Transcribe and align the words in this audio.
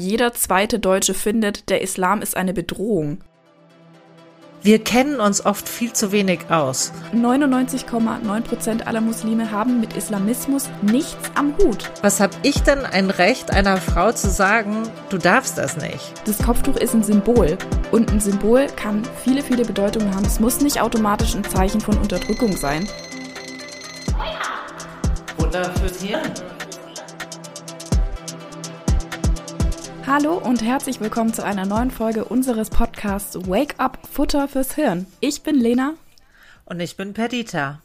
Jeder 0.00 0.32
zweite 0.32 0.78
Deutsche 0.78 1.12
findet, 1.12 1.68
der 1.68 1.82
Islam 1.82 2.22
ist 2.22 2.34
eine 2.34 2.54
Bedrohung. 2.54 3.18
Wir 4.62 4.82
kennen 4.82 5.20
uns 5.20 5.44
oft 5.44 5.68
viel 5.68 5.92
zu 5.92 6.10
wenig 6.10 6.48
aus. 6.48 6.90
99,9% 7.14 8.84
aller 8.84 9.02
Muslime 9.02 9.50
haben 9.50 9.78
mit 9.78 9.98
Islamismus 9.98 10.70
nichts 10.80 11.30
am 11.34 11.54
Hut. 11.58 11.90
Was 12.00 12.18
habe 12.18 12.34
ich 12.42 12.62
denn 12.62 12.86
ein 12.86 13.10
Recht, 13.10 13.50
einer 13.50 13.76
Frau 13.76 14.10
zu 14.12 14.30
sagen, 14.30 14.84
du 15.10 15.18
darfst 15.18 15.58
das 15.58 15.76
nicht? 15.76 16.14
Das 16.24 16.38
Kopftuch 16.38 16.76
ist 16.76 16.94
ein 16.94 17.02
Symbol. 17.02 17.58
Und 17.90 18.10
ein 18.10 18.20
Symbol 18.20 18.68
kann 18.76 19.02
viele, 19.22 19.42
viele 19.42 19.66
Bedeutungen 19.66 20.14
haben. 20.14 20.24
Es 20.24 20.40
muss 20.40 20.62
nicht 20.62 20.80
automatisch 20.80 21.34
ein 21.34 21.44
Zeichen 21.44 21.82
von 21.82 21.98
Unterdrückung 21.98 22.56
sein. 22.56 22.88
Wunder 25.36 25.70
fürs 25.74 26.00
Hirn. 26.00 26.32
Hallo 30.12 30.38
und 30.38 30.64
herzlich 30.64 31.00
willkommen 31.00 31.32
zu 31.32 31.44
einer 31.44 31.66
neuen 31.66 31.92
Folge 31.92 32.24
unseres 32.24 32.68
Podcasts 32.68 33.48
Wake 33.48 33.76
Up 33.78 33.96
Futter 34.10 34.48
fürs 34.48 34.74
Hirn. 34.74 35.06
Ich 35.20 35.44
bin 35.44 35.54
Lena. 35.54 35.94
Und 36.64 36.80
ich 36.80 36.96
bin 36.96 37.14
Perdita. 37.14 37.80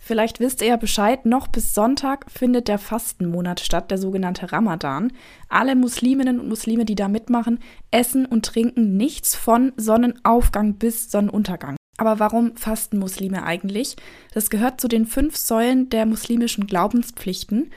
Vielleicht 0.00 0.40
wisst 0.40 0.60
ihr 0.60 0.66
ja 0.66 0.76
Bescheid, 0.76 1.24
noch 1.24 1.46
bis 1.46 1.74
Sonntag 1.74 2.28
findet 2.32 2.66
der 2.66 2.80
Fastenmonat 2.80 3.60
statt, 3.60 3.92
der 3.92 3.98
sogenannte 3.98 4.50
Ramadan. 4.50 5.12
Alle 5.48 5.76
Musliminnen 5.76 6.40
und 6.40 6.48
Muslime, 6.48 6.84
die 6.84 6.96
da 6.96 7.06
mitmachen, 7.06 7.60
essen 7.92 8.26
und 8.26 8.44
trinken 8.44 8.96
nichts 8.96 9.36
von 9.36 9.72
Sonnenaufgang 9.76 10.74
bis 10.74 11.12
Sonnenuntergang. 11.12 11.76
Aber 11.96 12.18
warum 12.18 12.56
fasten 12.56 12.98
Muslime 12.98 13.44
eigentlich? 13.44 13.94
Das 14.34 14.50
gehört 14.50 14.80
zu 14.80 14.88
den 14.88 15.06
fünf 15.06 15.36
Säulen 15.36 15.90
der 15.90 16.06
muslimischen 16.06 16.66
Glaubenspflichten 16.66 17.70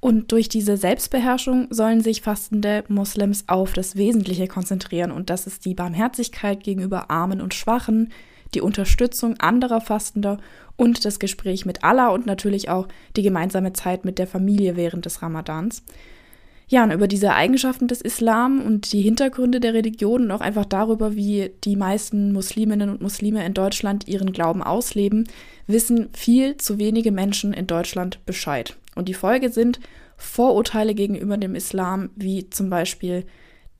und 0.00 0.30
durch 0.30 0.48
diese 0.48 0.76
Selbstbeherrschung 0.76 1.66
sollen 1.70 2.02
sich 2.02 2.22
fastende 2.22 2.84
Moslems 2.88 3.44
auf 3.48 3.72
das 3.72 3.96
Wesentliche 3.96 4.46
konzentrieren. 4.46 5.10
Und 5.10 5.28
das 5.28 5.46
ist 5.46 5.64
die 5.64 5.74
Barmherzigkeit 5.74 6.62
gegenüber 6.62 7.10
Armen 7.10 7.40
und 7.40 7.54
Schwachen, 7.54 8.12
die 8.54 8.60
Unterstützung 8.60 9.38
anderer 9.40 9.80
Fastender 9.80 10.38
und 10.76 11.04
das 11.04 11.18
Gespräch 11.18 11.66
mit 11.66 11.82
Allah 11.82 12.08
und 12.08 12.26
natürlich 12.26 12.68
auch 12.68 12.86
die 13.16 13.22
gemeinsame 13.22 13.72
Zeit 13.72 14.04
mit 14.04 14.18
der 14.18 14.28
Familie 14.28 14.76
während 14.76 15.04
des 15.04 15.20
Ramadans. 15.20 15.82
Ja, 16.70 16.84
und 16.84 16.92
über 16.92 17.08
diese 17.08 17.32
Eigenschaften 17.32 17.88
des 17.88 18.02
Islam 18.02 18.60
und 18.60 18.92
die 18.92 19.00
Hintergründe 19.00 19.58
der 19.58 19.72
Religion 19.72 20.24
und 20.24 20.30
auch 20.30 20.42
einfach 20.42 20.66
darüber, 20.66 21.16
wie 21.16 21.50
die 21.64 21.76
meisten 21.76 22.32
Musliminnen 22.32 22.90
und 22.90 23.00
Muslime 23.00 23.44
in 23.44 23.54
Deutschland 23.54 24.06
ihren 24.06 24.32
Glauben 24.32 24.62
ausleben, 24.62 25.26
wissen 25.66 26.10
viel 26.12 26.58
zu 26.58 26.78
wenige 26.78 27.10
Menschen 27.10 27.54
in 27.54 27.66
Deutschland 27.66 28.24
Bescheid. 28.26 28.76
Und 28.98 29.08
die 29.08 29.14
Folge 29.14 29.50
sind 29.50 29.78
Vorurteile 30.16 30.92
gegenüber 30.92 31.36
dem 31.36 31.54
Islam, 31.54 32.10
wie 32.16 32.50
zum 32.50 32.68
Beispiel 32.68 33.24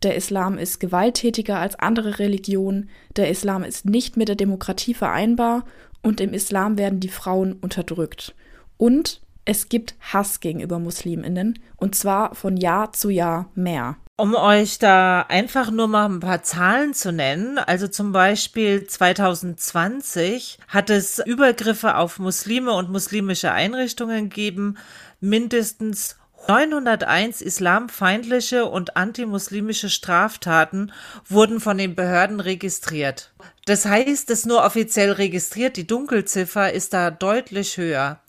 der 0.05 0.15
Islam 0.15 0.59
ist 0.59 0.79
gewalttätiger 0.79 1.59
als 1.59 1.77
andere 1.77 2.21
Religionen, 2.21 2.89
der 3.17 3.29
Islam 3.29 3.65
ist 3.65 3.85
nicht 3.85 4.17
mit 4.17 4.29
der 4.29 4.37
Demokratie 4.37 4.95
vereinbar 4.95 5.65
und 6.03 6.21
im 6.21 6.33
Islam 6.33 6.79
werden 6.79 7.01
die 7.01 7.09
Frauen 7.09 7.55
unterdrückt. 7.55 8.37
Und 8.77 9.21
es 9.45 9.69
gibt 9.69 9.97
Hass 9.99 10.39
gegenüber 10.39 10.79
Musliminnen 10.79 11.59
und 11.77 11.97
zwar 11.97 12.37
von 12.37 12.57
Jahr 12.57 12.93
zu 12.93 13.11
Jahr 13.11 13.51
mehr. 13.57 13.97
Um 14.21 14.35
euch 14.35 14.81
da 14.81 15.21
einfach 15.29 15.71
nur 15.71 15.87
mal 15.87 16.07
ein 16.07 16.19
paar 16.19 16.43
Zahlen 16.43 16.93
zu 16.93 17.13
nennen, 17.13 17.57
also 17.57 17.87
zum 17.87 18.11
Beispiel 18.11 18.85
2020 18.85 20.59
hat 20.67 20.91
es 20.91 21.21
Übergriffe 21.25 21.97
auf 21.97 22.19
Muslime 22.19 22.73
und 22.73 22.91
muslimische 22.91 23.53
Einrichtungen 23.53 24.29
gegeben, 24.29 24.77
mindestens 25.21 26.17
901 26.47 27.43
islamfeindliche 27.43 28.65
und 28.65 28.97
antimuslimische 28.97 29.91
Straftaten 29.91 30.93
wurden 31.27 31.61
von 31.61 31.77
den 31.77 31.95
Behörden 31.95 32.41
registriert. 32.41 33.33
Das 33.67 33.85
heißt, 33.85 34.31
es 34.31 34.47
nur 34.47 34.65
offiziell 34.65 35.13
registriert, 35.13 35.77
die 35.77 35.87
Dunkelziffer 35.87 36.73
ist 36.73 36.95
da 36.95 37.11
deutlich 37.11 37.77
höher. 37.77 38.21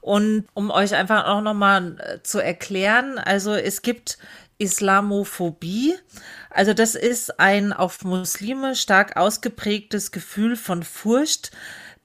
Und 0.00 0.46
um 0.54 0.70
euch 0.70 0.94
einfach 0.94 1.26
auch 1.26 1.42
nochmal 1.42 1.98
äh, 1.98 2.22
zu 2.22 2.38
erklären, 2.38 3.18
also 3.18 3.52
es 3.52 3.82
gibt 3.82 4.18
Islamophobie. 4.56 5.94
Also 6.50 6.74
das 6.74 6.94
ist 6.94 7.38
ein 7.38 7.72
auf 7.72 8.04
Muslime 8.04 8.74
stark 8.74 9.16
ausgeprägtes 9.16 10.10
Gefühl 10.10 10.56
von 10.56 10.82
Furcht, 10.82 11.50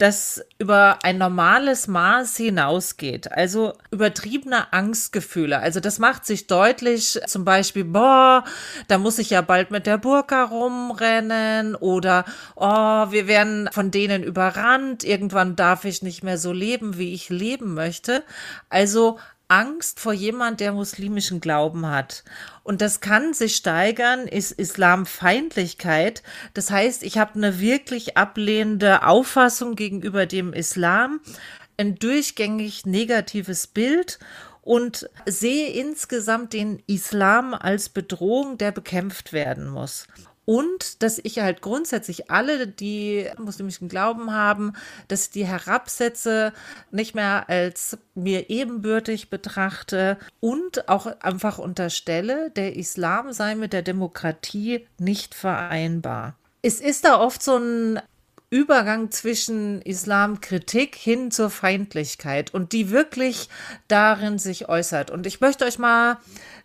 das 0.03 0.43
über 0.59 0.99
ein 1.03 1.17
normales 1.17 1.87
Maß 1.87 2.35
hinausgeht. 2.35 3.31
Also 3.31 3.71
übertriebene 3.89 4.73
Angstgefühle. 4.73 5.59
Also 5.59 5.79
das 5.79 5.97
macht 5.97 6.25
sich 6.25 6.47
deutlich, 6.47 7.21
zum 7.25 7.45
Beispiel, 7.45 7.85
boah, 7.85 8.43
da 8.89 8.97
muss 8.97 9.17
ich 9.17 9.29
ja 9.29 9.39
bald 9.39 9.71
mit 9.71 9.85
der 9.85 9.97
Burka 9.97 10.43
rumrennen 10.43 11.75
oder, 11.75 12.25
oh, 12.57 12.65
wir 13.11 13.27
werden 13.27 13.69
von 13.71 13.91
denen 13.91 14.23
überrannt, 14.23 15.05
irgendwann 15.05 15.55
darf 15.55 15.85
ich 15.85 16.01
nicht 16.01 16.21
mehr 16.21 16.37
so 16.37 16.51
leben, 16.51 16.97
wie 16.97 17.13
ich 17.13 17.29
leben 17.29 17.73
möchte. 17.73 18.23
Also 18.69 19.19
Angst 19.47 19.99
vor 19.99 20.13
jemand, 20.13 20.59
der 20.59 20.71
muslimischen 20.71 21.39
Glauben 21.39 21.85
hat. 21.85 22.23
Und 22.63 22.81
das 22.81 23.01
kann 23.01 23.33
sich 23.33 23.55
steigern, 23.55 24.27
ist 24.27 24.51
Islamfeindlichkeit. 24.51 26.23
Das 26.53 26.71
heißt, 26.71 27.03
ich 27.03 27.17
habe 27.17 27.35
eine 27.35 27.59
wirklich 27.59 28.17
ablehnende 28.17 29.05
Auffassung 29.05 29.75
gegenüber 29.75 30.25
dem 30.25 30.53
Islam, 30.53 31.19
ein 31.77 31.95
durchgängig 31.95 32.85
negatives 32.85 33.67
Bild 33.67 34.19
und 34.61 35.09
sehe 35.25 35.69
insgesamt 35.69 36.53
den 36.53 36.81
Islam 36.87 37.53
als 37.53 37.89
Bedrohung, 37.89 38.57
der 38.57 38.71
bekämpft 38.71 39.33
werden 39.33 39.67
muss. 39.67 40.07
Und 40.45 41.01
dass 41.03 41.19
ich 41.23 41.39
halt 41.39 41.61
grundsätzlich 41.61 42.29
alle, 42.29 42.67
die 42.67 43.29
muslimischen 43.37 43.87
Glauben 43.87 44.33
haben, 44.33 44.73
dass 45.07 45.25
ich 45.25 45.31
die 45.31 45.45
herabsetze, 45.45 46.51
nicht 46.91 47.15
mehr 47.15 47.49
als 47.49 47.97
mir 48.13 48.49
ebenbürtig 48.49 49.29
betrachte 49.29 50.17
und 50.39 50.89
auch 50.89 51.05
einfach 51.21 51.59
unterstelle, 51.59 52.51
der 52.51 52.75
Islam 52.75 53.31
sei 53.31 53.55
mit 53.55 53.71
der 53.71 53.83
Demokratie 53.83 54.85
nicht 54.99 55.33
vereinbar. 55.33 56.35
Es 56.61 56.81
ist 56.81 57.05
da 57.05 57.19
oft 57.19 57.41
so 57.41 57.57
ein 57.57 58.01
Übergang 58.53 59.09
zwischen 59.09 59.81
Islamkritik 59.81 60.95
hin 60.95 61.31
zur 61.31 61.49
Feindlichkeit 61.49 62.53
und 62.53 62.71
die 62.71 62.91
wirklich 62.91 63.49
darin 63.87 64.37
sich 64.37 64.69
äußert. 64.69 65.09
Und 65.09 65.25
ich 65.25 65.41
möchte 65.41 65.65
euch 65.65 65.79
mal 65.79 66.19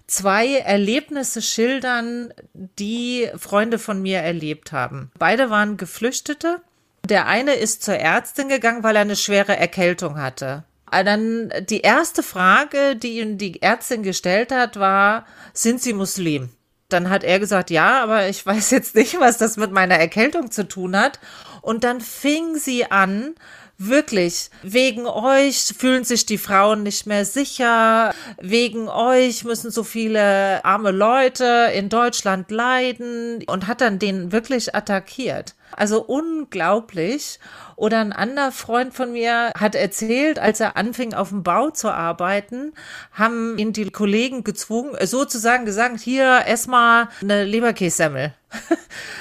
zwei 0.09 0.57
Erlebnisse 0.57 1.41
schildern, 1.41 2.35
die 2.55 3.31
Freunde 3.37 3.79
von 3.79 4.03
mir 4.03 4.19
erlebt 4.19 4.73
haben. 4.73 5.13
Beide 5.19 5.51
waren 5.51 5.77
Geflüchtete. 5.77 6.61
Der 7.05 7.27
eine 7.27 7.55
ist 7.55 7.85
zur 7.85 7.95
Ärztin 7.95 8.49
gegangen, 8.49 8.83
weil 8.83 8.97
er 8.97 9.03
eine 9.03 9.17
schwere 9.17 9.57
Erkältung 9.57 10.19
hatte. 10.21 10.65
Dann 10.91 11.53
die 11.69 11.83
erste 11.83 12.23
Frage, 12.23 12.97
die 12.97 13.21
ihm 13.21 13.39
die 13.39 13.63
Ärztin 13.63 14.03
gestellt 14.03 14.51
hat, 14.51 14.79
war, 14.79 15.27
sind 15.53 15.81
Sie 15.83 15.93
Muslim? 15.93 16.51
Dann 16.89 17.11
hat 17.11 17.25
er 17.25 17.39
gesagt, 17.39 17.71
ja, 17.71 18.03
aber 18.03 18.29
ich 18.29 18.45
weiß 18.45 18.71
jetzt 18.71 18.95
nicht, 18.95 19.21
was 19.21 19.37
das 19.37 19.59
mit 19.59 19.71
meiner 19.71 19.97
Erkältung 19.97 20.51
zu 20.51 20.67
tun 20.67 20.97
hat. 20.97 21.21
Und 21.61 21.85
dann 21.85 22.01
fing 22.01 22.57
sie 22.57 22.91
an, 22.91 23.35
Wirklich, 23.81 24.51
wegen 24.65 25.07
euch 25.07 25.73
fühlen 25.79 26.03
sich 26.03 26.27
die 26.27 26.37
Frauen 26.37 26.83
nicht 26.83 27.07
mehr 27.07 27.25
sicher. 27.25 28.13
Wegen 28.41 28.89
euch 28.89 29.45
müssen 29.45 29.71
so 29.71 29.85
viele 29.85 30.65
arme 30.65 30.91
Leute 30.91 31.71
in 31.73 31.89
Deutschland 31.89 32.51
leiden 32.51 33.45
und 33.47 33.69
hat 33.69 33.81
dann 33.81 34.01
den 34.01 34.33
wirklich 34.33 34.75
attackiert. 34.75 35.55
Also 35.77 36.03
unglaublich. 36.03 37.39
Oder 37.77 38.01
ein 38.01 38.13
anderer 38.13 38.51
Freund 38.51 38.95
von 38.95 39.13
mir 39.13 39.53
hat 39.57 39.77
erzählt, 39.77 40.41
als 40.41 40.59
er 40.59 40.77
anfing 40.77 41.15
auf 41.15 41.29
dem 41.29 41.45
Bau 41.45 41.71
zu 41.71 41.93
arbeiten, 41.93 42.73
haben 43.13 43.59
ihn 43.59 43.73
die 43.73 43.89
Kollegen 43.91 44.43
gezwungen, 44.43 44.97
sozusagen 45.07 45.65
gesagt, 45.65 46.01
hier 46.01 46.45
erstmal 46.45 47.07
eine 47.23 47.45
Leberkässemmel. 47.45 48.35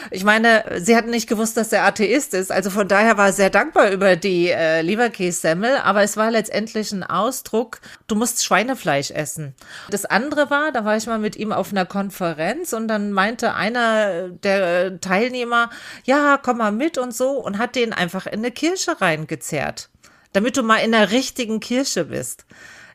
Ich 0.09 0.23
meine, 0.23 0.63
sie 0.77 0.95
hatten 0.95 1.09
nicht 1.09 1.27
gewusst, 1.27 1.57
dass 1.57 1.73
er 1.73 1.83
Atheist 1.83 2.33
ist, 2.33 2.49
also 2.49 2.69
von 2.69 2.87
daher 2.87 3.17
war 3.17 3.27
er 3.27 3.33
sehr 3.33 3.49
dankbar 3.49 3.91
über 3.91 4.15
die 4.15 4.49
äh, 4.49 4.81
Leberkässemmel, 4.81 5.77
aber 5.77 6.01
es 6.01 6.15
war 6.15 6.31
letztendlich 6.31 6.93
ein 6.93 7.03
Ausdruck, 7.03 7.81
du 8.07 8.15
musst 8.15 8.43
Schweinefleisch 8.43 9.11
essen. 9.11 9.53
Das 9.89 10.05
andere 10.05 10.49
war, 10.49 10.71
da 10.71 10.85
war 10.85 10.95
ich 10.95 11.07
mal 11.07 11.19
mit 11.19 11.35
ihm 11.35 11.51
auf 11.51 11.71
einer 11.71 11.85
Konferenz 11.85 12.71
und 12.71 12.87
dann 12.87 13.11
meinte 13.11 13.53
einer 13.53 14.29
der 14.29 15.01
Teilnehmer, 15.01 15.69
ja, 16.05 16.39
komm 16.41 16.59
mal 16.59 16.71
mit 16.71 16.97
und 16.97 17.13
so 17.13 17.31
und 17.31 17.57
hat 17.57 17.75
den 17.75 17.91
einfach 17.91 18.27
in 18.27 18.39
eine 18.39 18.51
Kirche 18.51 19.01
reingezerrt, 19.01 19.89
damit 20.31 20.55
du 20.55 20.63
mal 20.63 20.77
in 20.77 20.93
der 20.93 21.11
richtigen 21.11 21.59
Kirche 21.59 22.05
bist. 22.05 22.45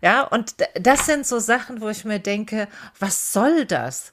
Ja, 0.00 0.22
und 0.22 0.56
das 0.80 1.06
sind 1.06 1.26
so 1.26 1.38
Sachen, 1.38 1.80
wo 1.80 1.88
ich 1.88 2.04
mir 2.04 2.18
denke, 2.18 2.66
was 2.98 3.32
soll 3.32 3.66
das? 3.66 4.12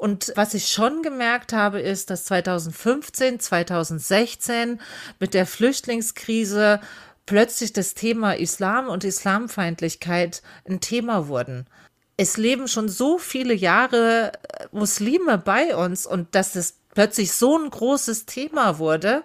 Und 0.00 0.32
was 0.34 0.54
ich 0.54 0.68
schon 0.68 1.02
gemerkt 1.02 1.52
habe, 1.52 1.78
ist, 1.78 2.08
dass 2.08 2.24
2015, 2.24 3.38
2016 3.38 4.80
mit 5.18 5.34
der 5.34 5.44
Flüchtlingskrise 5.44 6.80
plötzlich 7.26 7.74
das 7.74 7.92
Thema 7.92 8.32
Islam 8.32 8.88
und 8.88 9.04
Islamfeindlichkeit 9.04 10.40
ein 10.66 10.80
Thema 10.80 11.28
wurden. 11.28 11.66
es 12.16 12.38
leben 12.38 12.66
schon 12.66 12.88
so 12.88 13.18
viele 13.18 13.52
Jahre 13.52 14.32
äh, 14.32 14.66
Muslime 14.72 15.36
bei 15.36 15.76
uns 15.76 16.06
und 16.06 16.34
dass 16.34 16.56
es 16.56 16.78
plötzlich 16.94 17.32
so 17.32 17.58
ein 17.58 17.68
großes 17.68 18.24
Thema 18.24 18.78
wurde, 18.78 19.22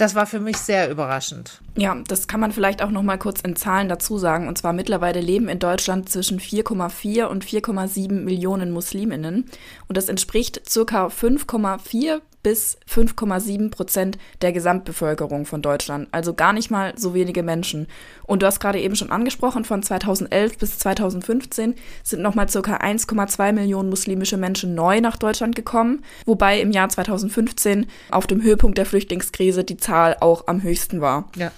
das 0.00 0.14
war 0.14 0.26
für 0.26 0.40
mich 0.40 0.56
sehr 0.56 0.90
überraschend. 0.90 1.60
Ja, 1.76 1.94
das 2.08 2.26
kann 2.26 2.40
man 2.40 2.52
vielleicht 2.52 2.82
auch 2.82 2.90
noch 2.90 3.02
mal 3.02 3.18
kurz 3.18 3.42
in 3.42 3.54
Zahlen 3.54 3.88
dazu 3.88 4.16
sagen. 4.16 4.48
Und 4.48 4.56
zwar 4.56 4.72
mittlerweile 4.72 5.20
leben 5.20 5.48
in 5.48 5.58
Deutschland 5.58 6.08
zwischen 6.08 6.40
4,4 6.40 7.24
und 7.24 7.44
4,7 7.44 8.10
Millionen 8.12 8.70
Musliminnen. 8.70 9.44
Und 9.88 9.96
das 9.96 10.08
entspricht 10.08 10.62
circa 10.68 11.08
5,4 11.08 12.20
bis 12.42 12.78
5,7 12.88 13.70
Prozent 13.70 14.18
der 14.40 14.52
Gesamtbevölkerung 14.52 15.46
von 15.46 15.62
Deutschland. 15.62 16.08
Also 16.12 16.34
gar 16.34 16.52
nicht 16.52 16.70
mal 16.70 16.94
so 16.96 17.14
wenige 17.14 17.42
Menschen. 17.42 17.86
Und 18.24 18.42
du 18.42 18.46
hast 18.46 18.60
gerade 18.60 18.80
eben 18.80 18.96
schon 18.96 19.10
angesprochen, 19.10 19.64
von 19.64 19.82
2011 19.82 20.58
bis 20.58 20.78
2015 20.78 21.74
sind 22.02 22.22
nochmal 22.22 22.48
circa 22.48 22.76
1,2 22.76 23.52
Millionen 23.52 23.90
muslimische 23.90 24.36
Menschen 24.36 24.74
neu 24.74 25.00
nach 25.00 25.16
Deutschland 25.16 25.54
gekommen, 25.56 26.04
wobei 26.24 26.60
im 26.60 26.72
Jahr 26.72 26.88
2015 26.88 27.86
auf 28.10 28.26
dem 28.26 28.42
Höhepunkt 28.42 28.78
der 28.78 28.86
Flüchtlingskrise 28.86 29.64
die 29.64 29.76
Zahl 29.76 30.16
auch 30.20 30.46
am 30.46 30.62
höchsten 30.62 31.00
war. 31.00 31.28
Ja. 31.36 31.52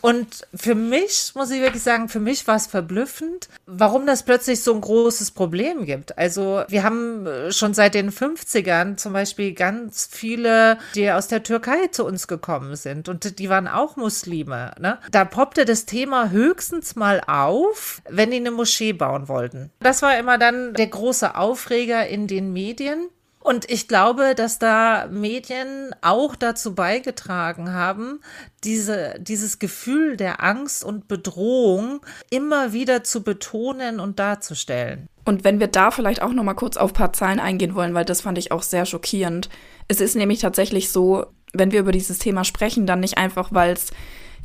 Und 0.00 0.46
für 0.54 0.74
mich, 0.74 1.32
muss 1.34 1.50
ich 1.50 1.60
wirklich 1.60 1.82
sagen, 1.82 2.08
für 2.08 2.20
mich 2.20 2.46
war 2.46 2.56
es 2.56 2.66
verblüffend, 2.66 3.48
warum 3.66 4.06
das 4.06 4.22
plötzlich 4.22 4.62
so 4.62 4.74
ein 4.74 4.80
großes 4.80 5.32
Problem 5.32 5.84
gibt. 5.84 6.16
Also 6.18 6.64
wir 6.68 6.82
haben 6.82 7.26
äh, 7.26 7.52
schon 7.52 7.74
seit 7.74 7.94
den 7.94 8.10
50ern 8.10 8.96
zum 8.96 9.12
Beispiel 9.12 9.52
ganz 9.52 10.08
viele, 10.10 10.78
die 10.94 11.10
aus 11.10 11.28
der 11.28 11.42
Türkei 11.42 11.88
zu 11.88 12.04
uns 12.04 12.28
gekommen 12.28 12.76
sind 12.76 13.08
und 13.08 13.38
die 13.38 13.48
waren 13.48 13.68
auch 13.68 13.96
Muslime. 13.96 14.72
Ne? 14.80 14.98
Da 15.10 15.24
poppte 15.24 15.64
das 15.64 15.86
Thema 15.86 16.30
höchstens 16.30 16.96
mal 16.96 17.20
auf, 17.26 18.02
wenn 18.08 18.30
die 18.30 18.36
eine 18.38 18.50
Moschee 18.50 18.92
bauen 18.92 19.28
wollten. 19.28 19.70
Das 19.80 20.02
war 20.02 20.18
immer 20.18 20.38
dann 20.38 20.74
der 20.74 20.86
große 20.86 21.34
Aufreger 21.34 22.06
in 22.06 22.26
den 22.26 22.52
Medien. 22.52 23.08
Und 23.42 23.68
ich 23.68 23.88
glaube, 23.88 24.34
dass 24.36 24.60
da 24.60 25.08
Medien 25.10 25.94
auch 26.00 26.36
dazu 26.36 26.74
beigetragen 26.74 27.72
haben, 27.72 28.20
diese, 28.62 29.16
dieses 29.18 29.58
Gefühl 29.58 30.16
der 30.16 30.42
Angst 30.44 30.84
und 30.84 31.08
Bedrohung 31.08 32.00
immer 32.30 32.72
wieder 32.72 33.02
zu 33.02 33.24
betonen 33.24 33.98
und 33.98 34.20
darzustellen. 34.20 35.08
Und 35.24 35.42
wenn 35.42 35.58
wir 35.58 35.66
da 35.66 35.90
vielleicht 35.90 36.22
auch 36.22 36.32
noch 36.32 36.44
mal 36.44 36.54
kurz 36.54 36.76
auf 36.76 36.90
ein 36.90 36.94
paar 36.94 37.12
Zahlen 37.12 37.40
eingehen 37.40 37.74
wollen, 37.74 37.94
weil 37.94 38.04
das 38.04 38.20
fand 38.20 38.38
ich 38.38 38.52
auch 38.52 38.62
sehr 38.62 38.86
schockierend. 38.86 39.48
Es 39.88 40.00
ist 40.00 40.14
nämlich 40.14 40.40
tatsächlich 40.40 40.90
so, 40.90 41.26
wenn 41.52 41.72
wir 41.72 41.80
über 41.80 41.92
dieses 41.92 42.18
Thema 42.18 42.44
sprechen, 42.44 42.86
dann 42.86 43.00
nicht 43.00 43.18
einfach, 43.18 43.48
weil 43.52 43.72
es 43.72 43.90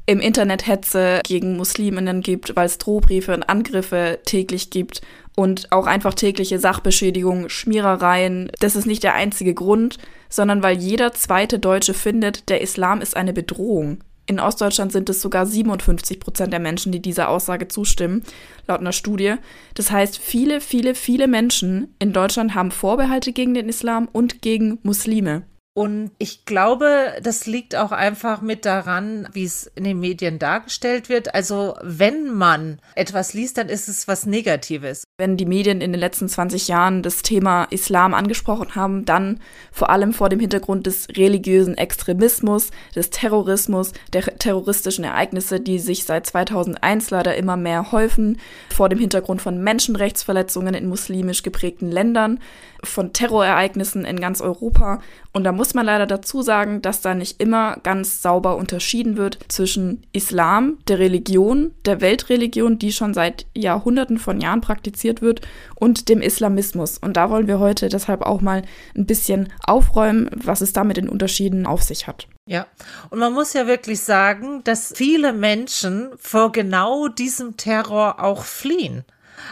im 0.08 0.22
Internet 0.22 0.66
Hetze 0.66 1.22
gegen 1.24 1.58
Musliminnen 1.58 2.22
gibt, 2.22 2.56
weil 2.56 2.66
es 2.66 2.78
Drohbriefe 2.78 3.34
und 3.34 3.44
Angriffe 3.44 4.20
täglich 4.26 4.70
gibt 4.70 5.02
und 5.38 5.72
auch 5.72 5.86
einfach 5.86 6.16
tägliche 6.16 6.58
Sachbeschädigung, 6.58 7.48
Schmierereien. 7.48 8.52
Das 8.60 8.76
ist 8.76 8.88
nicht 8.88 9.04
der 9.04 9.14
einzige 9.14 9.54
Grund, 9.54 10.00
sondern 10.30 10.64
weil 10.64 10.78
jeder 10.78 11.14
zweite 11.14 11.60
Deutsche 11.60 11.94
findet, 11.94 12.50
der 12.50 12.62
Islam 12.62 13.02
ist 13.02 13.16
eine 13.16 13.34
Bedrohung. 13.34 14.00
In 14.26 14.40
Ostdeutschland 14.40 14.92
sind 14.92 15.10
es 15.10 15.22
sogar 15.22 15.46
57 15.46 16.20
Prozent 16.20 16.52
der 16.52 16.60
Menschen, 16.60 16.92
die 16.92 17.02
dieser 17.02 17.30
Aussage 17.30 17.68
zustimmen, 17.68 18.24
laut 18.68 18.80
einer 18.80 18.92
Studie. 18.92 19.36
Das 19.76 19.92
heißt, 19.92 20.18
viele, 20.18 20.60
viele, 20.60 20.96
viele 20.96 21.28
Menschen 21.28 21.96
in 22.00 22.14
Deutschland 22.14 22.56
haben 22.56 22.72
Vorbehalte 22.72 23.32
gegen 23.32 23.54
den 23.54 23.70
Islam 23.70 24.10
und 24.12 24.42
gegen 24.42 24.80
Muslime. 24.82 25.44
Und 25.78 26.10
ich 26.18 26.44
glaube, 26.46 27.14
das 27.22 27.46
liegt 27.46 27.76
auch 27.76 27.92
einfach 27.92 28.42
mit 28.42 28.66
daran, 28.66 29.30
wie 29.34 29.44
es 29.44 29.70
in 29.76 29.84
den 29.84 30.00
Medien 30.00 30.40
dargestellt 30.40 31.08
wird. 31.08 31.36
Also 31.36 31.76
wenn 31.84 32.34
man 32.34 32.80
etwas 32.96 33.36
liest, 33.36 33.60
dann 33.60 33.70
ist 33.70 33.88
es 33.88 34.08
was 34.08 34.26
Negatives. 34.26 35.04
Wenn 35.20 35.38
die 35.38 35.46
Medien 35.46 35.82
in 35.82 35.92
den 35.92 36.00
letzten 36.00 36.30
20 36.30 36.68
Jahren 36.68 37.04
das 37.04 37.22
Thema 37.22 37.66
Islam 37.66 38.16
angesprochen 38.16 38.74
haben, 38.74 39.06
dann 39.06 39.40
vor 39.72 39.92
allem 39.92 40.14
vor 40.14 40.30
dem 40.30 40.40
Hintergrund 40.40 40.88
des 40.88 41.10
religiösen 41.10 41.78
Extremismus, 41.78 42.72
des 42.96 43.12
Terrorismus, 43.12 43.92
der 44.14 44.24
terroristischen 44.24 45.04
Ereignisse, 45.04 45.60
die 45.60 45.78
sich 45.78 46.06
seit 46.06 46.26
2001 46.26 47.12
leider 47.12 47.36
immer 47.36 47.56
mehr 47.56 47.92
häufen, 47.92 48.40
vor 48.74 48.90
dem 48.90 48.98
Hintergrund 48.98 49.44
von 49.44 49.64
Menschenrechtsverletzungen 49.64 50.74
in 50.74 50.90
muslimisch 50.90 51.44
geprägten 51.44 51.92
Ländern, 51.92 52.40
von 52.84 53.14
Terrorereignissen 53.14 54.06
in 54.06 54.20
ganz 54.20 54.42
Europa. 54.42 55.02
Und 55.38 55.44
da 55.44 55.52
muss 55.52 55.76
man 55.76 55.86
leider 55.86 56.08
dazu 56.08 56.42
sagen, 56.42 56.82
dass 56.82 57.02
da 57.02 57.14
nicht 57.14 57.40
immer 57.40 57.78
ganz 57.84 58.24
sauber 58.24 58.58
unterschieden 58.58 59.18
wird 59.18 59.38
zwischen 59.50 60.02
Islam, 60.12 60.80
der 60.88 60.98
Religion, 60.98 61.76
der 61.86 62.02
Weltreligion, 62.02 62.80
die 62.80 62.92
schon 62.92 63.14
seit 63.14 63.46
Jahrhunderten 63.54 64.18
von 64.18 64.42
Jahren 64.42 64.62
praktiziert 64.62 65.22
wird, 65.22 65.42
und 65.76 66.10
dem 66.10 66.22
Islamismus. 66.24 66.98
Und 66.98 67.18
da 67.18 67.30
wollen 67.30 67.46
wir 67.46 67.60
heute 67.60 67.88
deshalb 67.88 68.24
auch 68.24 68.42
mal 68.42 68.64
ein 68.96 69.06
bisschen 69.06 69.54
aufräumen, 69.64 70.28
was 70.34 70.62
es 70.62 70.74
da 70.74 70.84
mit 70.84 70.98
den 70.98 71.08
Unterschieden 71.08 71.68
auf 71.68 71.84
sich 71.84 72.08
hat. 72.08 72.28
Ja, 72.48 72.66
und 73.12 73.20
man 73.20 73.32
muss 73.32 73.54
ja 73.54 73.68
wirklich 73.68 74.00
sagen, 74.00 74.64
dass 74.64 74.92
viele 74.96 75.34
Menschen 75.34 76.10
vor 76.18 76.52
genau 76.52 77.10
diesem 77.10 77.58
Terror 77.58 78.24
auch 78.24 78.44
fliehen. 78.44 79.06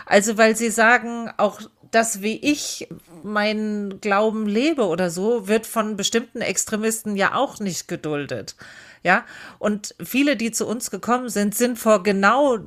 Also 0.05 0.37
weil 0.37 0.55
sie 0.55 0.69
sagen, 0.69 1.29
auch 1.37 1.61
das, 1.95 2.21
wie 2.21 2.37
ich 2.37 2.87
meinen 3.23 4.01
Glauben 4.01 4.47
lebe 4.47 4.85
oder 4.85 5.09
so, 5.09 5.47
wird 5.47 5.65
von 5.65 5.95
bestimmten 5.95 6.41
Extremisten 6.41 7.15
ja 7.15 7.35
auch 7.35 7.59
nicht 7.59 7.87
geduldet. 7.87 8.55
Ja, 9.01 9.23
und 9.59 9.93
viele, 10.03 10.35
die 10.35 10.51
zu 10.51 10.67
uns 10.67 10.89
gekommen 10.89 11.29
sind, 11.29 11.55
sind 11.55 11.77
vor 11.77 12.01
genau 12.01 12.57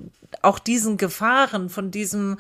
auch 0.42 0.58
diesen 0.58 0.96
Gefahren, 0.96 1.68
von 1.68 1.90
diesem 1.90 2.38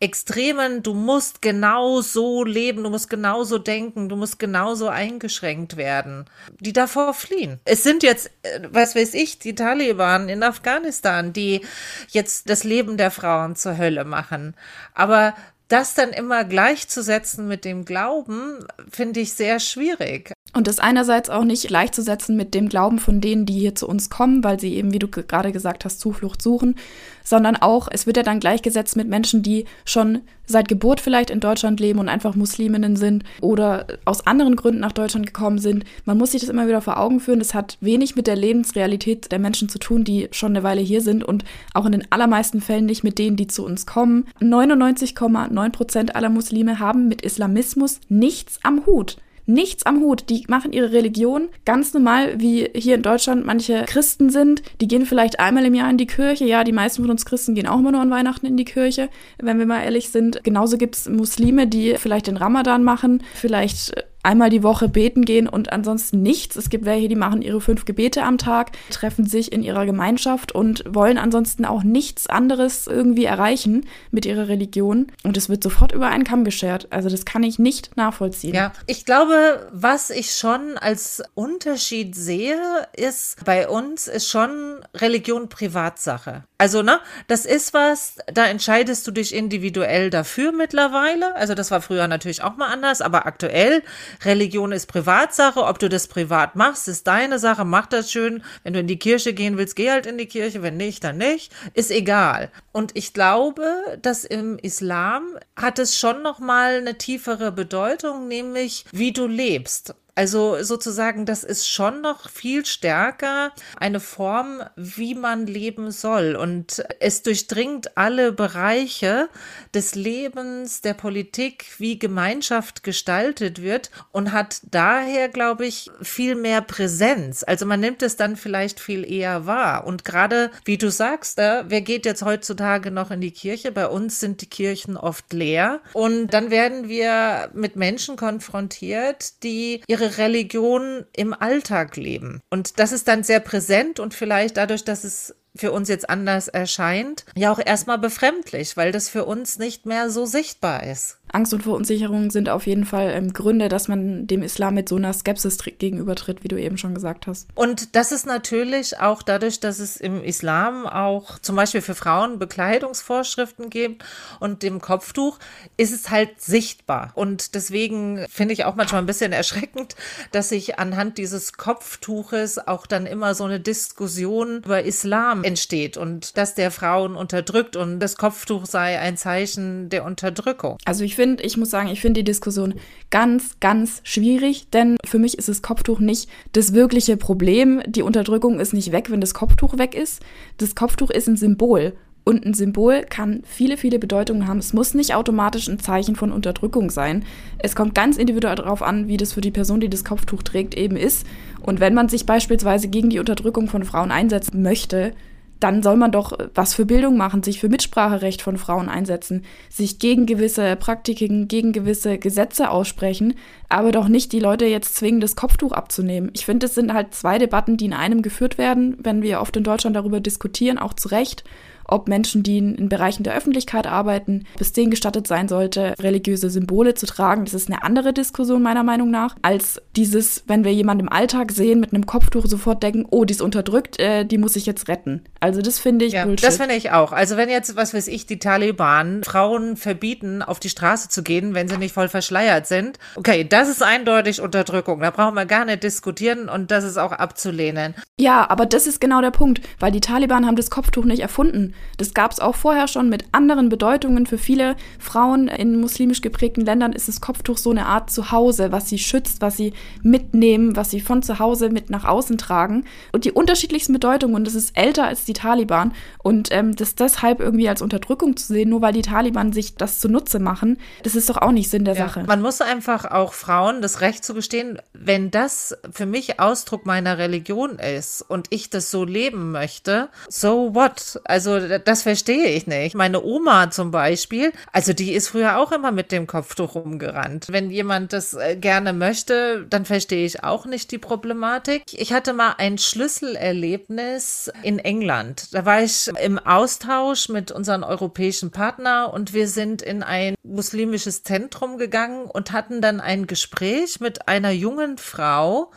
extremen, 0.00 0.82
du 0.82 0.94
musst 0.94 1.42
genau 1.42 2.00
so 2.00 2.44
leben, 2.44 2.84
du 2.84 2.90
musst 2.90 3.10
genauso 3.10 3.58
denken, 3.58 4.08
du 4.08 4.16
musst 4.16 4.38
genauso 4.38 4.88
eingeschränkt 4.88 5.76
werden, 5.76 6.26
die 6.60 6.72
davor 6.72 7.12
fliehen. 7.12 7.60
Es 7.64 7.82
sind 7.82 8.02
jetzt, 8.02 8.30
äh, 8.42 8.60
was 8.70 8.94
weiß 8.94 9.14
ich, 9.14 9.38
die 9.38 9.54
Taliban 9.54 10.28
in 10.28 10.42
Afghanistan, 10.42 11.32
die 11.32 11.60
jetzt 12.08 12.48
das 12.48 12.64
Leben 12.64 12.96
der 12.96 13.10
Frauen 13.10 13.56
zur 13.56 13.76
Hölle 13.76 14.04
machen. 14.04 14.54
Aber 14.94 15.34
das 15.74 15.94
dann 15.94 16.12
immer 16.12 16.44
gleichzusetzen 16.44 17.48
mit 17.48 17.64
dem 17.64 17.84
Glauben, 17.84 18.64
finde 18.92 19.18
ich 19.18 19.32
sehr 19.32 19.58
schwierig. 19.58 20.32
Und 20.54 20.68
das 20.68 20.78
einerseits 20.78 21.30
auch 21.30 21.44
nicht 21.44 21.66
gleichzusetzen 21.66 22.36
mit 22.36 22.54
dem 22.54 22.68
Glauben 22.68 23.00
von 23.00 23.20
denen, 23.20 23.44
die 23.44 23.58
hier 23.58 23.74
zu 23.74 23.88
uns 23.88 24.08
kommen, 24.08 24.44
weil 24.44 24.60
sie 24.60 24.74
eben, 24.74 24.92
wie 24.92 25.00
du 25.00 25.08
gerade 25.08 25.50
gesagt 25.50 25.84
hast, 25.84 25.98
Zuflucht 25.98 26.40
suchen, 26.40 26.76
sondern 27.24 27.56
auch, 27.56 27.88
es 27.90 28.06
wird 28.06 28.16
ja 28.16 28.22
dann 28.22 28.38
gleichgesetzt 28.38 28.96
mit 28.96 29.08
Menschen, 29.08 29.42
die 29.42 29.64
schon 29.84 30.20
seit 30.46 30.68
Geburt 30.68 31.00
vielleicht 31.00 31.30
in 31.30 31.40
Deutschland 31.40 31.80
leben 31.80 31.98
und 31.98 32.08
einfach 32.08 32.36
Musliminnen 32.36 32.94
sind 32.96 33.24
oder 33.40 33.86
aus 34.04 34.26
anderen 34.26 34.54
Gründen 34.54 34.80
nach 34.80 34.92
Deutschland 34.92 35.26
gekommen 35.26 35.58
sind. 35.58 35.84
Man 36.04 36.18
muss 36.18 36.32
sich 36.32 36.42
das 36.42 36.50
immer 36.50 36.68
wieder 36.68 36.82
vor 36.82 37.00
Augen 37.00 37.18
führen. 37.18 37.38
Das 37.40 37.54
hat 37.54 37.78
wenig 37.80 38.14
mit 38.14 38.26
der 38.26 38.36
Lebensrealität 38.36 39.32
der 39.32 39.38
Menschen 39.40 39.68
zu 39.68 39.78
tun, 39.78 40.04
die 40.04 40.28
schon 40.30 40.52
eine 40.52 40.62
Weile 40.62 40.82
hier 40.82 41.00
sind 41.00 41.24
und 41.24 41.44
auch 41.72 41.86
in 41.86 41.92
den 41.92 42.12
allermeisten 42.12 42.60
Fällen 42.60 42.86
nicht 42.86 43.02
mit 43.02 43.18
denen, 43.18 43.36
die 43.36 43.48
zu 43.48 43.64
uns 43.64 43.86
kommen. 43.86 44.26
99,9 44.40 45.70
Prozent 45.70 46.14
aller 46.14 46.28
Muslime 46.28 46.78
haben 46.78 47.08
mit 47.08 47.22
Islamismus 47.22 48.00
nichts 48.08 48.60
am 48.62 48.86
Hut 48.86 49.16
nichts 49.46 49.84
am 49.86 50.00
Hut. 50.00 50.28
Die 50.28 50.44
machen 50.48 50.72
ihre 50.72 50.92
Religion 50.92 51.48
ganz 51.64 51.92
normal, 51.94 52.40
wie 52.40 52.70
hier 52.74 52.94
in 52.94 53.02
Deutschland 53.02 53.44
manche 53.44 53.84
Christen 53.86 54.30
sind. 54.30 54.62
Die 54.80 54.88
gehen 54.88 55.06
vielleicht 55.06 55.40
einmal 55.40 55.64
im 55.64 55.74
Jahr 55.74 55.90
in 55.90 55.98
die 55.98 56.06
Kirche. 56.06 56.44
Ja, 56.44 56.64
die 56.64 56.72
meisten 56.72 57.02
von 57.02 57.10
uns 57.10 57.24
Christen 57.24 57.54
gehen 57.54 57.66
auch 57.66 57.78
immer 57.78 57.92
nur 57.92 58.00
an 58.00 58.10
Weihnachten 58.10 58.46
in 58.46 58.56
die 58.56 58.64
Kirche, 58.64 59.08
wenn 59.38 59.58
wir 59.58 59.66
mal 59.66 59.82
ehrlich 59.82 60.10
sind. 60.10 60.42
Genauso 60.44 60.78
gibt 60.78 60.96
es 60.96 61.08
Muslime, 61.08 61.66
die 61.66 61.96
vielleicht 61.96 62.26
den 62.26 62.36
Ramadan 62.36 62.84
machen, 62.84 63.22
vielleicht 63.34 63.94
einmal 64.24 64.50
die 64.50 64.62
Woche 64.62 64.88
beten 64.88 65.24
gehen 65.24 65.48
und 65.48 65.72
ansonsten 65.72 66.22
nichts. 66.22 66.56
Es 66.56 66.70
gibt 66.70 66.84
welche, 66.84 67.08
die 67.08 67.16
machen 67.16 67.42
ihre 67.42 67.60
fünf 67.60 67.84
Gebete 67.84 68.22
am 68.22 68.38
Tag, 68.38 68.72
treffen 68.90 69.26
sich 69.26 69.52
in 69.52 69.62
ihrer 69.62 69.86
Gemeinschaft 69.86 70.52
und 70.52 70.84
wollen 70.88 71.18
ansonsten 71.18 71.64
auch 71.64 71.82
nichts 71.82 72.26
anderes 72.26 72.86
irgendwie 72.86 73.24
erreichen 73.24 73.86
mit 74.10 74.26
ihrer 74.26 74.48
Religion. 74.48 75.08
Und 75.22 75.36
es 75.36 75.48
wird 75.48 75.62
sofort 75.62 75.92
über 75.92 76.08
einen 76.08 76.24
Kamm 76.24 76.44
geschert. 76.44 76.88
Also 76.90 77.08
das 77.08 77.24
kann 77.24 77.42
ich 77.42 77.58
nicht 77.58 77.96
nachvollziehen. 77.96 78.54
Ja, 78.54 78.72
ich 78.86 79.04
glaube, 79.04 79.68
was 79.72 80.10
ich 80.10 80.32
schon 80.32 80.78
als 80.78 81.22
Unterschied 81.34 82.16
sehe, 82.16 82.58
ist, 82.96 83.44
bei 83.44 83.68
uns 83.68 84.08
ist 84.08 84.28
schon 84.28 84.80
Religion 84.94 85.48
Privatsache. 85.48 86.44
Also, 86.56 86.82
ne, 86.82 87.00
das 87.26 87.44
ist 87.44 87.74
was, 87.74 88.16
da 88.32 88.46
entscheidest 88.46 89.06
du 89.06 89.10
dich 89.10 89.34
individuell 89.34 90.08
dafür 90.08 90.52
mittlerweile. 90.52 91.34
Also, 91.36 91.54
das 91.54 91.70
war 91.70 91.82
früher 91.82 92.08
natürlich 92.08 92.42
auch 92.42 92.56
mal 92.56 92.68
anders, 92.68 93.02
aber 93.02 93.26
aktuell 93.26 93.82
Religion 94.24 94.72
ist 94.72 94.86
Privatsache. 94.86 95.64
Ob 95.64 95.78
du 95.78 95.88
das 95.88 96.08
privat 96.08 96.56
machst, 96.56 96.88
ist 96.88 97.06
deine 97.06 97.38
Sache. 97.38 97.64
Mach 97.64 97.86
das 97.86 98.10
schön. 98.10 98.42
Wenn 98.62 98.72
du 98.72 98.80
in 98.80 98.86
die 98.86 98.98
Kirche 98.98 99.32
gehen 99.32 99.56
willst, 99.56 99.76
geh 99.76 99.90
halt 99.90 100.06
in 100.06 100.18
die 100.18 100.26
Kirche. 100.26 100.62
Wenn 100.62 100.76
nicht, 100.76 101.04
dann 101.04 101.18
nicht. 101.18 101.52
Ist 101.74 101.90
egal. 101.90 102.50
Und 102.72 102.96
ich 102.96 103.12
glaube, 103.12 103.98
dass 104.02 104.24
im 104.24 104.58
Islam 104.58 105.38
hat 105.56 105.78
es 105.78 105.98
schon 105.98 106.22
noch 106.22 106.38
mal 106.38 106.76
eine 106.76 106.98
tiefere 106.98 107.52
Bedeutung, 107.52 108.28
nämlich 108.28 108.84
wie 108.92 109.12
du 109.12 109.26
lebst. 109.26 109.94
Also 110.14 110.62
sozusagen, 110.62 111.26
das 111.26 111.42
ist 111.42 111.68
schon 111.68 112.00
noch 112.00 112.28
viel 112.30 112.64
stärker 112.64 113.52
eine 113.76 113.98
Form, 113.98 114.62
wie 114.76 115.14
man 115.14 115.46
leben 115.46 115.90
soll. 115.90 116.36
Und 116.36 116.84
es 117.00 117.22
durchdringt 117.22 117.96
alle 117.96 118.32
Bereiche 118.32 119.28
des 119.74 119.94
Lebens, 119.94 120.82
der 120.82 120.94
Politik, 120.94 121.66
wie 121.78 121.98
Gemeinschaft 121.98 122.84
gestaltet 122.84 123.60
wird 123.60 123.90
und 124.12 124.32
hat 124.32 124.60
daher, 124.70 125.28
glaube 125.28 125.66
ich, 125.66 125.90
viel 126.00 126.36
mehr 126.36 126.60
Präsenz. 126.60 127.42
Also 127.42 127.66
man 127.66 127.80
nimmt 127.80 128.02
es 128.02 128.16
dann 128.16 128.36
vielleicht 128.36 128.78
viel 128.78 129.10
eher 129.10 129.46
wahr. 129.46 129.84
Und 129.84 130.04
gerade, 130.04 130.50
wie 130.64 130.78
du 130.78 130.90
sagst, 130.90 131.38
äh, 131.40 131.64
wer 131.66 131.80
geht 131.80 132.06
jetzt 132.06 132.22
heutzutage 132.22 132.92
noch 132.92 133.10
in 133.10 133.20
die 133.20 133.32
Kirche? 133.32 133.72
Bei 133.72 133.88
uns 133.88 134.20
sind 134.20 134.42
die 134.42 134.48
Kirchen 134.48 134.96
oft 134.96 135.32
leer. 135.32 135.80
Und 135.92 136.28
dann 136.28 136.50
werden 136.50 136.88
wir 136.88 137.50
mit 137.52 137.74
Menschen 137.74 138.16
konfrontiert, 138.16 139.42
die 139.42 139.82
ihre 139.88 140.03
Religion 140.18 141.04
im 141.14 141.34
Alltag 141.34 141.96
leben. 141.96 142.40
Und 142.50 142.78
das 142.78 142.92
ist 142.92 143.08
dann 143.08 143.22
sehr 143.22 143.40
präsent 143.40 144.00
und 144.00 144.14
vielleicht 144.14 144.56
dadurch, 144.56 144.84
dass 144.84 145.04
es 145.04 145.34
für 145.56 145.72
uns 145.72 145.88
jetzt 145.88 146.10
anders 146.10 146.48
erscheint, 146.48 147.24
ja 147.36 147.52
auch 147.52 147.60
erstmal 147.64 147.98
befremdlich, 147.98 148.76
weil 148.76 148.92
das 148.92 149.08
für 149.08 149.24
uns 149.24 149.58
nicht 149.58 149.86
mehr 149.86 150.10
so 150.10 150.26
sichtbar 150.26 150.82
ist. 150.82 151.18
Angst 151.34 151.52
und 151.52 151.64
Verunsicherung 151.64 152.30
sind 152.30 152.48
auf 152.48 152.66
jeden 152.66 152.84
Fall 152.84 153.10
ähm, 153.10 153.32
Gründe, 153.32 153.68
dass 153.68 153.88
man 153.88 154.26
dem 154.26 154.42
Islam 154.42 154.74
mit 154.74 154.88
so 154.88 154.96
einer 154.96 155.12
Skepsis 155.12 155.58
gegenübertritt, 155.78 156.44
wie 156.44 156.48
du 156.48 156.60
eben 156.60 156.78
schon 156.78 156.94
gesagt 156.94 157.26
hast. 157.26 157.48
Und 157.54 157.96
das 157.96 158.12
ist 158.12 158.24
natürlich 158.24 159.00
auch 159.00 159.22
dadurch, 159.22 159.58
dass 159.60 159.80
es 159.80 159.96
im 159.96 160.22
Islam 160.22 160.86
auch 160.86 161.38
zum 161.40 161.56
Beispiel 161.56 161.80
für 161.80 161.94
Frauen 161.94 162.38
Bekleidungsvorschriften 162.38 163.68
gibt 163.68 164.04
und 164.38 164.62
dem 164.62 164.80
Kopftuch, 164.80 165.38
ist 165.76 165.92
es 165.92 166.10
halt 166.10 166.40
sichtbar. 166.40 167.10
Und 167.14 167.54
deswegen 167.54 168.26
finde 168.28 168.54
ich 168.54 168.64
auch 168.64 168.76
manchmal 168.76 169.02
ein 169.02 169.06
bisschen 169.06 169.32
erschreckend, 169.32 169.96
dass 170.30 170.50
sich 170.50 170.78
anhand 170.78 171.18
dieses 171.18 171.54
Kopftuches 171.54 172.64
auch 172.66 172.86
dann 172.86 173.06
immer 173.06 173.34
so 173.34 173.44
eine 173.44 173.58
Diskussion 173.58 174.58
über 174.58 174.84
Islam 174.84 175.42
entsteht 175.42 175.96
und 175.96 176.36
dass 176.36 176.54
der 176.54 176.70
Frauen 176.70 177.16
unterdrückt 177.16 177.76
und 177.76 177.98
das 177.98 178.16
Kopftuch 178.16 178.66
sei 178.66 179.00
ein 179.00 179.16
Zeichen 179.16 179.88
der 179.88 180.04
Unterdrückung. 180.04 180.78
Also 180.84 181.02
ich 181.02 181.16
finde, 181.16 181.23
ich 181.40 181.56
muss 181.56 181.70
sagen, 181.70 181.88
ich 181.88 182.00
finde 182.00 182.20
die 182.20 182.24
Diskussion 182.24 182.74
ganz, 183.10 183.56
ganz 183.60 184.00
schwierig, 184.04 184.70
denn 184.70 184.96
für 185.04 185.18
mich 185.18 185.38
ist 185.38 185.48
das 185.48 185.62
Kopftuch 185.62 186.00
nicht 186.00 186.28
das 186.52 186.72
wirkliche 186.72 187.16
Problem. 187.16 187.82
Die 187.86 188.02
Unterdrückung 188.02 188.60
ist 188.60 188.72
nicht 188.72 188.92
weg, 188.92 189.10
wenn 189.10 189.20
das 189.20 189.34
Kopftuch 189.34 189.78
weg 189.78 189.94
ist. 189.94 190.22
Das 190.58 190.74
Kopftuch 190.74 191.10
ist 191.10 191.28
ein 191.28 191.36
Symbol. 191.36 191.94
Und 192.26 192.46
ein 192.46 192.54
Symbol 192.54 193.02
kann 193.02 193.42
viele, 193.44 193.76
viele 193.76 193.98
Bedeutungen 193.98 194.48
haben. 194.48 194.58
Es 194.58 194.72
muss 194.72 194.94
nicht 194.94 195.14
automatisch 195.14 195.68
ein 195.68 195.78
Zeichen 195.78 196.16
von 196.16 196.32
Unterdrückung 196.32 196.90
sein. 196.90 197.24
Es 197.58 197.76
kommt 197.76 197.94
ganz 197.94 198.16
individuell 198.16 198.54
darauf 198.54 198.82
an, 198.82 199.08
wie 199.08 199.18
das 199.18 199.34
für 199.34 199.42
die 199.42 199.50
Person, 199.50 199.80
die 199.80 199.90
das 199.90 200.04
Kopftuch 200.04 200.42
trägt, 200.42 200.74
eben 200.74 200.96
ist. 200.96 201.26
Und 201.60 201.80
wenn 201.80 201.92
man 201.92 202.08
sich 202.08 202.24
beispielsweise 202.24 202.88
gegen 202.88 203.10
die 203.10 203.18
Unterdrückung 203.18 203.68
von 203.68 203.84
Frauen 203.84 204.10
einsetzen 204.10 204.62
möchte, 204.62 205.12
dann 205.60 205.82
soll 205.82 205.96
man 205.96 206.12
doch 206.12 206.32
was 206.54 206.74
für 206.74 206.84
Bildung 206.84 207.16
machen, 207.16 207.42
sich 207.42 207.60
für 207.60 207.68
Mitspracherecht 207.68 208.42
von 208.42 208.58
Frauen 208.58 208.88
einsetzen, 208.88 209.44
sich 209.70 209.98
gegen 209.98 210.26
gewisse 210.26 210.76
Praktiken, 210.76 211.48
gegen 211.48 211.72
gewisse 211.72 212.18
Gesetze 212.18 212.70
aussprechen, 212.70 213.34
aber 213.68 213.92
doch 213.92 214.08
nicht 214.08 214.32
die 214.32 214.40
Leute 214.40 214.66
jetzt 214.66 214.96
zwingen, 214.96 215.20
das 215.20 215.36
Kopftuch 215.36 215.72
abzunehmen. 215.72 216.30
Ich 216.34 216.44
finde, 216.44 216.66
es 216.66 216.74
sind 216.74 216.92
halt 216.92 217.14
zwei 217.14 217.38
Debatten, 217.38 217.76
die 217.76 217.86
in 217.86 217.92
einem 217.92 218.22
geführt 218.22 218.58
werden, 218.58 218.96
wenn 219.02 219.22
wir 219.22 219.40
oft 219.40 219.56
in 219.56 219.64
Deutschland 219.64 219.96
darüber 219.96 220.20
diskutieren, 220.20 220.78
auch 220.78 220.94
zu 220.94 221.08
Recht 221.08 221.44
ob 221.86 222.08
Menschen, 222.08 222.42
die 222.42 222.58
in, 222.58 222.74
in 222.74 222.88
Bereichen 222.88 223.22
der 223.22 223.34
Öffentlichkeit 223.34 223.86
arbeiten, 223.86 224.44
bis 224.58 224.72
denen 224.72 224.90
gestattet 224.90 225.26
sein 225.26 225.48
sollte, 225.48 225.94
religiöse 225.98 226.50
Symbole 226.50 226.94
zu 226.94 227.06
tragen. 227.06 227.44
Das 227.44 227.54
ist 227.54 227.70
eine 227.70 227.82
andere 227.82 228.12
Diskussion 228.12 228.62
meiner 228.62 228.82
Meinung 228.82 229.10
nach, 229.10 229.36
als 229.42 229.80
dieses, 229.96 230.44
wenn 230.46 230.64
wir 230.64 230.72
jemanden 230.72 231.04
im 231.04 231.12
Alltag 231.12 231.52
sehen 231.52 231.80
mit 231.80 231.92
einem 231.92 232.06
Kopftuch 232.06 232.46
sofort 232.46 232.82
denken, 232.82 233.06
oh, 233.10 233.24
die 233.24 233.32
ist 233.32 233.42
unterdrückt, 233.42 233.98
äh, 233.98 234.24
die 234.24 234.38
muss 234.38 234.56
ich 234.56 234.66
jetzt 234.66 234.88
retten. 234.88 235.22
Also 235.40 235.60
das 235.60 235.78
finde 235.78 236.04
ich 236.04 236.14
ja, 236.14 236.24
Bullshit. 236.24 236.46
Das 236.46 236.56
finde 236.56 236.74
ich 236.74 236.90
auch. 236.90 237.12
Also 237.12 237.36
wenn 237.36 237.48
jetzt, 237.48 237.76
was 237.76 237.94
weiß 237.94 238.08
ich, 238.08 238.26
die 238.26 238.38
Taliban 238.38 239.22
Frauen 239.24 239.76
verbieten, 239.76 240.42
auf 240.42 240.60
die 240.60 240.68
Straße 240.68 241.08
zu 241.08 241.22
gehen, 241.22 241.54
wenn 241.54 241.68
sie 241.68 241.76
nicht 241.76 241.94
voll 241.94 242.08
verschleiert 242.08 242.66
sind, 242.66 242.98
okay, 243.16 243.46
das 243.48 243.68
ist 243.68 243.82
eindeutig 243.82 244.40
Unterdrückung. 244.40 245.00
Da 245.00 245.10
brauchen 245.10 245.34
wir 245.34 245.46
gar 245.46 245.64
nicht 245.64 245.82
diskutieren 245.82 246.48
und 246.48 246.70
das 246.70 246.84
ist 246.84 246.96
auch 246.96 247.12
abzulehnen. 247.12 247.94
Ja, 248.18 248.48
aber 248.48 248.66
das 248.66 248.86
ist 248.86 249.00
genau 249.00 249.20
der 249.20 249.30
Punkt, 249.30 249.60
weil 249.80 249.92
die 249.92 250.00
Taliban 250.00 250.46
haben 250.46 250.56
das 250.56 250.70
Kopftuch 250.70 251.04
nicht 251.04 251.20
erfunden. 251.20 251.73
Das 251.96 252.14
gab 252.14 252.32
es 252.32 252.40
auch 252.40 252.54
vorher 252.54 252.88
schon 252.88 253.08
mit 253.08 253.24
anderen 253.32 253.68
Bedeutungen. 253.68 254.26
Für 254.26 254.38
viele 254.38 254.76
Frauen 254.98 255.48
in 255.48 255.80
muslimisch 255.80 256.20
geprägten 256.20 256.62
Ländern 256.62 256.92
ist 256.92 257.08
das 257.08 257.20
Kopftuch 257.20 257.58
so 257.58 257.70
eine 257.70 257.86
Art 257.86 258.10
Zuhause, 258.10 258.72
was 258.72 258.88
sie 258.88 258.98
schützt, 258.98 259.40
was 259.40 259.56
sie 259.56 259.72
mitnehmen, 260.02 260.76
was 260.76 260.90
sie 260.90 261.00
von 261.00 261.22
zu 261.22 261.38
Hause 261.38 261.70
mit 261.70 261.90
nach 261.90 262.04
außen 262.04 262.38
tragen. 262.38 262.84
Und 263.12 263.24
die 263.24 263.32
unterschiedlichsten 263.32 263.92
Bedeutungen, 263.92 264.34
und 264.34 264.46
das 264.46 264.54
ist 264.54 264.76
älter 264.76 265.04
als 265.04 265.24
die 265.24 265.32
Taliban. 265.32 265.92
Und 266.22 266.50
ähm, 266.52 266.74
das 266.76 266.94
deshalb 266.94 267.40
irgendwie 267.40 267.68
als 267.68 267.82
Unterdrückung 267.82 268.36
zu 268.36 268.52
sehen, 268.52 268.70
nur 268.70 268.82
weil 268.82 268.92
die 268.92 269.02
Taliban 269.02 269.52
sich 269.52 269.76
das 269.76 270.00
zunutze 270.00 270.38
machen, 270.38 270.78
das 271.02 271.14
ist 271.14 271.30
doch 271.30 271.38
auch 271.38 271.52
nicht 271.52 271.70
Sinn 271.70 271.84
der 271.84 271.94
ja, 271.94 272.06
Sache. 272.06 272.24
Man 272.26 272.42
muss 272.42 272.60
einfach 272.60 273.04
auch 273.10 273.32
Frauen 273.32 273.82
das 273.82 274.00
Recht 274.00 274.24
zugestehen, 274.24 274.78
wenn 274.92 275.30
das 275.30 275.76
für 275.90 276.06
mich 276.06 276.40
Ausdruck 276.40 276.86
meiner 276.86 277.18
Religion 277.18 277.78
ist 277.78 278.22
und 278.22 278.46
ich 278.50 278.70
das 278.70 278.90
so 278.90 279.04
leben 279.04 279.52
möchte, 279.52 280.08
so 280.28 280.74
what? 280.74 281.20
Also 281.24 281.58
das 281.84 282.02
verstehe 282.02 282.48
ich 282.48 282.66
nicht. 282.66 282.94
Meine 282.94 283.22
Oma 283.22 283.70
zum 283.70 283.90
Beispiel, 283.90 284.52
also 284.72 284.92
die 284.92 285.12
ist 285.12 285.28
früher 285.28 285.58
auch 285.58 285.72
immer 285.72 285.92
mit 285.92 286.12
dem 286.12 286.26
Kopftuch 286.26 286.74
rumgerannt. 286.74 287.46
Wenn 287.50 287.70
jemand 287.70 288.12
das 288.12 288.34
äh, 288.34 288.56
gerne 288.56 288.92
möchte, 288.92 289.66
dann 289.68 289.84
verstehe 289.84 290.26
ich 290.26 290.44
auch 290.44 290.66
nicht 290.66 290.90
die 290.90 290.98
Problematik. 290.98 291.84
Ich 291.92 292.12
hatte 292.12 292.32
mal 292.32 292.54
ein 292.58 292.78
Schlüsselerlebnis 292.78 294.50
in 294.62 294.78
England. 294.78 295.54
Da 295.54 295.64
war 295.64 295.82
ich 295.82 296.08
im 296.22 296.38
Austausch 296.38 297.28
mit 297.28 297.50
unseren 297.50 297.84
europäischen 297.84 298.50
Partner 298.50 299.12
und 299.12 299.34
wir 299.34 299.48
sind 299.48 299.82
in 299.82 300.02
ein 300.02 300.34
muslimisches 300.42 301.22
Zentrum 301.22 301.78
gegangen 301.78 302.26
und 302.26 302.52
hatten 302.52 302.80
dann 302.80 303.00
ein 303.00 303.26
Gespräch 303.26 304.00
mit 304.00 304.28
einer 304.28 304.50
jungen 304.50 304.98
Frau, 304.98 305.70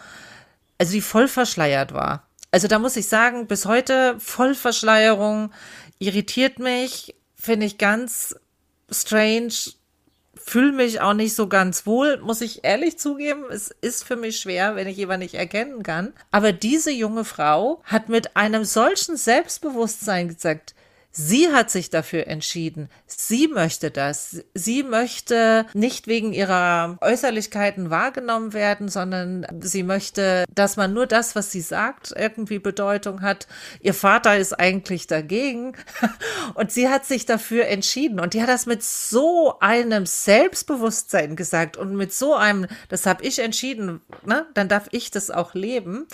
also 0.77 0.93
die 0.93 1.01
voll 1.01 1.27
verschleiert 1.27 1.93
war. 1.93 2.26
Also 2.51 2.67
da 2.67 2.79
muss 2.79 2.95
ich 2.95 3.07
sagen, 3.07 3.47
bis 3.47 3.65
heute 3.65 4.15
Vollverschleierung 4.19 5.51
irritiert 5.99 6.59
mich, 6.59 7.15
finde 7.35 7.65
ich 7.65 7.77
ganz 7.77 8.35
strange, 8.89 9.53
fühle 10.35 10.71
mich 10.71 11.01
auch 11.01 11.13
nicht 11.13 11.35
so 11.35 11.47
ganz 11.47 11.85
wohl, 11.85 12.17
muss 12.17 12.41
ich 12.41 12.63
ehrlich 12.63 12.97
zugeben. 12.97 13.45
Es 13.49 13.69
ist 13.81 14.05
für 14.05 14.15
mich 14.15 14.39
schwer, 14.39 14.75
wenn 14.75 14.87
ich 14.87 14.97
jemanden 14.97 15.23
nicht 15.23 15.35
erkennen 15.35 15.83
kann. 15.83 16.13
Aber 16.31 16.53
diese 16.53 16.91
junge 16.91 17.25
Frau 17.25 17.81
hat 17.83 18.07
mit 18.07 18.37
einem 18.37 18.63
solchen 18.63 19.17
Selbstbewusstsein 19.17 20.29
gesagt, 20.29 20.73
Sie 21.19 21.51
hat 21.51 21.71
sich 21.71 21.89
dafür 21.89 22.27
entschieden. 22.27 22.89
Sie 23.07 23.47
möchte 23.47 23.89
das. 23.89 24.43
Sie 24.53 24.83
möchte 24.83 25.65
nicht 25.73 26.05
wegen 26.05 26.31
ihrer 26.31 26.99
Äußerlichkeiten 27.01 27.89
wahrgenommen 27.89 28.53
werden, 28.53 28.87
sondern 28.87 29.47
sie 29.59 29.81
möchte, 29.81 30.45
dass 30.53 30.77
man 30.77 30.93
nur 30.93 31.07
das, 31.07 31.35
was 31.35 31.51
sie 31.51 31.61
sagt, 31.61 32.13
irgendwie 32.15 32.59
Bedeutung 32.59 33.23
hat. 33.23 33.47
Ihr 33.81 33.95
Vater 33.95 34.37
ist 34.37 34.53
eigentlich 34.53 35.07
dagegen. 35.07 35.73
Und 36.53 36.71
sie 36.71 36.87
hat 36.87 37.07
sich 37.07 37.25
dafür 37.25 37.65
entschieden. 37.65 38.19
Und 38.19 38.35
die 38.35 38.41
hat 38.43 38.49
das 38.49 38.67
mit 38.67 38.83
so 38.83 39.57
einem 39.59 40.05
Selbstbewusstsein 40.05 41.35
gesagt 41.35 41.77
und 41.77 41.95
mit 41.95 42.13
so 42.13 42.35
einem, 42.35 42.67
das 42.89 43.05
habe 43.05 43.23
ich 43.23 43.39
entschieden, 43.39 44.01
ne? 44.25 44.45
dann 44.53 44.69
darf 44.69 44.87
ich 44.91 45.11
das 45.11 45.31
auch 45.31 45.53
leben. 45.55 46.07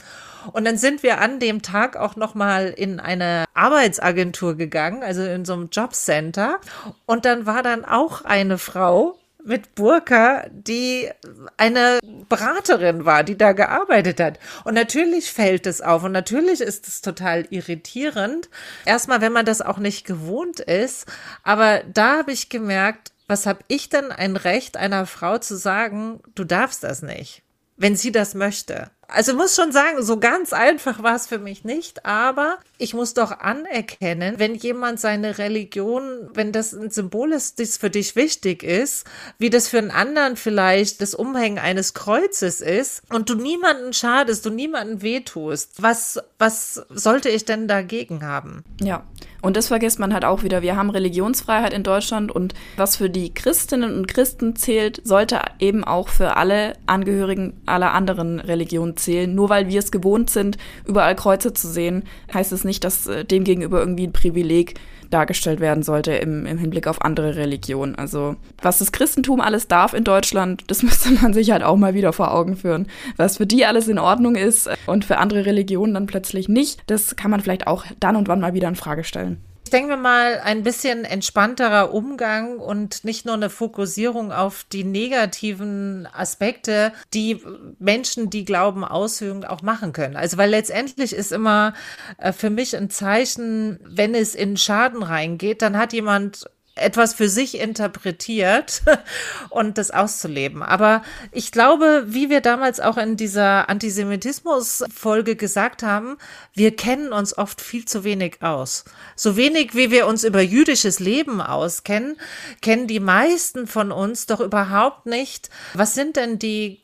Und 0.51 0.65
dann 0.65 0.77
sind 0.77 1.03
wir 1.03 1.21
an 1.21 1.39
dem 1.39 1.62
Tag 1.62 1.95
auch 1.95 2.15
noch 2.15 2.35
mal 2.35 2.67
in 2.69 3.00
eine 3.00 3.45
Arbeitsagentur 3.53 4.55
gegangen, 4.55 5.03
also 5.03 5.23
in 5.23 5.45
so 5.45 5.53
einem 5.53 5.69
Jobcenter. 5.71 6.59
Und 7.05 7.25
dann 7.25 7.45
war 7.45 7.63
dann 7.63 7.85
auch 7.85 8.23
eine 8.25 8.57
Frau, 8.57 9.17
mit 9.45 9.75
Burka, 9.75 10.45
die 10.51 11.09
eine 11.57 12.00
Beraterin 12.29 13.05
war, 13.05 13.23
die 13.23 13.38
da 13.38 13.51
gearbeitet 13.51 14.19
hat. 14.19 14.39
Und 14.63 14.73
natürlich 14.73 15.31
fällt 15.31 15.67
es 15.67 15.81
auf 15.81 16.03
und 16.03 16.12
natürlich 16.12 16.62
ist 16.62 16.88
es 16.88 17.01
total 17.01 17.45
irritierend. 17.50 18.50
Erstmal, 18.85 19.21
wenn 19.21 19.33
man 19.33 19.45
das 19.45 19.62
auch 19.62 19.77
nicht 19.77 20.05
gewohnt 20.05 20.59
ist. 20.59 21.07
Aber 21.43 21.81
da 21.93 22.17
habe 22.19 22.31
ich 22.31 22.50
gemerkt, 22.50 23.12
was 23.27 23.45
habe 23.45 23.59
ich 23.67 23.89
denn 23.89 24.12
ein 24.12 24.35
Recht 24.35 24.77
einer 24.77 25.05
Frau 25.05 25.38
zu 25.38 25.57
sagen, 25.57 26.21
du 26.35 26.43
darfst 26.43 26.83
das 26.83 27.01
nicht, 27.01 27.41
wenn 27.77 27.95
sie 27.95 28.12
das 28.12 28.35
möchte? 28.35 28.91
Also 29.07 29.36
muss 29.36 29.55
schon 29.55 29.72
sagen, 29.72 30.01
so 30.01 30.17
ganz 30.17 30.53
einfach 30.53 31.03
war 31.03 31.15
es 31.15 31.27
für 31.27 31.38
mich 31.38 31.63
nicht, 31.63 32.05
aber 32.05 32.57
ich 32.77 32.93
muss 32.93 33.13
doch 33.13 33.31
anerkennen, 33.39 34.36
wenn 34.39 34.55
jemand 34.55 35.00
seine 35.00 35.38
Religion, 35.38 36.29
wenn 36.33 36.51
das 36.51 36.74
ein 36.74 36.89
Symbol 36.89 37.31
ist, 37.31 37.60
das 37.60 37.77
für 37.77 37.89
dich 37.89 38.15
wichtig 38.15 38.63
ist, 38.63 39.05
wie 39.38 39.50
das 39.50 39.67
für 39.67 39.77
einen 39.77 39.91
anderen 39.91 40.36
vielleicht 40.36 41.01
das 41.01 41.13
Umhängen 41.13 41.60
eines 41.60 41.93
Kreuzes 41.93 42.62
ist 42.62 43.03
und 43.10 43.29
du 43.29 43.36
niemanden 43.36 43.93
schadest, 43.93 44.45
du 44.45 44.50
niemanden 44.50 45.01
wehtust, 45.01 45.81
was, 45.81 46.19
was 46.39 46.86
sollte 46.89 47.29
ich 47.29 47.45
denn 47.45 47.67
dagegen 47.67 48.25
haben? 48.25 48.63
Ja, 48.81 49.03
und 49.43 49.57
das 49.57 49.67
vergisst 49.67 50.00
man 50.00 50.13
halt 50.13 50.24
auch 50.24 50.43
wieder. 50.43 50.62
Wir 50.62 50.77
haben 50.77 50.89
Religionsfreiheit 50.89 51.74
in 51.74 51.83
Deutschland 51.83 52.31
und 52.31 52.53
was 52.77 52.95
für 52.95 53.10
die 53.10 53.33
Christinnen 53.33 53.93
und 53.93 54.07
Christen 54.07 54.55
zählt, 54.55 55.01
sollte 55.03 55.41
eben 55.60 55.83
auch 55.83 56.07
für 56.07 56.38
alle 56.38 56.74
Angehörigen 56.86 57.62
aller 57.65 57.93
anderen 57.93 58.39
Religionen 58.39 58.92
zählen. 58.95 59.33
Nur 59.33 59.50
weil 59.50 59.67
wir 59.67 59.79
es 59.79 59.91
gewohnt 59.91 60.29
sind, 60.29 60.57
überall 60.85 61.15
Kreuze 61.15 61.53
zu 61.53 61.67
sehen, 61.67 62.03
heißt 62.33 62.51
es 62.51 62.63
nicht, 62.63 62.83
dass 62.83 63.07
äh, 63.07 63.25
dem 63.25 63.43
gegenüber 63.43 63.79
irgendwie 63.79 64.07
ein 64.07 64.13
Privileg 64.13 64.75
dargestellt 65.09 65.59
werden 65.59 65.83
sollte 65.83 66.13
im, 66.13 66.45
im 66.45 66.57
Hinblick 66.57 66.88
auf 66.88 67.01
andere 67.01 67.35
Religionen. 67.35 67.95
Also 67.95 68.35
was 68.62 68.79
das 68.79 68.91
Christentum 68.91 69.41
alles 69.41 69.67
darf 69.67 69.93
in 69.93 70.03
Deutschland, 70.03 70.63
das 70.67 70.83
müsste 70.83 71.12
man 71.12 71.33
sich 71.33 71.51
halt 71.51 71.63
auch 71.63 71.77
mal 71.77 71.93
wieder 71.93 72.13
vor 72.13 72.33
Augen 72.33 72.55
führen. 72.55 72.88
Was 73.17 73.38
für 73.38 73.45
die 73.45 73.65
alles 73.65 73.88
in 73.88 74.00
Ordnung 74.00 74.35
ist 74.35 74.69
und 74.88 75.05
für 75.05 75.17
andere 75.17 75.45
Religionen 75.45 75.93
dann 75.93 76.07
plötzlich 76.07 76.50
nicht, 76.50 76.81
das 76.88 77.15
kann 77.15 77.31
man 77.31 77.41
vielleicht 77.41 77.67
auch 77.67 77.85
dann 78.00 78.15
und 78.15 78.27
wann 78.27 78.39
mal 78.39 78.53
wieder 78.53 78.67
in 78.67 78.75
Frage 78.75 79.03
stellen 79.03 79.41
denke 79.74 79.96
mir 79.96 80.01
mal, 80.01 80.39
ein 80.39 80.63
bisschen 80.63 81.03
entspannterer 81.03 81.94
Umgang 81.94 82.60
und 82.60 83.03
nicht 83.03 83.25
nur 83.25 83.36
eine 83.36 83.50
Fokussierung 83.50 84.32
auf 84.32 84.65
die 84.72 84.84
negativen 84.84 86.08
Aspekte, 86.13 86.94
die 87.13 87.42
Menschen, 87.80 88.30
die 88.30 88.46
Glauben 88.46 88.86
ausüben, 88.86 89.44
auch 89.44 89.63
machen 89.63 89.92
können. 89.92 90.15
Also, 90.15 90.38
weil 90.38 90.51
letztendlich 90.51 91.13
ist 91.13 91.32
immer 91.32 91.74
äh, 92.18 92.32
für 92.32 92.50
mich 92.50 92.77
ein 92.77 92.89
Zeichen, 92.89 93.80
wenn 93.84 94.15
es 94.15 94.36
in 94.36 94.56
Schaden 94.58 95.03
reingeht, 95.03 95.62
dann 95.62 95.77
hat 95.77 95.92
jemand 95.92 96.46
etwas 96.75 97.13
für 97.13 97.30
sich 97.30 97.60
interpretiert 97.60 98.82
und 99.50 99.77
das 99.77 99.92
auszuleben. 99.92 100.63
Aber 100.63 101.03
ich 101.32 101.51
glaube, 101.51 102.06
wie 102.08 102.30
wir 102.30 102.42
damals 102.42 102.80
auch 102.80 102.98
in 102.98 103.15
dieser 103.15 103.70
Antisemitismus-Folge 103.70 105.36
gesagt 105.36 105.84
haben, 105.84 106.18
wir 106.53 106.75
kennen 106.75 107.13
uns 107.13 107.38
oft 107.38 107.62
viel 107.62 107.86
zu 107.86 108.03
wenig 108.03 108.42
aus. 108.42 108.86
So 109.15 109.38
wenig, 109.38 109.75
wie 109.75 109.92
wir 109.92 110.08
uns 110.08 110.24
über 110.24 110.42
jüdisches 110.42 111.00
Leben 111.00 111.42
auskennen, 111.42 112.18
kennen 112.62 112.88
die 112.88 113.00
meisten 113.00 113.68
von 113.68 113.92
uns 113.92 114.25
doch 114.25 114.39
überhaupt 114.39 115.06
nicht, 115.06 115.50
was 115.74 115.94
sind 115.94 116.15
denn 116.15 116.39
die 116.39 116.82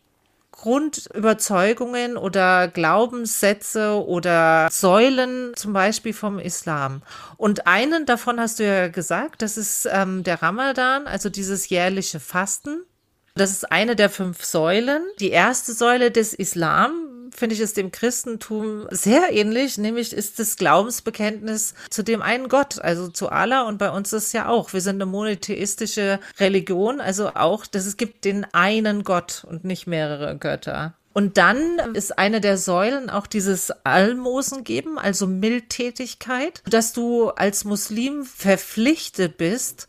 Grundüberzeugungen 0.62 2.18
oder 2.18 2.68
Glaubenssätze 2.68 4.04
oder 4.06 4.68
Säulen 4.70 5.54
zum 5.56 5.72
Beispiel 5.72 6.14
vom 6.14 6.38
Islam. 6.38 7.02
Und 7.38 7.66
einen 7.66 8.06
davon 8.06 8.42
hast 8.42 8.60
du 8.60 8.66
ja 8.66 8.90
gesagt, 8.90 9.42
das 9.42 9.58
ist 9.58 9.88
ähm, 9.90 10.24
der 10.24 10.42
Ramadan, 10.42 11.08
also 11.08 11.30
dieses 11.30 11.70
jährliche 11.70 12.20
Fasten. 12.20 12.84
Das 13.36 13.52
ist 13.52 13.72
eine 13.72 13.96
der 13.96 14.10
fünf 14.10 14.44
Säulen. 14.44 15.02
Die 15.22 15.30
erste 15.30 15.72
Säule 15.72 16.12
des 16.12 16.34
Islam 16.34 17.10
finde 17.36 17.56
ich 17.56 17.62
es 17.62 17.74
dem 17.74 17.92
Christentum 17.92 18.88
sehr 18.92 19.32
ähnlich, 19.32 19.78
nämlich 19.78 20.14
ist 20.14 20.40
das 20.40 20.56
Glaubensbekenntnis 20.56 21.74
zu 21.90 22.04
dem 22.04 22.22
einen 22.22 22.50
Gott, 22.50 22.80
also 22.80 23.08
zu 23.08 23.30
Allah 23.30 23.64
und 23.64 23.78
bei 23.78 23.92
uns 23.92 24.14
ist 24.14 24.28
es 24.28 24.34
ja 24.34 24.48
auch. 24.48 24.74
Wir 24.74 24.82
sind 24.82 24.96
eine 24.96 25.06
monotheistische 25.06 26.20
Religion, 26.40 27.02
also 27.02 27.30
auch, 27.36 27.66
dass 27.66 27.86
es 27.86 27.98
gibt 27.98 28.26
den 28.26 28.46
einen 28.54 29.04
Gott 29.04 29.46
und 29.48 29.64
nicht 29.64 29.88
mehrere 29.88 30.38
Götter. 30.38 30.94
Und 31.12 31.38
dann 31.38 31.80
ist 31.96 32.18
eine 32.18 32.40
der 32.40 32.58
Säulen 32.58 33.10
auch 33.10 33.28
dieses 33.28 33.72
Almosen 33.84 34.64
geben, 34.64 35.00
also 35.00 35.28
Mildtätigkeit, 35.28 36.62
dass 36.70 36.94
du 36.94 37.30
als 37.30 37.66
Muslim 37.66 38.24
verpflichtet 38.24 39.38
bist, 39.38 39.88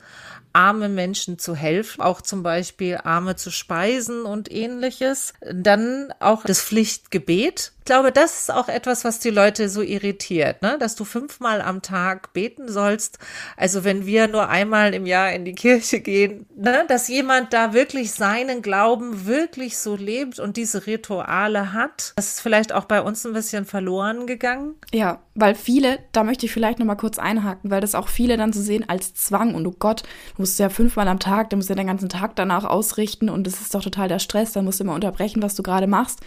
arme 0.52 0.88
Menschen 0.88 1.38
zu 1.38 1.54
helfen, 1.54 2.00
auch 2.00 2.20
zum 2.20 2.42
Beispiel 2.42 2.98
Arme 3.02 3.36
zu 3.36 3.50
speisen 3.50 4.24
und 4.24 4.50
ähnliches. 4.50 5.34
Dann 5.52 6.12
auch 6.20 6.44
das 6.44 6.62
Pflichtgebet, 6.62 7.72
glaube, 7.90 8.12
das 8.12 8.42
ist 8.42 8.52
auch 8.52 8.68
etwas, 8.68 9.04
was 9.04 9.18
die 9.18 9.30
Leute 9.30 9.68
so 9.68 9.82
irritiert, 9.82 10.62
ne? 10.62 10.76
dass 10.78 10.94
du 10.94 11.04
fünfmal 11.04 11.60
am 11.60 11.82
Tag 11.82 12.32
beten 12.32 12.68
sollst. 12.68 13.18
Also 13.56 13.82
wenn 13.82 14.06
wir 14.06 14.28
nur 14.28 14.48
einmal 14.48 14.94
im 14.94 15.06
Jahr 15.06 15.32
in 15.32 15.44
die 15.44 15.56
Kirche 15.56 15.98
gehen, 15.98 16.46
ne? 16.54 16.84
dass 16.86 17.08
jemand 17.08 17.52
da 17.52 17.72
wirklich 17.72 18.12
seinen 18.12 18.62
Glauben 18.62 19.26
wirklich 19.26 19.76
so 19.76 19.96
lebt 19.96 20.38
und 20.38 20.56
diese 20.56 20.86
Rituale 20.86 21.72
hat. 21.72 22.12
Das 22.14 22.34
ist 22.34 22.40
vielleicht 22.40 22.72
auch 22.72 22.84
bei 22.84 23.02
uns 23.02 23.26
ein 23.26 23.32
bisschen 23.32 23.64
verloren 23.64 24.28
gegangen. 24.28 24.76
Ja, 24.92 25.18
weil 25.34 25.56
viele, 25.56 25.98
da 26.12 26.22
möchte 26.22 26.46
ich 26.46 26.52
vielleicht 26.52 26.78
noch 26.78 26.86
mal 26.86 26.94
kurz 26.94 27.18
einhaken, 27.18 27.72
weil 27.72 27.80
das 27.80 27.96
auch 27.96 28.06
viele 28.06 28.36
dann 28.36 28.52
so 28.52 28.62
sehen 28.62 28.88
als 28.88 29.14
Zwang 29.14 29.52
und 29.56 29.66
oh 29.66 29.74
Gott, 29.76 30.02
du 30.36 30.42
musst 30.42 30.60
ja 30.60 30.68
fünfmal 30.68 31.08
am 31.08 31.18
Tag, 31.18 31.50
du 31.50 31.56
musst 31.56 31.70
ja 31.70 31.74
den 31.74 31.88
ganzen 31.88 32.08
Tag 32.08 32.36
danach 32.36 32.64
ausrichten 32.64 33.28
und 33.28 33.48
das 33.48 33.60
ist 33.60 33.74
doch 33.74 33.82
total 33.82 34.06
der 34.06 34.20
Stress, 34.20 34.52
da 34.52 34.62
musst 34.62 34.78
du 34.78 34.84
immer 34.84 34.94
unterbrechen, 34.94 35.42
was 35.42 35.56
du 35.56 35.64
gerade 35.64 35.88
machst. 35.88 36.20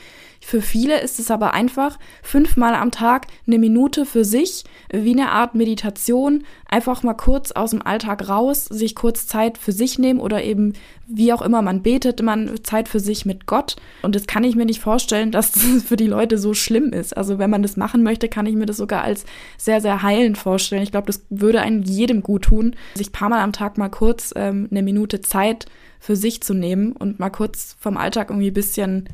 Für 0.46 0.62
viele 0.62 1.00
ist 1.00 1.20
es 1.20 1.32
aber 1.32 1.54
einfach 1.54 1.98
fünfmal 2.22 2.76
am 2.76 2.92
Tag 2.92 3.28
eine 3.48 3.58
Minute 3.58 4.06
für 4.06 4.26
sich, 4.26 4.66
wie 4.92 5.14
eine 5.14 5.32
Art 5.32 5.56
Meditation, 5.56 6.44
einfach 6.68 7.02
mal 7.02 7.14
kurz 7.14 7.52
aus 7.54 7.72
dem 7.72 7.82
Alltag 7.82 8.28
raus, 8.28 8.66
sich 8.66 8.94
kurz 8.94 9.26
Zeit 9.26 9.58
für 9.58 9.72
sich 9.72 10.00
nehmen 10.00 10.20
oder 10.20 10.44
eben 10.44 10.74
wie 11.08 11.32
auch 11.32 11.42
immer 11.42 11.62
man 11.62 11.82
betet, 11.82 12.22
man 12.22 12.52
Zeit 12.64 12.90
für 12.90 13.00
sich 13.00 13.26
mit 13.26 13.46
Gott. 13.46 13.78
Und 14.02 14.16
das 14.16 14.28
kann 14.28 14.44
ich 14.44 14.56
mir 14.56 14.66
nicht 14.66 14.82
vorstellen, 14.82 15.32
dass 15.32 15.52
das 15.54 15.84
für 15.84 15.96
die 15.96 16.08
Leute 16.08 16.38
so 16.38 16.54
schlimm 16.54 16.92
ist. 16.92 17.16
Also 17.16 17.40
wenn 17.40 17.50
man 17.50 17.62
das 17.62 17.78
machen 17.78 18.04
möchte, 18.04 18.28
kann 18.28 18.46
ich 18.46 18.56
mir 18.56 18.66
das 18.66 18.78
sogar 18.78 19.04
als 19.04 19.26
sehr, 19.58 19.80
sehr 19.80 20.04
heilend 20.04 20.38
vorstellen. 20.38 20.84
Ich 20.84 20.92
glaube, 20.92 21.08
das 21.08 21.26
würde 21.30 21.62
einem 21.62 21.84
jedem 21.84 22.22
gut 22.22 22.44
tun, 22.44 22.76
sich 22.96 23.12
paar 23.12 23.30
Mal 23.30 23.42
am 23.42 23.54
Tag 23.54 23.78
mal 23.78 23.90
kurz 23.90 24.34
ähm, 24.36 24.68
eine 24.70 24.84
Minute 24.84 25.22
Zeit 25.22 25.66
für 26.00 26.18
sich 26.18 26.42
zu 26.42 26.54
nehmen 26.54 26.92
und 26.92 27.20
mal 27.20 27.30
kurz 27.30 27.78
vom 27.80 27.96
Alltag 27.96 28.30
irgendwie 28.30 28.52
ein 28.52 28.54
bisschen 28.54 29.08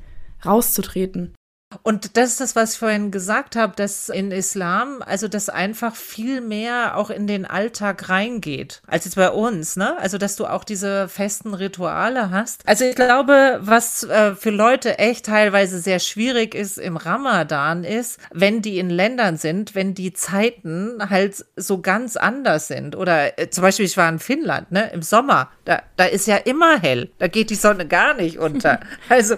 rauszutreten. 0.46 1.34
Und 1.84 2.18
das 2.18 2.32
ist 2.32 2.42
das, 2.42 2.56
was 2.56 2.74
ich 2.74 2.80
vorhin 2.80 3.12
gesagt 3.12 3.56
habe, 3.56 3.74
dass 3.76 4.10
in 4.10 4.32
Islam, 4.32 5.04
also 5.06 5.28
das 5.28 5.50
einfach 5.50 5.96
viel 5.96 6.42
mehr 6.42 6.98
auch 6.98 7.12
in 7.12 7.28
den 7.28 7.46
Alltag 7.46 8.10
reingeht, 8.10 8.82
als 8.88 9.06
jetzt 9.06 9.16
bei 9.16 9.30
uns, 9.30 9.76
ne? 9.76 9.96
Also, 10.00 10.18
dass 10.18 10.36
du 10.36 10.48
auch 10.48 10.64
diese 10.64 11.08
festen 11.08 11.54
Rituale 11.54 12.32
hast. 12.32 12.68
Also, 12.68 12.86
ich 12.86 12.96
glaube, 12.96 13.60
was 13.62 14.04
äh, 14.04 14.34
für 14.34 14.50
Leute 14.50 14.98
echt 14.98 15.28
teilweise 15.28 15.78
sehr 15.80 16.00
schwierig 16.00 16.56
ist 16.56 16.80
im 16.80 16.98
Ramadan 16.98 17.84
ist, 17.84 18.20
wenn 18.34 18.64
die 18.64 18.80
in 18.80 18.90
Ländern 18.90 19.38
sind, 19.38 19.76
wenn 19.76 19.94
die 19.94 20.12
Zeiten 20.14 21.12
halt 21.12 21.46
so 21.56 21.82
ganz 21.82 22.18
anders 22.18 22.68
sind. 22.68 22.96
Oder 22.96 23.38
äh, 23.38 23.52
zum 23.52 23.62
Beispiel, 23.62 23.86
ich 23.86 23.96
war 23.96 24.10
in 24.10 24.18
Finnland, 24.18 24.72
ne? 24.72 24.90
Im 24.92 25.04
Sommer, 25.04 25.52
da, 25.66 25.84
da 25.98 26.06
ist 26.06 26.26
ja 26.26 26.38
immer 26.38 26.80
hell, 26.80 27.12
da 27.20 27.28
geht 27.28 27.52
die 27.52 27.56
Sonne 27.56 27.86
gar 27.88 28.16
nicht 28.16 28.40
unter. 28.40 28.80
also, 29.10 29.36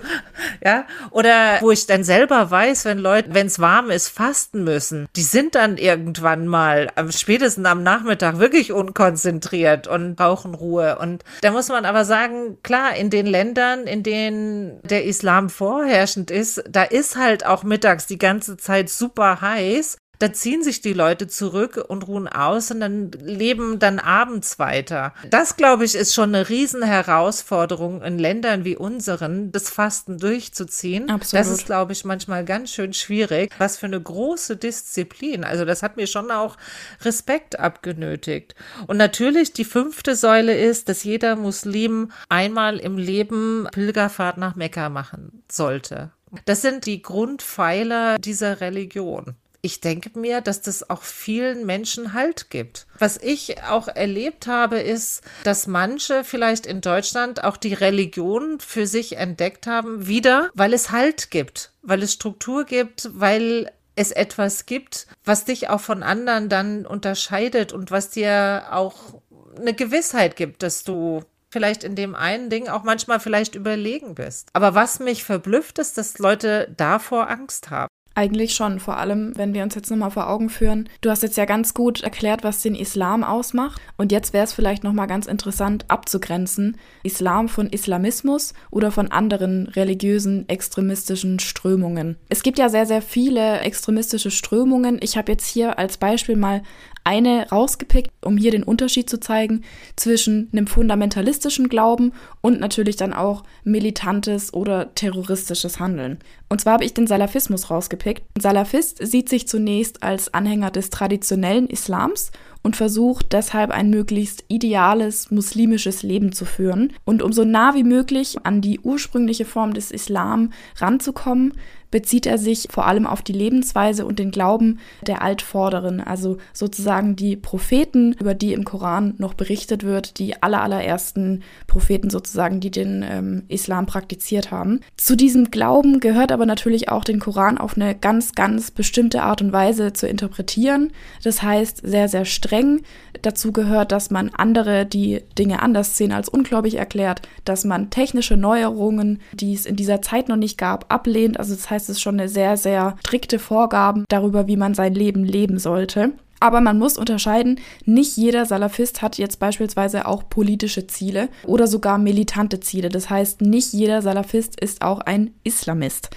ja. 0.63 0.85
Oder 1.09 1.57
wo 1.59 1.71
ich 1.71 1.85
dann 1.87 2.05
selbst 2.05 2.20
selber 2.21 2.51
weiß, 2.51 2.85
wenn 2.85 2.99
Leute, 2.99 3.33
wenn 3.33 3.47
es 3.47 3.57
warm 3.57 3.89
ist, 3.89 4.09
fasten 4.09 4.63
müssen, 4.63 5.07
die 5.15 5.23
sind 5.23 5.55
dann 5.55 5.77
irgendwann 5.77 6.45
mal 6.45 6.91
spätestens 7.09 7.65
am 7.65 7.81
Nachmittag 7.81 8.37
wirklich 8.37 8.71
unkonzentriert 8.71 9.87
und 9.87 10.17
brauchen 10.17 10.53
Ruhe. 10.53 10.99
Und 10.99 11.23
da 11.41 11.49
muss 11.49 11.69
man 11.69 11.83
aber 11.83 12.05
sagen, 12.05 12.57
klar, 12.61 12.95
in 12.95 13.09
den 13.09 13.25
Ländern, 13.25 13.87
in 13.87 14.03
denen 14.03 14.79
der 14.83 15.05
Islam 15.05 15.49
vorherrschend 15.49 16.29
ist, 16.29 16.63
da 16.69 16.83
ist 16.83 17.15
halt 17.15 17.43
auch 17.43 17.63
mittags 17.63 18.05
die 18.05 18.19
ganze 18.19 18.55
Zeit 18.55 18.89
super 18.89 19.41
heiß 19.41 19.97
da 20.21 20.31
ziehen 20.31 20.61
sich 20.61 20.81
die 20.81 20.93
Leute 20.93 21.27
zurück 21.27 21.83
und 21.87 22.07
ruhen 22.07 22.27
aus 22.27 22.69
und 22.69 22.79
dann 22.79 23.11
leben 23.11 23.79
dann 23.79 23.97
abends 23.97 24.59
weiter. 24.59 25.15
Das, 25.31 25.57
glaube 25.57 25.83
ich, 25.83 25.95
ist 25.95 26.13
schon 26.13 26.35
eine 26.35 26.47
Riesenherausforderung 26.47 28.03
in 28.03 28.19
Ländern 28.19 28.63
wie 28.63 28.77
unseren, 28.77 29.51
das 29.51 29.71
Fasten 29.71 30.19
durchzuziehen. 30.19 31.09
Absolut. 31.09 31.39
Das 31.39 31.51
ist, 31.51 31.65
glaube 31.65 31.93
ich, 31.93 32.05
manchmal 32.05 32.45
ganz 32.45 32.71
schön 32.71 32.93
schwierig. 32.93 33.51
Was 33.57 33.77
für 33.77 33.87
eine 33.87 33.99
große 33.99 34.57
Disziplin. 34.57 35.43
Also 35.43 35.65
das 35.65 35.81
hat 35.81 35.97
mir 35.97 36.05
schon 36.05 36.29
auch 36.29 36.55
Respekt 37.03 37.59
abgenötigt. 37.59 38.53
Und 38.85 38.97
natürlich 38.97 39.53
die 39.53 39.65
fünfte 39.65 40.15
Säule 40.15 40.55
ist, 40.55 40.87
dass 40.87 41.03
jeder 41.03 41.35
Muslim 41.35 42.11
einmal 42.29 42.77
im 42.77 42.99
Leben 42.99 43.67
Pilgerfahrt 43.71 44.37
nach 44.37 44.55
Mekka 44.55 44.89
machen 44.89 45.43
sollte. 45.51 46.11
Das 46.45 46.61
sind 46.61 46.85
die 46.85 47.01
Grundpfeiler 47.01 48.17
dieser 48.19 48.61
Religion 48.61 49.35
ich 49.61 49.79
denke 49.79 50.17
mir, 50.17 50.41
dass 50.41 50.61
das 50.61 50.89
auch 50.89 51.03
vielen 51.03 51.65
Menschen 51.65 52.13
Halt 52.13 52.49
gibt. 52.49 52.87
Was 52.97 53.17
ich 53.17 53.61
auch 53.63 53.87
erlebt 53.87 54.47
habe, 54.47 54.79
ist, 54.79 55.21
dass 55.43 55.67
manche 55.67 56.23
vielleicht 56.23 56.65
in 56.65 56.81
Deutschland 56.81 57.43
auch 57.43 57.57
die 57.57 57.73
Religion 57.73 58.59
für 58.59 58.87
sich 58.87 59.17
entdeckt 59.17 59.67
haben, 59.67 60.07
wieder, 60.07 60.49
weil 60.53 60.73
es 60.73 60.91
Halt 60.91 61.31
gibt, 61.31 61.71
weil 61.81 62.01
es 62.01 62.13
Struktur 62.13 62.65
gibt, 62.65 63.09
weil 63.13 63.71
es 63.95 64.11
etwas 64.11 64.65
gibt, 64.65 65.07
was 65.23 65.45
dich 65.45 65.69
auch 65.69 65.81
von 65.81 66.01
anderen 66.01 66.49
dann 66.49 66.85
unterscheidet 66.85 67.73
und 67.73 67.91
was 67.91 68.09
dir 68.09 68.67
auch 68.71 69.21
eine 69.57 69.73
Gewissheit 69.73 70.35
gibt, 70.35 70.63
dass 70.63 70.83
du 70.83 71.23
vielleicht 71.49 71.83
in 71.83 71.95
dem 71.95 72.15
einen 72.15 72.49
Ding 72.49 72.69
auch 72.69 72.83
manchmal 72.83 73.19
vielleicht 73.19 73.55
überlegen 73.55 74.15
bist. 74.15 74.49
Aber 74.53 74.73
was 74.73 74.99
mich 74.99 75.23
verblüfft, 75.23 75.77
ist, 75.79 75.97
dass 75.97 76.17
Leute 76.17 76.73
davor 76.77 77.29
Angst 77.29 77.69
haben. 77.69 77.89
Eigentlich 78.13 78.53
schon, 78.55 78.81
vor 78.81 78.97
allem, 78.97 79.31
wenn 79.37 79.53
wir 79.53 79.63
uns 79.63 79.75
jetzt 79.75 79.89
nochmal 79.89 80.11
vor 80.11 80.29
Augen 80.29 80.49
führen. 80.49 80.89
Du 80.99 81.09
hast 81.09 81.23
jetzt 81.23 81.37
ja 81.37 81.45
ganz 81.45 81.73
gut 81.73 82.01
erklärt, 82.01 82.43
was 82.43 82.61
den 82.61 82.75
Islam 82.75 83.23
ausmacht. 83.23 83.79
Und 83.95 84.11
jetzt 84.11 84.33
wäre 84.33 84.43
es 84.43 84.51
vielleicht 84.51 84.83
nochmal 84.83 85.07
ganz 85.07 85.27
interessant 85.27 85.85
abzugrenzen, 85.87 86.77
Islam 87.03 87.47
von 87.47 87.67
Islamismus 87.67 88.53
oder 88.69 88.91
von 88.91 89.11
anderen 89.11 89.67
religiösen, 89.67 90.47
extremistischen 90.49 91.39
Strömungen. 91.39 92.17
Es 92.27 92.43
gibt 92.43 92.59
ja 92.59 92.67
sehr, 92.67 92.85
sehr 92.85 93.01
viele 93.01 93.59
extremistische 93.61 94.31
Strömungen. 94.31 94.99
Ich 95.01 95.15
habe 95.15 95.31
jetzt 95.31 95.47
hier 95.47 95.79
als 95.79 95.97
Beispiel 95.97 96.35
mal 96.35 96.63
eine 97.03 97.49
rausgepickt, 97.49 98.11
um 98.23 98.37
hier 98.37 98.51
den 98.51 98.63
Unterschied 98.63 99.09
zu 99.09 99.19
zeigen 99.19 99.63
zwischen 99.95 100.49
einem 100.51 100.67
fundamentalistischen 100.67 101.69
Glauben 101.69 102.13
und 102.41 102.59
natürlich 102.59 102.95
dann 102.95 103.13
auch 103.13 103.43
militantes 103.63 104.53
oder 104.53 104.93
terroristisches 104.93 105.79
Handeln. 105.79 106.19
Und 106.49 106.61
zwar 106.61 106.73
habe 106.73 106.85
ich 106.85 106.93
den 106.93 107.07
Salafismus 107.07 107.69
rausgepickt. 107.69 108.23
Ein 108.37 108.41
Salafist 108.41 109.05
sieht 109.05 109.29
sich 109.29 109.47
zunächst 109.47 110.03
als 110.03 110.33
Anhänger 110.33 110.69
des 110.69 110.89
traditionellen 110.89 111.67
Islams 111.67 112.31
und 112.63 112.75
versucht 112.75 113.33
deshalb 113.33 113.71
ein 113.71 113.89
möglichst 113.89 114.43
ideales 114.47 115.31
muslimisches 115.31 116.03
Leben 116.03 116.31
zu 116.31 116.45
führen 116.45 116.93
und 117.05 117.23
um 117.23 117.33
so 117.33 117.43
nah 117.43 117.73
wie 117.73 117.83
möglich 117.83 118.37
an 118.43 118.61
die 118.61 118.79
ursprüngliche 118.79 119.45
Form 119.45 119.73
des 119.73 119.91
Islam 119.91 120.51
ranzukommen, 120.77 121.53
bezieht 121.91 122.25
er 122.25 122.37
sich 122.37 122.67
vor 122.71 122.87
allem 122.87 123.05
auf 123.05 123.21
die 123.21 123.33
Lebensweise 123.33 124.05
und 124.05 124.17
den 124.17 124.31
Glauben 124.31 124.79
der 125.05 125.21
Altvorderen, 125.21 126.01
also 126.01 126.37
sozusagen 126.53 127.15
die 127.15 127.35
Propheten, 127.35 128.13
über 128.13 128.33
die 128.33 128.53
im 128.53 128.63
Koran 128.63 129.13
noch 129.17 129.33
berichtet 129.33 129.83
wird, 129.83 130.17
die 130.17 130.41
allerallerersten 130.41 131.43
Propheten 131.67 132.09
sozusagen, 132.09 132.59
die 132.59 132.71
den 132.71 133.05
ähm, 133.07 133.43
Islam 133.49 133.85
praktiziert 133.85 134.51
haben. 134.51 134.79
Zu 134.97 135.15
diesem 135.15 135.51
Glauben 135.51 135.99
gehört 135.99 136.31
aber 136.31 136.45
natürlich 136.45 136.89
auch 136.89 137.03
den 137.03 137.19
Koran 137.19 137.57
auf 137.57 137.75
eine 137.75 137.93
ganz, 137.95 138.33
ganz 138.33 138.71
bestimmte 138.71 139.23
Art 139.23 139.41
und 139.41 139.51
Weise 139.51 139.93
zu 139.93 140.07
interpretieren. 140.07 140.91
Das 141.23 141.43
heißt, 141.43 141.81
sehr, 141.85 142.07
sehr 142.07 142.25
streng. 142.25 142.81
Dazu 143.21 143.51
gehört, 143.51 143.91
dass 143.91 144.09
man 144.09 144.29
andere, 144.29 144.85
die 144.85 145.21
Dinge 145.37 145.61
anders 145.61 145.97
sehen 145.97 146.11
als 146.11 146.29
ungläubig 146.29 146.75
erklärt, 146.75 147.21
dass 147.45 147.65
man 147.65 147.89
technische 147.89 148.37
Neuerungen, 148.37 149.19
die 149.33 149.53
es 149.53 149.65
in 149.65 149.75
dieser 149.75 150.01
Zeit 150.01 150.29
noch 150.29 150.37
nicht 150.37 150.57
gab, 150.57 150.91
ablehnt. 150.91 151.37
Also 151.37 151.53
das 151.53 151.69
heißt, 151.69 151.80
heißt 151.81 151.89
es 151.89 152.01
schon 152.01 152.19
eine 152.19 152.29
sehr, 152.29 152.57
sehr 152.57 152.95
strikte 152.99 153.39
Vorgaben 153.39 154.05
darüber, 154.07 154.45
wie 154.45 154.57
man 154.57 154.75
sein 154.75 154.93
Leben 154.93 155.23
leben 155.23 155.57
sollte. 155.57 156.11
Aber 156.39 156.61
man 156.61 156.77
muss 156.77 156.97
unterscheiden, 156.97 157.59
nicht 157.85 158.17
jeder 158.17 158.45
Salafist 158.45 159.01
hat 159.01 159.17
jetzt 159.17 159.39
beispielsweise 159.39 160.07
auch 160.07 160.29
politische 160.29 160.85
Ziele 160.85 161.29
oder 161.45 161.65
sogar 161.65 161.97
militante 161.97 162.59
Ziele. 162.59 162.89
Das 162.89 163.09
heißt, 163.09 163.41
nicht 163.41 163.73
jeder 163.73 164.01
Salafist 164.03 164.59
ist 164.59 164.83
auch 164.83 164.99
ein 164.99 165.33
Islamist. 165.43 166.09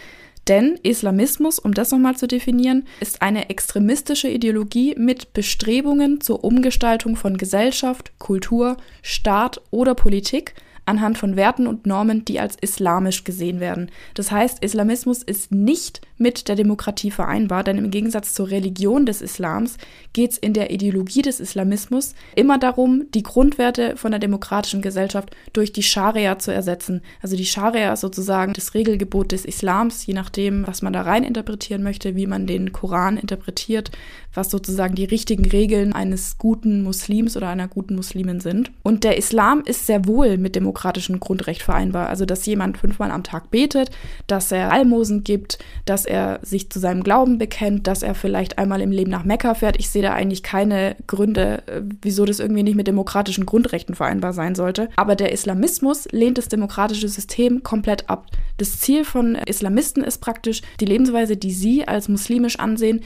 Denn 0.48 0.78
Islamismus, 0.82 1.58
um 1.58 1.72
das 1.72 1.90
nochmal 1.90 2.16
zu 2.16 2.26
definieren, 2.26 2.84
ist 3.00 3.22
eine 3.22 3.48
extremistische 3.48 4.28
Ideologie 4.28 4.94
mit 4.98 5.32
Bestrebungen 5.32 6.20
zur 6.20 6.44
Umgestaltung 6.44 7.16
von 7.16 7.38
Gesellschaft, 7.38 8.12
Kultur, 8.18 8.76
Staat 9.00 9.62
oder 9.70 9.94
Politik 9.94 10.54
anhand 10.86 11.18
von 11.18 11.36
Werten 11.36 11.66
und 11.66 11.86
Normen, 11.86 12.24
die 12.24 12.40
als 12.40 12.56
islamisch 12.60 13.24
gesehen 13.24 13.60
werden. 13.60 13.90
Das 14.14 14.30
heißt, 14.30 14.62
Islamismus 14.62 15.22
ist 15.22 15.52
nicht 15.52 16.00
mit 16.16 16.48
der 16.48 16.56
Demokratie 16.56 17.10
vereinbar, 17.10 17.64
denn 17.64 17.78
im 17.78 17.90
Gegensatz 17.90 18.34
zur 18.34 18.50
Religion 18.50 19.04
des 19.06 19.20
Islams 19.20 19.76
geht 20.12 20.32
es 20.32 20.38
in 20.38 20.52
der 20.52 20.70
Ideologie 20.70 21.22
des 21.22 21.40
Islamismus 21.40 22.14
immer 22.36 22.58
darum, 22.58 23.04
die 23.14 23.22
Grundwerte 23.22 23.96
von 23.96 24.12
der 24.12 24.20
demokratischen 24.20 24.82
Gesellschaft 24.82 25.34
durch 25.52 25.72
die 25.72 25.82
Scharia 25.82 26.38
zu 26.38 26.52
ersetzen. 26.52 27.02
Also 27.20 27.36
die 27.36 27.46
Scharia 27.46 27.92
ist 27.92 28.00
sozusagen 28.00 28.52
das 28.52 28.74
Regelgebot 28.74 29.32
des 29.32 29.44
Islams, 29.44 30.06
je 30.06 30.14
nachdem, 30.14 30.66
was 30.66 30.82
man 30.82 30.92
da 30.92 31.02
rein 31.02 31.24
interpretieren 31.24 31.82
möchte, 31.82 32.14
wie 32.14 32.26
man 32.26 32.46
den 32.46 32.72
Koran 32.72 33.16
interpretiert, 33.16 33.90
was 34.32 34.50
sozusagen 34.50 34.94
die 34.94 35.04
richtigen 35.04 35.44
Regeln 35.46 35.92
eines 35.92 36.38
guten 36.38 36.82
Muslims 36.82 37.36
oder 37.36 37.48
einer 37.48 37.68
guten 37.68 37.96
Muslimin 37.96 38.40
sind. 38.40 38.70
Und 38.82 39.04
der 39.04 39.16
Islam 39.16 39.62
ist 39.64 39.86
sehr 39.86 40.06
wohl 40.06 40.38
mit 40.38 40.56
demokratischen 40.74 41.20
Grundrecht 41.20 41.62
vereinbar. 41.62 42.08
Also 42.08 42.24
dass 42.24 42.44
jemand 42.46 42.78
fünfmal 42.78 43.12
am 43.12 43.22
Tag 43.22 43.50
betet, 43.50 43.90
dass 44.26 44.50
er 44.50 44.72
Almosen 44.72 45.22
gibt, 45.22 45.58
dass 45.84 46.04
er 46.04 46.40
sich 46.42 46.68
zu 46.68 46.80
seinem 46.80 47.04
Glauben 47.04 47.38
bekennt, 47.38 47.86
dass 47.86 48.02
er 48.02 48.14
vielleicht 48.14 48.58
einmal 48.58 48.80
im 48.80 48.90
Leben 48.90 49.10
nach 49.10 49.24
Mekka 49.24 49.54
fährt. 49.54 49.76
Ich 49.78 49.88
sehe 49.88 50.02
da 50.02 50.12
eigentlich 50.12 50.42
keine 50.42 50.96
Gründe, 51.06 51.62
äh, 51.66 51.82
wieso 52.02 52.24
das 52.24 52.40
irgendwie 52.40 52.64
nicht 52.64 52.74
mit 52.74 52.88
demokratischen 52.88 53.46
Grundrechten 53.46 53.94
vereinbar 53.94 54.32
sein 54.32 54.56
sollte. 54.56 54.88
Aber 54.96 55.14
der 55.14 55.30
Islamismus 55.30 56.08
lehnt 56.10 56.38
das 56.38 56.48
demokratische 56.48 57.08
System 57.08 57.62
komplett 57.62 58.10
ab. 58.10 58.26
Das 58.56 58.80
Ziel 58.80 59.04
von 59.04 59.36
Islamisten 59.36 60.02
ist 60.02 60.18
praktisch, 60.18 60.62
die 60.80 60.86
Lebensweise, 60.86 61.36
die 61.36 61.52
sie 61.52 61.86
als 61.86 62.08
muslimisch 62.08 62.58
ansehen, 62.58 63.02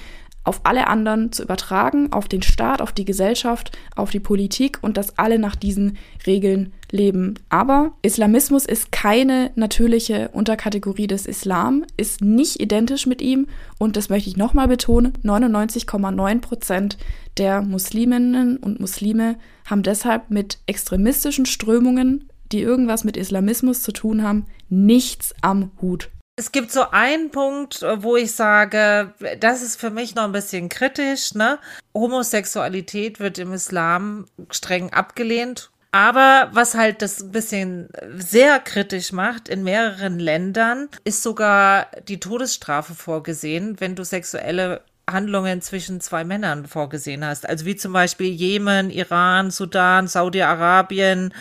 auf 0.48 0.62
alle 0.64 0.86
anderen 0.86 1.30
zu 1.30 1.42
übertragen, 1.42 2.10
auf 2.10 2.26
den 2.26 2.40
Staat, 2.40 2.80
auf 2.80 2.92
die 2.92 3.04
Gesellschaft, 3.04 3.70
auf 3.94 4.10
die 4.10 4.18
Politik 4.18 4.78
und 4.80 4.96
dass 4.96 5.18
alle 5.18 5.38
nach 5.38 5.54
diesen 5.54 5.98
Regeln 6.26 6.72
leben. 6.90 7.34
Aber 7.50 7.92
Islamismus 8.00 8.64
ist 8.64 8.90
keine 8.90 9.50
natürliche 9.56 10.30
Unterkategorie 10.32 11.06
des 11.06 11.26
Islam, 11.26 11.84
ist 11.98 12.22
nicht 12.22 12.60
identisch 12.60 13.06
mit 13.06 13.20
ihm 13.20 13.46
und 13.78 13.96
das 13.96 14.08
möchte 14.08 14.30
ich 14.30 14.38
nochmal 14.38 14.68
betonen, 14.68 15.12
99,9 15.22 16.40
Prozent 16.40 16.96
der 17.36 17.60
Musliminnen 17.60 18.56
und 18.56 18.80
Muslime 18.80 19.36
haben 19.66 19.82
deshalb 19.82 20.30
mit 20.30 20.60
extremistischen 20.64 21.44
Strömungen, 21.44 22.24
die 22.52 22.62
irgendwas 22.62 23.04
mit 23.04 23.18
Islamismus 23.18 23.82
zu 23.82 23.92
tun 23.92 24.22
haben, 24.22 24.46
nichts 24.70 25.34
am 25.42 25.72
Hut. 25.82 26.08
Es 26.38 26.52
gibt 26.52 26.70
so 26.70 26.88
einen 26.92 27.32
Punkt, 27.32 27.84
wo 27.96 28.14
ich 28.14 28.30
sage, 28.30 29.12
das 29.40 29.60
ist 29.60 29.80
für 29.80 29.90
mich 29.90 30.14
noch 30.14 30.22
ein 30.22 30.30
bisschen 30.30 30.68
kritisch. 30.68 31.34
Ne? 31.34 31.58
Homosexualität 31.92 33.18
wird 33.18 33.38
im 33.38 33.52
Islam 33.52 34.26
streng 34.50 34.92
abgelehnt. 34.92 35.72
Aber 35.90 36.50
was 36.52 36.76
halt 36.76 37.02
das 37.02 37.20
ein 37.20 37.32
bisschen 37.32 37.88
sehr 38.14 38.60
kritisch 38.60 39.10
macht, 39.10 39.48
in 39.48 39.64
mehreren 39.64 40.20
Ländern 40.20 40.88
ist 41.02 41.24
sogar 41.24 41.88
die 42.06 42.20
Todesstrafe 42.20 42.94
vorgesehen, 42.94 43.80
wenn 43.80 43.96
du 43.96 44.04
sexuelle 44.04 44.82
Handlungen 45.12 45.60
zwischen 45.62 46.00
zwei 46.00 46.24
Männern 46.24 46.66
vorgesehen 46.66 47.24
hast. 47.24 47.48
Also 47.48 47.64
wie 47.64 47.76
zum 47.76 47.92
Beispiel 47.92 48.28
Jemen, 48.28 48.90
Iran, 48.90 49.50
Sudan, 49.50 50.06
Saudi-Arabien, 50.06 51.34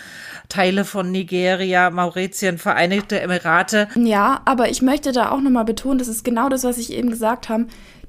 Teile 0.49 0.85
von 0.85 1.11
Nigeria, 1.11 1.89
Mauretien, 1.89 2.57
Vereinigte 2.57 3.19
Emirate. 3.19 3.87
Ja, 3.95 4.41
aber 4.45 4.69
ich 4.69 4.81
möchte 4.81 5.11
da 5.11 5.31
auch 5.31 5.41
nochmal 5.41 5.65
betonen, 5.65 5.99
das 5.99 6.07
ist 6.07 6.23
genau 6.23 6.49
das, 6.49 6.63
was 6.63 6.77
ich 6.77 6.93
eben 6.93 7.09
gesagt 7.09 7.49
habe 7.49 7.67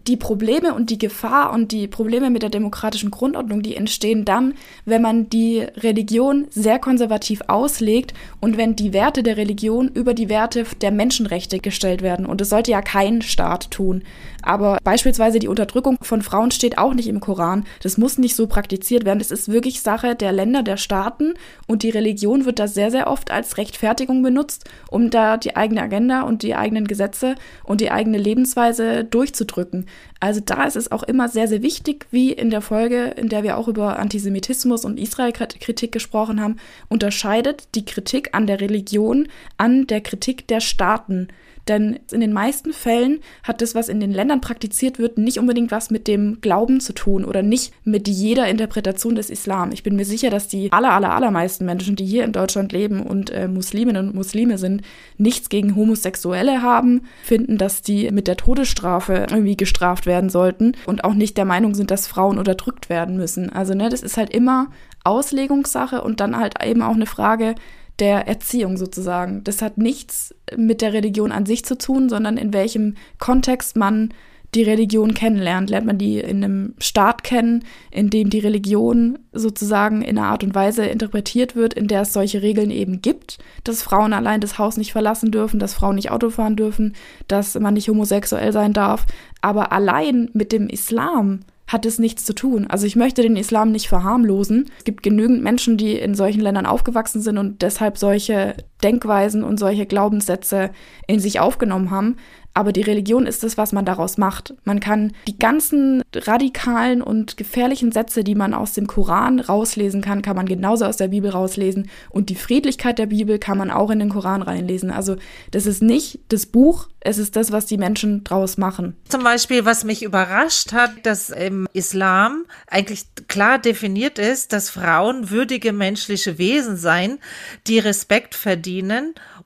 die 0.09 0.17
Probleme 0.17 0.75
und 0.75 0.91
die 0.91 0.99
Gefahr 0.99 1.53
und 1.53 1.71
die 1.71 1.87
Probleme 1.87 2.31
mit 2.31 2.43
der 2.43 2.51
demokratischen 2.51 3.11
Grundordnung, 3.11 3.63
die 3.63 3.77
entstehen 3.77 4.25
dann, 4.25 4.55
wenn 4.87 5.03
man 5.03 5.29
die 5.29 5.61
Religion 5.77 6.47
sehr 6.51 6.79
konservativ 6.79 7.43
auslegt 7.47 8.15
und 8.41 8.57
wenn 8.57 8.75
die 8.75 8.95
Werte 8.95 9.23
der 9.23 9.37
Religion 9.37 9.89
über 9.89 10.15
die 10.15 10.31
Werte 10.31 10.65
der 10.81 10.91
Menschenrechte 10.91 11.59
gestellt 11.59 12.01
werden. 12.01 12.25
Und 12.25 12.41
das 12.41 12.49
sollte 12.49 12.71
ja 12.71 12.81
kein 12.81 13.21
Staat 13.21 13.71
tun. 13.71 14.03
Aber 14.43 14.79
beispielsweise 14.83 15.41
die 15.41 15.49
Unterdrückung 15.49 15.99
von 16.01 16.23
Frauen 16.23 16.51
steht 16.51 16.79
auch 16.79 16.95
nicht 16.95 17.09
im 17.09 17.21
Koran. 17.21 17.65
Das 17.83 17.99
muss 17.99 18.17
nicht 18.17 18.35
so 18.35 18.47
praktiziert 18.47 19.05
werden. 19.05 19.19
Das 19.19 19.31
ist 19.31 19.51
wirklich 19.51 19.83
Sache 19.83 20.15
der 20.15 20.33
Länder, 20.33 20.63
der 20.63 20.79
Staaten. 20.79 21.35
Und 21.67 21.83
die 21.83 21.91
Religion 21.91 22.47
wird 22.47 22.59
da 22.59 22.67
sehr, 22.67 22.91
sehr 22.91 23.09
oft 23.09 23.31
als 23.31 23.59
Rechtfertigung 23.59 24.23
benutzt, 24.23 24.65
um 24.91 25.11
da 25.11 25.37
die 25.37 25.57
eigene 25.57 25.83
Agenda 25.83 26.23
und 26.23 26.43
die 26.43 26.55
eigenen 26.55 26.87
Gesetze 26.87 27.35
und 27.65 27.83
die 27.83 27.91
eigene 27.91 28.17
Lebensweise 28.17 29.05
durchzudrücken. 29.05 29.85
Also 30.21 30.41
da 30.41 30.65
ist 30.65 30.77
es 30.77 30.91
auch 30.91 31.05
immer 31.05 31.29
sehr, 31.29 31.47
sehr 31.47 31.63
wichtig, 31.63 32.07
wie 32.11 32.33
in 32.33 32.51
der 32.51 32.61
Folge, 32.61 33.15
in 33.17 33.29
der 33.29 33.45
wir 33.45 33.57
auch 33.57 33.69
über 33.69 33.99
Antisemitismus 33.99 34.85
und 34.85 34.99
Israel-Kritik 34.99 35.93
gesprochen 35.93 36.41
haben, 36.41 36.57
unterscheidet 36.89 37.69
die 37.75 37.85
Kritik 37.85 38.31
an 38.35 38.47
der 38.47 38.61
Religion 38.61 39.29
an 39.59 39.87
der 39.87 40.01
Kritik 40.01 40.49
der 40.49 40.61
Staaten. 40.61 41.29
Denn 41.69 42.01
in 42.11 42.21
den 42.21 42.33
meisten 42.33 42.73
Fällen 42.73 43.21
hat 43.43 43.61
das, 43.61 43.75
was 43.75 43.89
in 43.89 44.01
den 44.01 44.13
Ländern 44.13 44.41
praktiziert 44.41 44.99
wird, 44.99 45.19
nicht 45.19 45.39
unbedingt 45.39 45.71
was 45.71 45.91
mit 45.91 46.09
dem 46.09 46.41
Glauben 46.41 46.81
zu 46.81 46.93
tun 46.93 47.25
oder 47.25 47.43
nicht 47.43 47.73
mit 47.85 48.09
jeder 48.09 48.49
Interpretation 48.49 49.15
des 49.15 49.31
Islam. 49.31 49.71
Ich 49.73 49.83
bin 49.83 49.97
mir 49.97 50.05
sicher, 50.05 50.31
dass 50.31 50.49
die 50.49 50.73
aller, 50.73 50.93
aller, 50.93 51.13
allermeisten 51.13 51.65
Menschen, 51.65 51.97
die 51.97 52.07
hier 52.07 52.25
in 52.25 52.33
Deutschland 52.33 52.73
leben 52.73 53.03
und 53.03 53.31
äh, 53.31 53.49
Musliminnen 53.49 54.09
und 54.09 54.15
Muslime 54.15 54.59
sind, 54.59 54.83
nichts 55.19 55.49
gegen 55.49 55.77
Homosexuelle 55.77 56.63
haben, 56.63 57.03
finden, 57.23 57.59
dass 57.59 57.83
die 57.83 58.11
mit 58.11 58.27
der 58.27 58.37
Todesstrafe 58.37 59.27
irgendwie 59.31 59.57
gestraft 59.57 60.07
werden 60.07 60.31
sollten 60.31 60.73
und 60.87 61.05
auch 61.05 61.15
nicht 61.15 61.37
der 61.37 61.45
Meinung 61.45 61.75
sind, 61.75 61.91
dass 61.91 62.07
Frauen 62.07 62.39
unterdrückt 62.39 62.89
werden 62.89 63.17
müssen. 63.17 63.51
Also, 63.51 63.75
ne, 63.75 63.89
das 63.89 64.03
ist 64.03 64.17
halt 64.17 64.31
immer 64.31 64.69
Auslegungssache 65.05 66.03
und 66.03 66.21
dann 66.21 66.37
halt 66.37 66.63
eben 66.65 66.83
auch 66.83 66.95
eine 66.95 67.07
Frage, 67.07 67.55
der 67.99 68.29
Erziehung 68.29 68.77
sozusagen. 68.77 69.43
Das 69.45 69.63
hat 69.63 69.79
nichts 69.79 70.35
mit 70.57 70.83
der 70.83 70.93
Religion 70.93 71.33
an 71.33 71.47
sich 71.47 71.65
zu 71.65 71.77
tun, 71.77 72.09
sondern 72.09 72.37
in 72.37 72.53
welchem 72.53 72.95
Kontext 73.19 73.77
man 73.77 74.11
die 74.55 74.63
Religion 74.63 75.15
kennenlernt. 75.15 75.69
Lernt 75.71 75.87
man 75.87 75.99
die 75.99 76.19
in 76.19 76.43
einem 76.43 76.75
Staat 76.79 77.23
kennen, 77.23 77.65
in 77.91 78.11
dem 78.11 78.31
die 78.31 78.39
Religion 78.39 79.19
sozusagen 79.33 80.03
in 80.03 80.17
einer 80.17 80.29
Art 80.29 80.43
und 80.43 80.55
Weise 80.55 80.87
interpretiert 80.87 81.55
wird, 81.55 81.75
in 81.75 81.89
der 81.89 82.03
es 82.03 82.13
solche 82.13 82.41
Regeln 82.43 82.71
eben 82.71 83.03
gibt, 83.03 83.39
dass 83.65 83.83
Frauen 83.83 84.13
allein 84.13 84.41
das 84.41 84.59
Haus 84.59 84.77
nicht 84.77 84.93
verlassen 84.93 85.31
dürfen, 85.31 85.61
dass 85.61 85.75
Frauen 85.75 85.97
nicht 85.97 86.11
Auto 86.11 86.31
fahren 86.31 86.57
dürfen, 86.57 86.95
dass 87.27 87.59
man 87.59 87.75
nicht 87.75 87.89
homosexuell 87.89 88.53
sein 88.53 88.73
darf. 88.73 89.07
Aber 89.43 89.73
allein 89.73 90.31
mit 90.33 90.53
dem 90.53 90.69
Islam 90.69 91.41
hat 91.69 91.87
es 91.87 91.99
nichts 91.99 92.25
zu 92.25 92.35
tun. 92.35 92.67
Also 92.67 92.87
ich 92.87 92.97
möchte 92.97 93.23
den 93.23 93.37
Islam 93.37 93.71
nicht 93.71 93.89
verharmlosen. 93.89 94.71
Es 94.79 94.85
gibt 94.85 95.03
genügend 95.03 95.43
Menschen, 95.43 95.77
die 95.77 95.93
in 95.93 96.15
solchen 96.15 96.41
Ländern 96.41 96.67
aufgewachsen 96.67 97.21
sind 97.21 97.39
und 97.39 97.63
deshalb 97.63 97.99
solche 97.99 98.57
Denkweisen 98.83 99.43
und 99.43 99.59
solche 99.59 99.87
Glaubenssätze 99.87 100.71
in 101.07 101.21
sich 101.21 101.41
aufgenommen 101.41 101.91
haben. 101.91 102.17
Aber 102.55 102.73
die 102.73 102.83
Religion 102.83 103.27
ist 103.27 103.45
das, 103.45 103.57
was 103.57 103.73
man 103.73 103.85
daraus 103.85 104.19
macht. 104.19 104.55
Man 104.65 104.81
kann 104.81 105.13
die 105.29 105.39
ganzen 105.39 106.03
radikalen 106.13 107.03
und 107.03 107.37
gefährlichen 107.37 107.93
Sätze, 107.93 108.25
die 108.25 108.35
man 108.35 108.53
aus 108.53 108.73
dem 108.73 108.89
Koran 108.89 109.39
rauslesen 109.39 110.01
kann, 110.01 110.23
kann 110.23 110.35
man 110.35 110.47
genauso 110.47 110.85
aus 110.85 110.97
der 110.97 111.07
Bibel 111.07 111.31
rauslesen. 111.31 111.89
Und 112.11 112.31
die 112.31 112.35
Friedlichkeit 112.35 112.99
der 112.99 113.07
Bibel 113.07 113.39
kann 113.39 113.59
man 113.59 113.71
auch 113.71 113.91
in 113.91 114.01
den 114.01 114.09
Koran 114.09 114.43
reinlesen. 114.43 114.91
Also 114.91 115.17
das 115.53 115.67
ist 115.67 115.83
nicht 115.83 116.19
das 116.31 116.47
Buch, 116.47 116.89
es 117.01 117.19
ist 117.19 117.37
das, 117.37 117.53
was 117.53 117.67
die 117.67 117.79
Menschen 117.79 118.25
draus 118.25 118.59
machen. 118.59 118.97
Zum 119.09 119.23
Beispiel, 119.23 119.65
was 119.65 119.85
mich 119.85 120.03
überrascht 120.03 120.73
hat, 120.73 120.91
dass 121.05 121.31
im 121.31 121.69
Islam 121.75 122.45
eigentlich 122.67 123.05
klar 123.29 123.61
definiert 123.61 124.19
ist, 124.19 124.53
dass 124.53 124.69
Frauen 124.69 125.31
würdige 125.31 125.73
menschliche 125.73 126.39
Wesen 126.39 126.77
seien, 126.77 127.21
die 127.69 127.79
Respekt 127.79 128.35
verdienen 128.35 128.68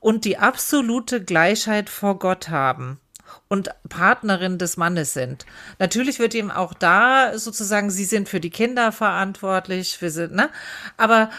und 0.00 0.24
die 0.24 0.38
absolute 0.38 1.22
Gleichheit 1.22 1.88
vor 1.88 2.18
Gott 2.18 2.48
haben 2.48 3.00
und 3.48 3.70
Partnerin 3.88 4.58
des 4.58 4.76
Mannes 4.76 5.12
sind. 5.12 5.46
Natürlich 5.78 6.18
wird 6.18 6.34
ihm 6.34 6.50
auch 6.50 6.74
da 6.74 7.38
sozusagen, 7.38 7.90
sie 7.90 8.04
sind 8.04 8.28
für 8.28 8.40
die 8.40 8.50
Kinder 8.50 8.92
verantwortlich, 8.92 10.00
wir 10.00 10.10
sind, 10.10 10.32
ne? 10.32 10.50
Aber 10.96 11.30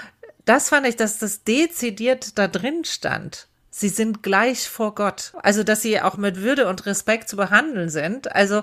das 0.45 0.69
fand 0.69 0.87
ich, 0.87 0.95
dass 0.95 1.19
das 1.19 1.43
dezidiert 1.43 2.37
da 2.37 2.47
drin 2.47 2.83
stand. 2.85 3.47
Sie 3.75 3.89
sind 3.89 4.21
gleich 4.21 4.69
vor 4.69 4.93
Gott. 4.93 5.33
Also, 5.41 5.63
dass 5.63 5.81
sie 5.81 5.99
auch 5.99 6.15
mit 6.15 6.39
Würde 6.39 6.67
und 6.67 6.85
Respekt 6.85 7.27
zu 7.27 7.35
behandeln 7.35 7.89
sind. 7.89 8.31
Also, 8.35 8.61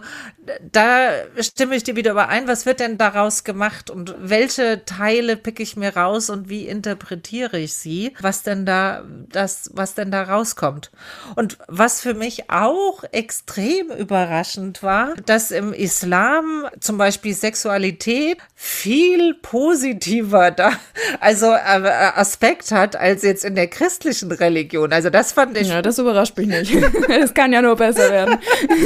da 0.70 1.11
stimme 1.40 1.75
ich 1.75 1.83
dir 1.83 1.96
wieder 1.96 2.12
überein. 2.12 2.46
Was 2.46 2.64
wird 2.64 2.79
denn 2.79 2.96
daraus 2.96 3.42
gemacht 3.42 3.90
und 3.90 4.14
welche 4.20 4.85
Teile 4.85 5.37
picke 5.37 5.64
ich 5.64 5.77
mir 5.77 5.96
raus 5.96 6.31
und 6.31 6.49
wie 6.49 6.64
interpretiere 6.68 7.59
ich 7.59 7.75
sie? 7.75 8.14
Was 8.20 8.44
denn 8.44 8.64
da, 8.64 9.03
das, 9.33 9.70
was 9.75 9.94
denn 9.94 10.12
da 10.12 10.23
rauskommt? 10.23 10.92
Und 11.35 11.59
was 11.66 12.01
für 12.01 12.14
mich 12.14 12.49
auch 12.49 13.03
extrem 13.11 13.90
überraschend 13.90 14.85
war, 14.85 15.16
dass 15.27 15.51
im 15.51 15.73
Islam 15.73 16.68
zum 16.79 16.99
Beispiel 16.99 17.35
Sexualität 17.35 18.38
viel 18.55 19.35
positiver 19.35 20.53
da, 20.53 20.70
also 21.18 21.46
äh, 21.46 21.57
Aspekt 22.14 22.70
hat 22.70 22.94
als 22.94 23.25
jetzt 23.25 23.44
in 23.44 23.57
der 23.57 23.66
christlichen 23.66 24.31
Religion. 24.31 24.92
Also 25.01 25.09
das 25.09 25.33
fand 25.33 25.57
ich. 25.57 25.69
Ja, 25.69 25.81
das 25.81 25.99
überrascht 25.99 26.37
mich 26.37 26.47
nicht. 26.47 26.75
Es 27.09 27.33
kann 27.33 27.55
ja 27.55 27.63
nur 27.63 27.75
besser 27.75 28.11
werden. 28.11 28.39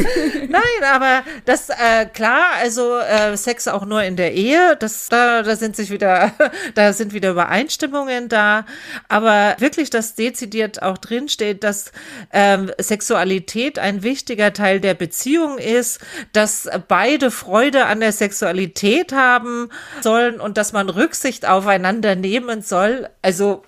Nein, 0.49 0.93
aber 0.93 1.25
das, 1.45 1.71
äh, 1.71 2.07
klar, 2.07 2.45
also 2.61 2.99
äh, 2.99 3.37
Sex 3.37 3.67
auch 3.67 3.85
nur 3.85 4.05
in 4.05 4.15
der 4.15 4.33
Ehe, 4.33 4.77
das, 4.79 5.09
da, 5.09 5.43
da 5.43 5.57
sind 5.57 5.75
sich 5.75 5.91
wieder, 5.91 6.31
da 6.77 6.93
sind 6.93 7.15
wieder 7.15 7.33
Übereinstimmungen 7.33 8.29
da. 8.29 8.65
Aber 9.09 9.57
wirklich, 9.59 9.91
dass 9.91 10.15
dezidiert 10.15 10.83
auch 10.83 10.99
drinsteht, 10.99 11.65
dass 11.65 11.91
ähm, 12.33 12.71
Sexualität 12.79 13.81
ein 13.81 14.05
wichtiger 14.05 14.53
Teil 14.53 14.79
der 14.79 14.95
Beziehung 14.95 15.59
ist, 15.59 15.99
dass 16.33 16.69
beide 16.87 17.33
Freude 17.33 17.87
an 17.87 17.99
der 17.99 18.13
Sexualität 18.13 19.13
haben 19.13 19.69
sollen 20.01 20.39
und 20.39 20.59
dass 20.59 20.73
man 20.73 20.91
Rücksicht 20.91 21.45
aufeinander 21.45 22.15
nehmen 22.15 22.63
soll. 22.63 23.09
Also 23.21 23.65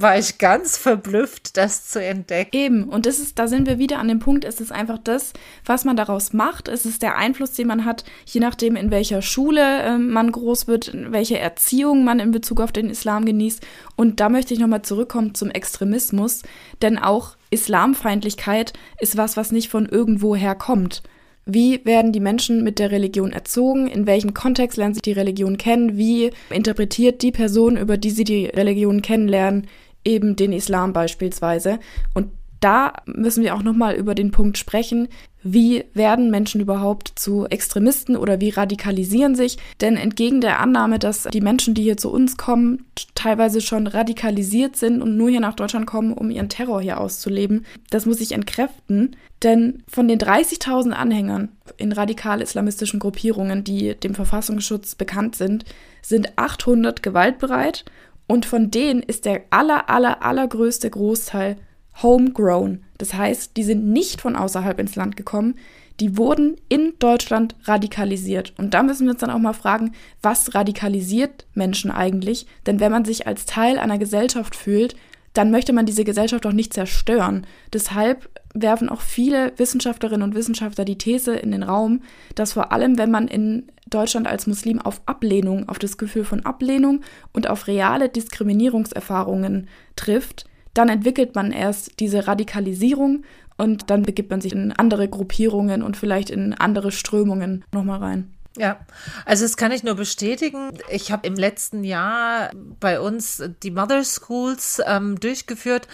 war 0.00 0.18
ich 0.18 0.38
ganz 0.38 0.76
verblüfft, 0.76 1.56
das 1.56 1.88
zu 1.88 2.02
entdecken. 2.02 2.56
Eben, 2.56 2.84
und 2.84 3.06
das 3.06 3.18
ist, 3.18 3.38
da 3.38 3.48
sind 3.48 3.66
wir 3.66 3.78
wieder 3.78 3.98
an 3.98 4.08
dem 4.08 4.18
Punkt, 4.18 4.44
es 4.44 4.60
ist 4.60 4.72
einfach 4.72 4.98
das, 4.98 5.32
was 5.64 5.84
man 5.84 5.96
daraus 5.96 6.32
macht, 6.32 6.68
es 6.68 6.86
ist 6.86 7.02
der 7.02 7.16
Einfluss, 7.16 7.52
den 7.52 7.66
man 7.66 7.84
hat, 7.84 8.04
je 8.26 8.40
nachdem, 8.40 8.76
in 8.76 8.90
welcher 8.90 9.22
Schule 9.22 9.82
äh, 9.82 9.98
man 9.98 10.30
groß 10.32 10.66
wird, 10.66 10.92
welche 11.10 11.38
Erziehung 11.38 12.04
man 12.04 12.20
in 12.20 12.30
Bezug 12.30 12.60
auf 12.60 12.72
den 12.72 12.90
Islam 12.90 13.24
genießt. 13.24 13.66
Und 13.96 14.20
da 14.20 14.28
möchte 14.28 14.54
ich 14.54 14.60
nochmal 14.60 14.82
zurückkommen 14.82 15.34
zum 15.34 15.50
Extremismus, 15.50 16.42
denn 16.82 16.98
auch 16.98 17.36
Islamfeindlichkeit 17.50 18.72
ist 19.00 19.16
was, 19.16 19.36
was 19.36 19.52
nicht 19.52 19.68
von 19.68 19.86
irgendwoher 19.86 20.54
kommt. 20.54 21.02
Wie 21.50 21.82
werden 21.86 22.12
die 22.12 22.20
Menschen 22.20 22.62
mit 22.62 22.78
der 22.78 22.90
Religion 22.90 23.32
erzogen? 23.32 23.86
In 23.86 24.06
welchem 24.06 24.34
Kontext 24.34 24.76
lernen 24.76 24.92
sie 24.92 25.00
die 25.00 25.12
Religion 25.12 25.56
kennen? 25.56 25.96
Wie 25.96 26.30
interpretiert 26.50 27.22
die 27.22 27.32
Person, 27.32 27.78
über 27.78 27.96
die 27.96 28.10
sie 28.10 28.24
die 28.24 28.44
Religion 28.44 29.00
kennenlernen, 29.00 29.66
eben 30.04 30.36
den 30.36 30.52
Islam 30.52 30.92
beispielsweise. 30.92 31.78
Und 32.14 32.30
da 32.60 32.92
müssen 33.06 33.44
wir 33.44 33.54
auch 33.54 33.62
nochmal 33.62 33.94
über 33.94 34.14
den 34.14 34.30
Punkt 34.32 34.58
sprechen, 34.58 35.08
wie 35.44 35.84
werden 35.94 36.30
Menschen 36.30 36.60
überhaupt 36.60 37.12
zu 37.14 37.46
Extremisten 37.46 38.16
oder 38.16 38.40
wie 38.40 38.50
radikalisieren 38.50 39.36
sich? 39.36 39.56
Denn 39.80 39.96
entgegen 39.96 40.40
der 40.40 40.58
Annahme, 40.58 40.98
dass 40.98 41.22
die 41.32 41.40
Menschen, 41.40 41.74
die 41.74 41.82
hier 41.82 41.96
zu 41.96 42.10
uns 42.10 42.36
kommen, 42.36 42.84
teilweise 43.14 43.60
schon 43.60 43.86
radikalisiert 43.86 44.74
sind 44.74 45.00
und 45.00 45.16
nur 45.16 45.30
hier 45.30 45.40
nach 45.40 45.54
Deutschland 45.54 45.86
kommen, 45.86 46.12
um 46.12 46.30
ihren 46.30 46.48
Terror 46.48 46.80
hier 46.80 46.98
auszuleben, 46.98 47.64
das 47.90 48.04
muss 48.04 48.20
ich 48.20 48.32
entkräften. 48.32 49.14
Denn 49.44 49.84
von 49.88 50.08
den 50.08 50.18
30.000 50.18 50.90
Anhängern 50.90 51.50
in 51.76 51.92
radikal-islamistischen 51.92 52.98
Gruppierungen, 52.98 53.62
die 53.62 53.94
dem 53.94 54.16
Verfassungsschutz 54.16 54.96
bekannt 54.96 55.36
sind, 55.36 55.64
sind 56.02 56.36
800 56.36 57.04
gewaltbereit 57.04 57.84
und 58.28 58.46
von 58.46 58.70
denen 58.70 59.02
ist 59.02 59.24
der 59.24 59.42
aller, 59.50 59.90
aller, 59.90 60.22
allergrößte 60.22 60.88
Großteil 60.88 61.56
homegrown. 62.00 62.84
Das 62.98 63.14
heißt, 63.14 63.56
die 63.56 63.64
sind 63.64 63.88
nicht 63.88 64.20
von 64.20 64.36
außerhalb 64.36 64.78
ins 64.78 64.94
Land 64.94 65.16
gekommen, 65.16 65.56
die 65.98 66.16
wurden 66.16 66.56
in 66.68 66.92
Deutschland 67.00 67.56
radikalisiert. 67.64 68.52
Und 68.56 68.74
da 68.74 68.84
müssen 68.84 69.06
wir 69.06 69.12
uns 69.12 69.20
dann 69.20 69.30
auch 69.30 69.38
mal 69.38 69.52
fragen, 69.52 69.92
was 70.22 70.54
radikalisiert 70.54 71.46
Menschen 71.54 71.90
eigentlich? 71.90 72.46
Denn 72.66 72.78
wenn 72.78 72.92
man 72.92 73.04
sich 73.04 73.26
als 73.26 73.46
Teil 73.46 73.78
einer 73.78 73.98
Gesellschaft 73.98 74.54
fühlt, 74.54 74.94
dann 75.38 75.52
möchte 75.52 75.72
man 75.72 75.86
diese 75.86 76.02
Gesellschaft 76.02 76.44
auch 76.46 76.52
nicht 76.52 76.74
zerstören. 76.74 77.46
Deshalb 77.72 78.28
werfen 78.54 78.88
auch 78.88 79.00
viele 79.00 79.52
Wissenschaftlerinnen 79.56 80.24
und 80.24 80.34
Wissenschaftler 80.34 80.84
die 80.84 80.98
These 80.98 81.36
in 81.36 81.52
den 81.52 81.62
Raum, 81.62 82.02
dass 82.34 82.54
vor 82.54 82.72
allem, 82.72 82.98
wenn 82.98 83.12
man 83.12 83.28
in 83.28 83.70
Deutschland 83.88 84.26
als 84.26 84.48
Muslim 84.48 84.80
auf 84.80 85.00
Ablehnung, 85.06 85.68
auf 85.68 85.78
das 85.78 85.96
Gefühl 85.96 86.24
von 86.24 86.44
Ablehnung 86.44 87.02
und 87.32 87.48
auf 87.48 87.68
reale 87.68 88.08
Diskriminierungserfahrungen 88.08 89.68
trifft, 89.94 90.46
dann 90.74 90.88
entwickelt 90.88 91.36
man 91.36 91.52
erst 91.52 92.00
diese 92.00 92.26
Radikalisierung 92.26 93.22
und 93.56 93.90
dann 93.90 94.02
begibt 94.02 94.30
man 94.30 94.40
sich 94.40 94.52
in 94.52 94.72
andere 94.72 95.06
Gruppierungen 95.06 95.84
und 95.84 95.96
vielleicht 95.96 96.30
in 96.30 96.52
andere 96.52 96.90
Strömungen 96.90 97.64
nochmal 97.72 98.00
rein. 98.00 98.34
Ja, 98.58 98.80
also 99.24 99.44
das 99.44 99.56
kann 99.56 99.70
ich 99.70 99.84
nur 99.84 99.94
bestätigen. 99.94 100.72
Ich 100.90 101.12
habe 101.12 101.26
im 101.28 101.34
letzten 101.34 101.84
Jahr 101.84 102.50
bei 102.80 102.98
uns 103.00 103.42
die 103.62 103.70
Mother 103.70 104.02
Schools 104.04 104.82
ähm, 104.84 105.20
durchgeführt. 105.20 105.86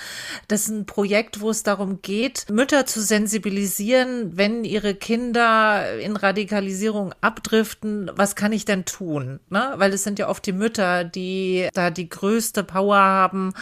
Das 0.48 0.62
ist 0.62 0.68
ein 0.68 0.86
Projekt, 0.86 1.40
wo 1.42 1.50
es 1.50 1.62
darum 1.62 2.00
geht, 2.00 2.46
Mütter 2.50 2.86
zu 2.86 3.02
sensibilisieren, 3.02 4.38
wenn 4.38 4.64
ihre 4.64 4.94
Kinder 4.94 5.98
in 5.98 6.16
Radikalisierung 6.16 7.14
abdriften, 7.20 8.10
was 8.14 8.34
kann 8.34 8.52
ich 8.52 8.64
denn 8.64 8.86
tun? 8.86 9.40
Ne? 9.50 9.74
Weil 9.76 9.92
es 9.92 10.02
sind 10.02 10.18
ja 10.18 10.28
oft 10.28 10.46
die 10.46 10.52
Mütter, 10.52 11.04
die 11.04 11.68
da 11.74 11.90
die 11.90 12.08
größte 12.08 12.64
Power 12.64 12.96
haben, 12.96 13.52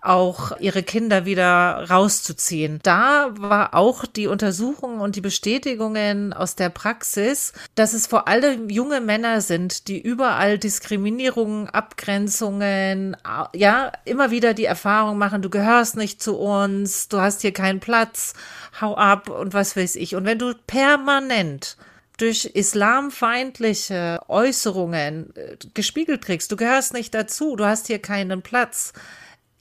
auch 0.00 0.58
ihre 0.60 0.82
Kinder 0.82 1.26
wieder 1.26 1.86
rauszuziehen. 1.90 2.80
Da 2.82 3.28
war 3.38 3.74
auch 3.74 4.06
die 4.06 4.28
Untersuchung 4.28 5.00
und 5.00 5.16
die 5.16 5.20
Bestätigungen 5.20 6.32
aus 6.32 6.56
der 6.56 6.70
Praxis, 6.70 7.52
dass 7.74 7.92
es 7.92 8.06
vor 8.06 8.28
allem 8.28 8.45
alle 8.46 8.68
junge 8.68 9.00
Männer 9.00 9.40
sind, 9.40 9.88
die 9.88 10.00
überall 10.00 10.58
Diskriminierungen, 10.58 11.68
Abgrenzungen, 11.68 13.16
ja, 13.54 13.92
immer 14.04 14.30
wieder 14.30 14.54
die 14.54 14.64
Erfahrung 14.64 15.18
machen, 15.18 15.42
du 15.42 15.50
gehörst 15.50 15.96
nicht 15.96 16.22
zu 16.22 16.36
uns, 16.36 17.08
du 17.08 17.20
hast 17.20 17.42
hier 17.42 17.52
keinen 17.52 17.80
Platz, 17.80 18.34
hau 18.80 18.96
ab 18.96 19.28
und 19.28 19.54
was 19.54 19.76
weiß 19.76 19.96
ich. 19.96 20.14
Und 20.14 20.24
wenn 20.24 20.38
du 20.38 20.54
permanent 20.66 21.76
durch 22.18 22.46
islamfeindliche 22.46 24.20
Äußerungen 24.28 25.34
äh, 25.36 25.56
gespiegelt 25.74 26.24
kriegst, 26.24 26.50
du 26.50 26.56
gehörst 26.56 26.94
nicht 26.94 27.14
dazu, 27.14 27.56
du 27.56 27.66
hast 27.66 27.88
hier 27.88 27.98
keinen 27.98 28.42
Platz. 28.42 28.92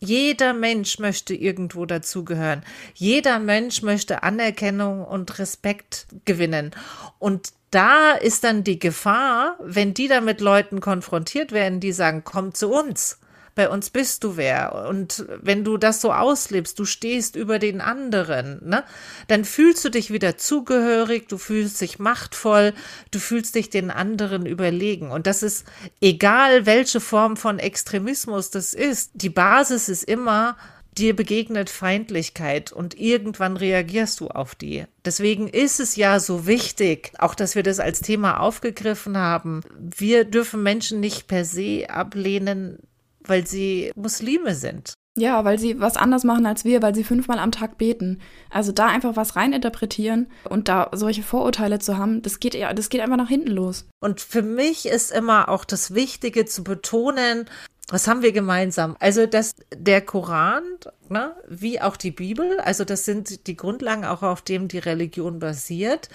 Jeder 0.06 0.54
Mensch 0.54 1.00
möchte 1.00 1.34
irgendwo 1.34 1.86
dazugehören. 1.86 2.64
Jeder 2.94 3.40
Mensch 3.40 3.82
möchte 3.82 4.24
Anerkennung 4.24 5.04
und 5.04 5.40
Respekt 5.40 6.08
gewinnen. 6.26 6.72
Und 7.20 7.50
da 7.72 8.12
ist 8.12 8.44
dann 8.44 8.64
die 8.64 8.80
Gefahr, 8.80 9.58
wenn 9.60 9.94
die 9.94 10.08
dann 10.08 10.26
mit 10.26 10.40
Leuten 10.40 10.80
konfrontiert 10.80 11.52
werden, 11.52 11.80
die 11.80 11.92
sagen, 11.92 12.22
komm 12.24 12.54
zu 12.54 12.70
uns, 12.70 13.20
bei 13.56 13.70
uns 13.70 13.90
bist 13.90 14.24
du 14.24 14.38
wer. 14.38 14.86
Und 14.90 15.26
wenn 15.42 15.64
du 15.64 15.78
das 15.78 16.02
so 16.02 16.12
auslebst, 16.12 16.78
du 16.78 16.86
stehst 16.86 17.36
über 17.36 17.58
den 17.58 17.82
anderen, 17.82 18.60
ne, 18.68 18.84
dann 19.28 19.46
fühlst 19.46 19.84
du 19.86 19.90
dich 19.90 20.12
wieder 20.12 20.38
zugehörig, 20.38 21.28
du 21.30 21.38
fühlst 21.38 21.80
dich 21.80 21.98
machtvoll, 21.98 22.74
du 23.12 23.20
fühlst 23.20 23.56
dich 23.56 23.70
den 23.70 23.90
anderen 23.90 24.46
überlegen. 24.46 25.10
Und 25.10 25.26
das 25.26 25.42
ist 25.42 25.66
egal, 26.02 26.66
welche 26.66 27.00
Form 27.00 27.38
von 27.38 27.58
Extremismus 27.58 28.52
das 28.52 28.74
ist. 28.74 29.12
Die 29.14 29.30
Basis 29.30 29.88
ist 29.88 30.04
immer, 30.04 30.58
dir 30.98 31.16
begegnet 31.16 31.70
Feindlichkeit 31.70 32.72
und 32.72 32.98
irgendwann 33.00 33.58
reagierst 33.58 34.20
du 34.20 34.28
auf 34.30 34.56
die. 34.56 34.86
Deswegen 35.04 35.48
ist 35.48 35.80
es 35.80 35.96
ja 35.96 36.20
so 36.20 36.48
wichtig, 36.48 37.12
auch 37.18 37.36
dass 37.36 37.56
wir 37.56 37.64
das 37.64 37.80
als 37.80 38.02
Thema 38.02 38.40
aufgegriffen 38.40 39.18
haben. 39.18 39.62
Wir 39.78 40.26
dürfen 40.26 40.64
Menschen 40.64 41.00
nicht 41.00 41.28
per 41.28 41.46
se 41.46 41.90
ablehnen, 41.90 42.80
weil 43.28 43.46
sie 43.46 43.92
Muslime 43.96 44.56
sind. 44.56 44.94
Ja, 45.18 45.46
weil 45.46 45.58
sie 45.58 45.80
was 45.80 45.96
anders 45.96 46.26
machen 46.26 46.46
als 46.46 46.66
wir, 46.66 46.82
weil 46.82 46.94
sie 46.94 47.06
fünfmal 47.06 47.40
am 47.40 47.52
Tag 47.52 47.78
beten. 47.78 48.20
Also 48.50 48.74
da 48.74 48.88
einfach 48.88 49.16
was 49.16 49.38
reininterpretieren 49.38 50.28
und 50.50 50.68
da 50.68 50.90
solche 50.94 51.24
Vorurteile 51.24 51.80
zu 51.80 51.98
haben, 51.98 52.22
das 52.22 52.42
geht 52.42 52.54
ja, 52.54 52.74
das 52.74 52.90
geht 52.90 53.00
einfach 53.00 53.16
nach 53.16 53.30
hinten 53.30 53.52
los. 53.52 53.86
Und 54.02 54.20
für 54.20 54.42
mich 54.42 54.86
ist 54.86 55.12
immer 55.12 55.48
auch 55.48 55.64
das 55.64 55.94
Wichtige 55.94 56.46
zu 56.46 56.66
betonen, 56.66 57.46
was 57.88 58.08
haben 58.08 58.24
wir 58.24 58.32
gemeinsam? 58.32 58.98
Also, 59.00 59.28
dass 59.28 59.56
der 59.74 60.02
Koran, 60.02 60.64
ne, 61.10 61.36
wie 61.48 61.82
auch 61.82 61.98
die 61.98 62.12
Bibel, 62.12 62.60
also 62.60 62.86
das 62.86 63.06
sind 63.06 63.48
die 63.48 63.56
Grundlagen, 63.56 64.06
auch 64.06 64.22
auf 64.24 64.42
dem 64.42 64.68
die 64.68 64.80
Religion 64.80 65.40
basiert, 65.40 66.10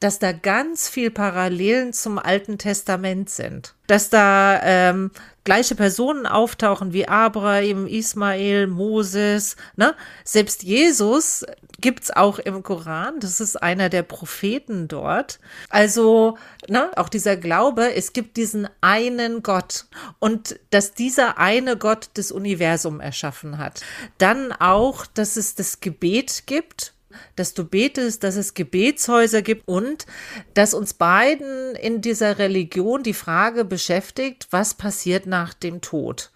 dass 0.00 0.18
da 0.18 0.32
ganz 0.32 0.88
viel 0.88 1.10
Parallelen 1.10 1.92
zum 1.92 2.18
Alten 2.18 2.58
Testament 2.58 3.30
sind. 3.30 3.74
Dass 3.86 4.10
da 4.10 4.60
ähm, 4.62 5.10
gleiche 5.46 5.76
Personen 5.76 6.26
auftauchen 6.26 6.92
wie 6.92 7.08
Abraham, 7.08 7.86
Ismael, 7.86 8.66
Moses. 8.66 9.56
Ne? 9.76 9.94
Selbst 10.24 10.64
Jesus 10.64 11.46
gibt's 11.80 12.10
auch 12.10 12.38
im 12.38 12.62
Koran. 12.62 13.20
Das 13.20 13.40
ist 13.40 13.56
einer 13.62 13.88
der 13.88 14.02
Propheten 14.02 14.88
dort. 14.88 15.38
Also 15.70 16.36
ne, 16.68 16.90
auch 16.96 17.08
dieser 17.08 17.36
Glaube, 17.36 17.94
es 17.94 18.12
gibt 18.12 18.36
diesen 18.36 18.68
einen 18.80 19.42
Gott 19.42 19.86
und 20.18 20.58
dass 20.70 20.94
dieser 20.94 21.38
eine 21.38 21.76
Gott 21.76 22.10
das 22.14 22.32
Universum 22.32 23.00
erschaffen 23.00 23.58
hat. 23.58 23.82
Dann 24.18 24.45
auch, 24.52 25.06
dass 25.06 25.36
es 25.36 25.54
das 25.54 25.80
Gebet 25.80 26.44
gibt 26.46 26.94
dass 27.34 27.54
du 27.54 27.64
betest, 27.64 28.24
dass 28.24 28.36
es 28.36 28.54
Gebetshäuser 28.54 29.42
gibt 29.42 29.66
und 29.66 30.06
dass 30.54 30.74
uns 30.74 30.94
beiden 30.94 31.74
in 31.76 32.00
dieser 32.00 32.38
Religion 32.38 33.02
die 33.02 33.14
Frage 33.14 33.64
beschäftigt, 33.64 34.48
was 34.50 34.74
passiert 34.74 35.26
nach 35.26 35.54
dem 35.54 35.80
Tod. 35.80 36.30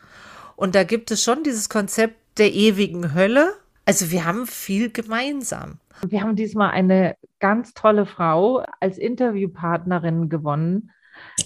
Und 0.56 0.74
da 0.74 0.84
gibt 0.84 1.10
es 1.10 1.22
schon 1.22 1.42
dieses 1.42 1.68
Konzept 1.68 2.38
der 2.38 2.52
ewigen 2.52 3.14
Hölle. 3.14 3.54
Also 3.86 4.10
wir 4.10 4.24
haben 4.24 4.46
viel 4.46 4.90
gemeinsam. 4.90 5.78
Wir 6.06 6.22
haben 6.22 6.36
diesmal 6.36 6.70
eine 6.70 7.16
ganz 7.40 7.74
tolle 7.74 8.06
Frau 8.06 8.64
als 8.80 8.98
Interviewpartnerin 8.98 10.28
gewonnen, 10.28 10.92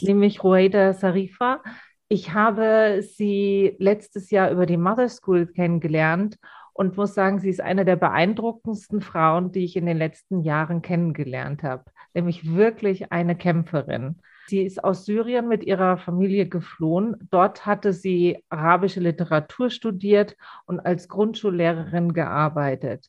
nämlich 0.00 0.44
Rueda 0.44 0.94
Sarifa. 0.94 1.60
Ich 2.08 2.32
habe 2.32 3.02
sie 3.02 3.76
letztes 3.78 4.30
Jahr 4.30 4.50
über 4.50 4.66
die 4.66 4.76
Mother 4.76 5.08
School 5.08 5.46
kennengelernt 5.46 6.38
und 6.74 6.96
muss 6.96 7.14
sagen, 7.14 7.38
sie 7.38 7.48
ist 7.48 7.60
eine 7.60 7.84
der 7.84 7.96
beeindruckendsten 7.96 9.00
Frauen, 9.00 9.52
die 9.52 9.64
ich 9.64 9.76
in 9.76 9.86
den 9.86 9.96
letzten 9.96 10.42
Jahren 10.42 10.82
kennengelernt 10.82 11.62
habe, 11.62 11.84
nämlich 12.12 12.54
wirklich 12.54 13.10
eine 13.12 13.36
Kämpferin. 13.36 14.20
Sie 14.46 14.62
ist 14.62 14.84
aus 14.84 15.06
Syrien 15.06 15.48
mit 15.48 15.64
ihrer 15.64 15.96
Familie 15.96 16.46
geflohen. 16.46 17.16
Dort 17.30 17.64
hatte 17.64 17.94
sie 17.94 18.44
arabische 18.50 19.00
Literatur 19.00 19.70
studiert 19.70 20.36
und 20.66 20.80
als 20.80 21.08
Grundschullehrerin 21.08 22.12
gearbeitet. 22.12 23.08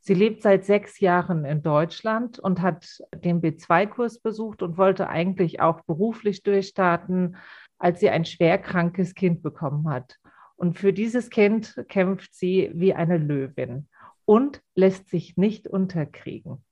Sie 0.00 0.14
lebt 0.14 0.42
seit 0.42 0.64
sechs 0.64 1.00
Jahren 1.00 1.44
in 1.44 1.62
Deutschland 1.62 2.38
und 2.38 2.62
hat 2.62 3.02
den 3.24 3.42
B2-Kurs 3.42 4.20
besucht 4.20 4.62
und 4.62 4.78
wollte 4.78 5.08
eigentlich 5.08 5.60
auch 5.60 5.80
beruflich 5.80 6.44
durchstarten, 6.44 7.36
als 7.78 8.00
sie 8.00 8.10
ein 8.10 8.24
schwerkrankes 8.24 9.14
Kind 9.14 9.42
bekommen 9.42 9.88
hat. 9.88 10.16
Und 10.56 10.78
für 10.78 10.92
dieses 10.92 11.30
Kind 11.30 11.74
kämpft 11.88 12.34
sie 12.34 12.70
wie 12.74 12.94
eine 12.94 13.18
Löwin 13.18 13.88
und 14.24 14.62
lässt 14.74 15.10
sich 15.10 15.36
nicht 15.36 15.68
unterkriegen. 15.68 16.64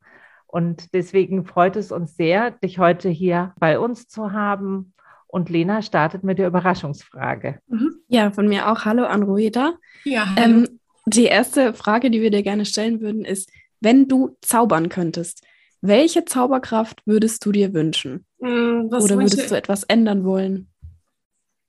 Und 0.47 0.95
deswegen 0.95 1.45
freut 1.45 1.77
es 1.77 1.93
uns 1.93 2.17
sehr, 2.17 2.53
dich 2.53 2.79
heute 2.79 3.09
hier 3.09 3.55
bei 3.59 3.79
uns 3.79 4.09
zu 4.09 4.33
haben. 4.33 4.95
Und 5.27 5.51
Lena 5.51 5.83
startet 5.83 6.23
mit 6.23 6.39
der 6.39 6.47
Überraschungsfrage. 6.47 7.59
Mhm. 7.67 7.97
Ja, 8.09 8.31
von 8.31 8.49
mir 8.49 8.71
auch. 8.71 8.85
Hallo 8.85 9.05
an 9.05 9.25
Rueda. 9.25 9.75
Ja, 10.05 10.27
hallo. 10.37 10.59
Ähm, 10.59 10.81
die 11.07 11.25
erste 11.25 11.75
Frage, 11.75 12.11
die 12.11 12.23
wir 12.23 12.31
dir 12.31 12.43
gerne 12.43 12.65
stellen 12.65 13.01
würden, 13.01 13.25
ist, 13.25 13.51
wenn 13.81 14.09
du 14.09 14.37
zaubern 14.41 14.89
könntest, 14.89 15.45
welche 15.81 16.25
Zauberkraft 16.25 17.03
würdest 17.05 17.45
du 17.45 17.53
dir 17.53 17.75
wünschen? 17.75 18.25
Mm, 18.39 18.87
Oder 18.87 19.19
würdest 19.19 19.51
du 19.51 19.57
etwas 19.57 19.83
ändern 19.85 20.25
wollen? 20.25 20.71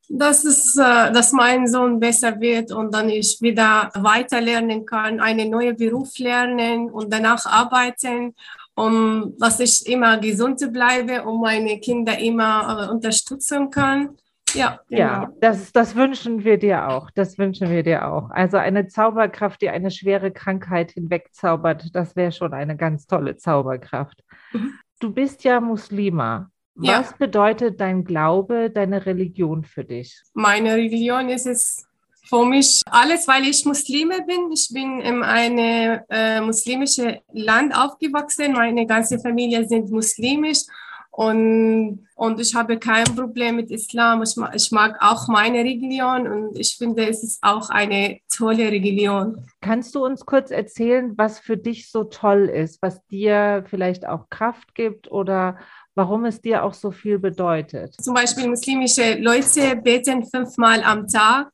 Dass, 0.08 0.46
es, 0.46 0.76
äh, 0.78 1.12
dass 1.12 1.32
mein 1.32 1.68
Sohn 1.68 2.00
besser 2.00 2.40
wird 2.40 2.72
und 2.72 2.94
dann 2.94 3.10
ich 3.10 3.38
wieder 3.42 3.90
weiter 3.96 4.40
lernen 4.40 4.86
kann, 4.86 5.20
einen 5.20 5.50
neuen 5.50 5.76
Beruf 5.76 6.18
lernen 6.20 6.92
und 6.92 7.12
danach 7.12 7.46
arbeiten, 7.46 8.36
um 8.76 9.34
dass 9.40 9.60
ich 9.60 9.88
immer 9.88 10.18
gesund 10.20 10.62
bleibe 10.72 11.24
und 11.24 11.42
meine 11.42 11.80
Kinder 11.80 12.18
immer 12.20 12.88
äh, 12.88 12.92
unterstützen 12.92 13.70
kann. 13.72 14.16
Ja, 14.54 14.80
genau. 14.90 15.02
ja 15.02 15.30
das, 15.42 15.72
das 15.72 15.96
wünschen 15.96 16.44
wir 16.44 16.58
dir 16.58 16.88
auch. 16.90 17.10
Das 17.12 17.38
wünschen 17.38 17.70
wir 17.70 17.84
dir 17.84 18.08
auch. 18.08 18.30
Also 18.30 18.58
eine 18.58 18.88
Zauberkraft, 18.88 19.62
die 19.62 19.70
eine 19.70 19.92
schwere 19.92 20.32
Krankheit 20.32 20.92
hinwegzaubert, 20.92 21.94
das 21.94 22.16
wäre 22.16 22.32
schon 22.32 22.54
eine 22.54 22.78
ganz 22.78 23.06
tolle 23.08 23.38
Zauberkraft. 23.38 24.24
Mhm. 24.54 24.74
Du 25.00 25.14
bist 25.14 25.44
ja 25.44 25.60
Muslima. 25.60 26.50
Was 26.76 27.10
ja. 27.12 27.16
bedeutet 27.18 27.80
dein 27.80 28.04
Glaube, 28.04 28.70
deine 28.70 29.06
Religion 29.06 29.64
für 29.64 29.86
dich? 29.86 30.22
Meine 30.34 30.76
Religion 30.76 31.30
ist 31.30 31.48
es 31.48 31.88
für 32.28 32.46
mich 32.46 32.82
alles, 32.90 33.28
weil 33.28 33.44
ich 33.44 33.66
Muslime 33.66 34.26
bin. 34.26 34.52
Ich 34.52 34.70
bin 34.74 35.00
in 35.00 35.24
einem 35.24 36.02
äh, 36.10 36.42
muslimischen 36.42 37.18
Land 37.32 37.74
aufgewachsen. 37.76 38.54
Meine 38.54 38.86
ganze 38.86 39.20
Familie 39.20 39.66
sind 39.68 39.90
muslimisch 39.90 40.64
und, 41.12 42.06
und 42.16 42.40
ich 42.40 42.56
habe 42.56 42.80
kein 42.80 43.04
Problem 43.04 43.58
mit 43.58 43.70
Islam. 43.70 44.24
Ich 44.24 44.36
mag, 44.38 44.56
ich 44.56 44.72
mag 44.72 44.98
auch 45.02 45.28
meine 45.28 45.60
Religion 45.60 46.28
und 46.28 46.58
ich 46.58 46.76
finde, 46.78 47.08
es 47.08 47.24
ist 47.24 47.44
auch 47.44 47.70
eine 47.70 48.20
tolle 48.34 48.72
Religion. 48.72 49.46
Kannst 49.62 49.94
du 49.96 50.04
uns 50.04 50.26
kurz 50.26 50.50
erzählen, 50.50 51.14
was 51.18 51.40
für 51.40 51.58
dich 51.58 51.92
so 51.92 52.06
toll 52.06 52.50
ist, 52.50 52.82
was 52.82 53.06
dir 53.08 53.66
vielleicht 53.70 54.08
auch 54.08 54.30
Kraft 54.30 54.74
gibt 54.76 55.12
oder 55.12 55.58
warum 55.94 56.26
es 56.26 56.42
dir 56.42 56.64
auch 56.64 56.74
so 56.74 56.92
viel 56.92 57.20
bedeutet? 57.20 57.96
Zum 58.02 58.14
Beispiel 58.14 58.48
muslimische 58.48 59.16
Leute 59.16 59.76
beten 59.76 60.26
fünfmal 60.26 60.84
am 60.84 61.08
Tag 61.08 61.52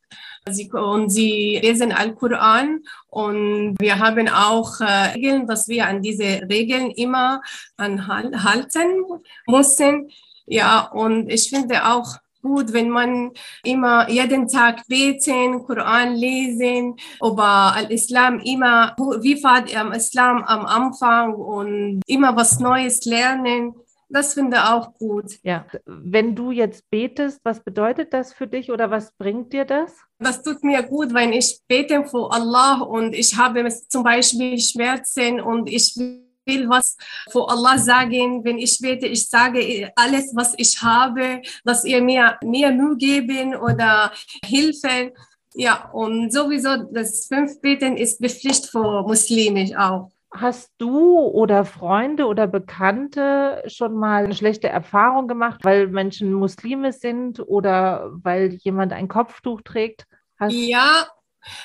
Sie, 0.49 0.71
und 0.71 1.11
sie 1.11 1.59
lesen 1.61 1.91
Al-Quran 1.91 2.79
und 3.09 3.75
wir 3.79 3.99
haben 3.99 4.27
auch 4.27 4.81
äh, 4.81 5.13
Regeln, 5.13 5.45
dass 5.45 5.67
wir 5.67 5.85
an 5.85 6.01
diese 6.01 6.41
Regeln 6.49 6.89
immer 6.89 7.41
anhalten 7.77 9.03
müssen. 9.45 10.09
Ja, 10.45 10.89
und 10.91 11.29
ich 11.29 11.49
finde 11.49 11.87
auch 11.87 12.17
gut, 12.41 12.73
wenn 12.73 12.89
man 12.89 13.31
immer 13.63 14.09
jeden 14.09 14.47
Tag 14.47 14.85
beten, 14.87 15.63
Koran 15.63 16.15
lesen, 16.15 16.95
über 17.21 17.73
Al-Islam 17.75 18.39
immer, 18.39 18.95
wie 19.21 19.41
war 19.43 19.61
der 19.61 19.91
Islam 19.93 20.43
am 20.43 20.65
Anfang 20.65 21.35
und 21.35 22.01
immer 22.07 22.35
was 22.35 22.59
Neues 22.59 23.05
lernen. 23.05 23.73
Das 24.09 24.33
finde 24.33 24.57
ich 24.57 24.63
auch 24.63 24.93
gut. 24.95 25.39
Ja, 25.41 25.65
wenn 25.85 26.35
du 26.35 26.51
jetzt 26.51 26.89
betest, 26.89 27.39
was 27.43 27.63
bedeutet 27.63 28.11
das 28.13 28.33
für 28.33 28.45
dich 28.45 28.69
oder 28.69 28.91
was 28.91 29.13
bringt 29.13 29.53
dir 29.53 29.63
das? 29.63 29.95
Das 30.19 30.43
tut 30.43 30.63
mir 30.65 30.83
gut, 30.83 31.13
wenn 31.13 31.31
ich 31.31 31.61
bete 31.67 32.03
vor 32.03 32.33
Allah 32.33 32.81
und 32.81 33.13
ich 33.13 33.37
habe 33.37 33.65
zum 33.87 34.03
Beispiel 34.03 34.59
Schmerzen 34.59 35.39
und 35.39 35.69
ich 35.69 35.95
will 35.95 36.30
was 36.45 36.97
vor 37.29 37.51
Allah 37.51 37.77
sagen. 37.77 38.43
Wenn 38.43 38.57
ich 38.57 38.79
bete, 38.79 39.07
ich 39.07 39.27
sage 39.27 39.91
alles, 39.95 40.31
was 40.35 40.53
ich 40.57 40.81
habe, 40.81 41.41
dass 41.63 41.85
ihr 41.85 42.01
mir 42.01 42.37
mehr 42.43 42.71
Mühe 42.71 42.97
geben 42.97 43.55
oder 43.55 44.11
helfen. 44.43 45.11
Ja, 45.53 45.89
und 45.91 46.31
sowieso 46.31 46.77
das 46.91 47.27
fünf 47.27 47.59
Beten 47.61 47.97
ist 47.97 48.19
Pflicht 48.19 48.67
für 48.67 49.03
Muslimisch 49.03 49.75
auch. 49.75 50.11
Hast 50.33 50.71
du 50.77 51.17
oder 51.19 51.65
Freunde 51.65 52.25
oder 52.25 52.47
Bekannte 52.47 53.61
schon 53.67 53.95
mal 53.95 54.23
eine 54.23 54.33
schlechte 54.33 54.69
Erfahrung 54.69 55.27
gemacht, 55.27 55.59
weil 55.63 55.87
Menschen 55.87 56.31
Muslime 56.31 56.93
sind 56.93 57.41
oder 57.41 58.09
weil 58.13 58.53
jemand 58.53 58.93
ein 58.93 59.09
Kopftuch 59.09 59.61
trägt? 59.61 60.05
Hast 60.39 60.53
ja, 60.53 61.05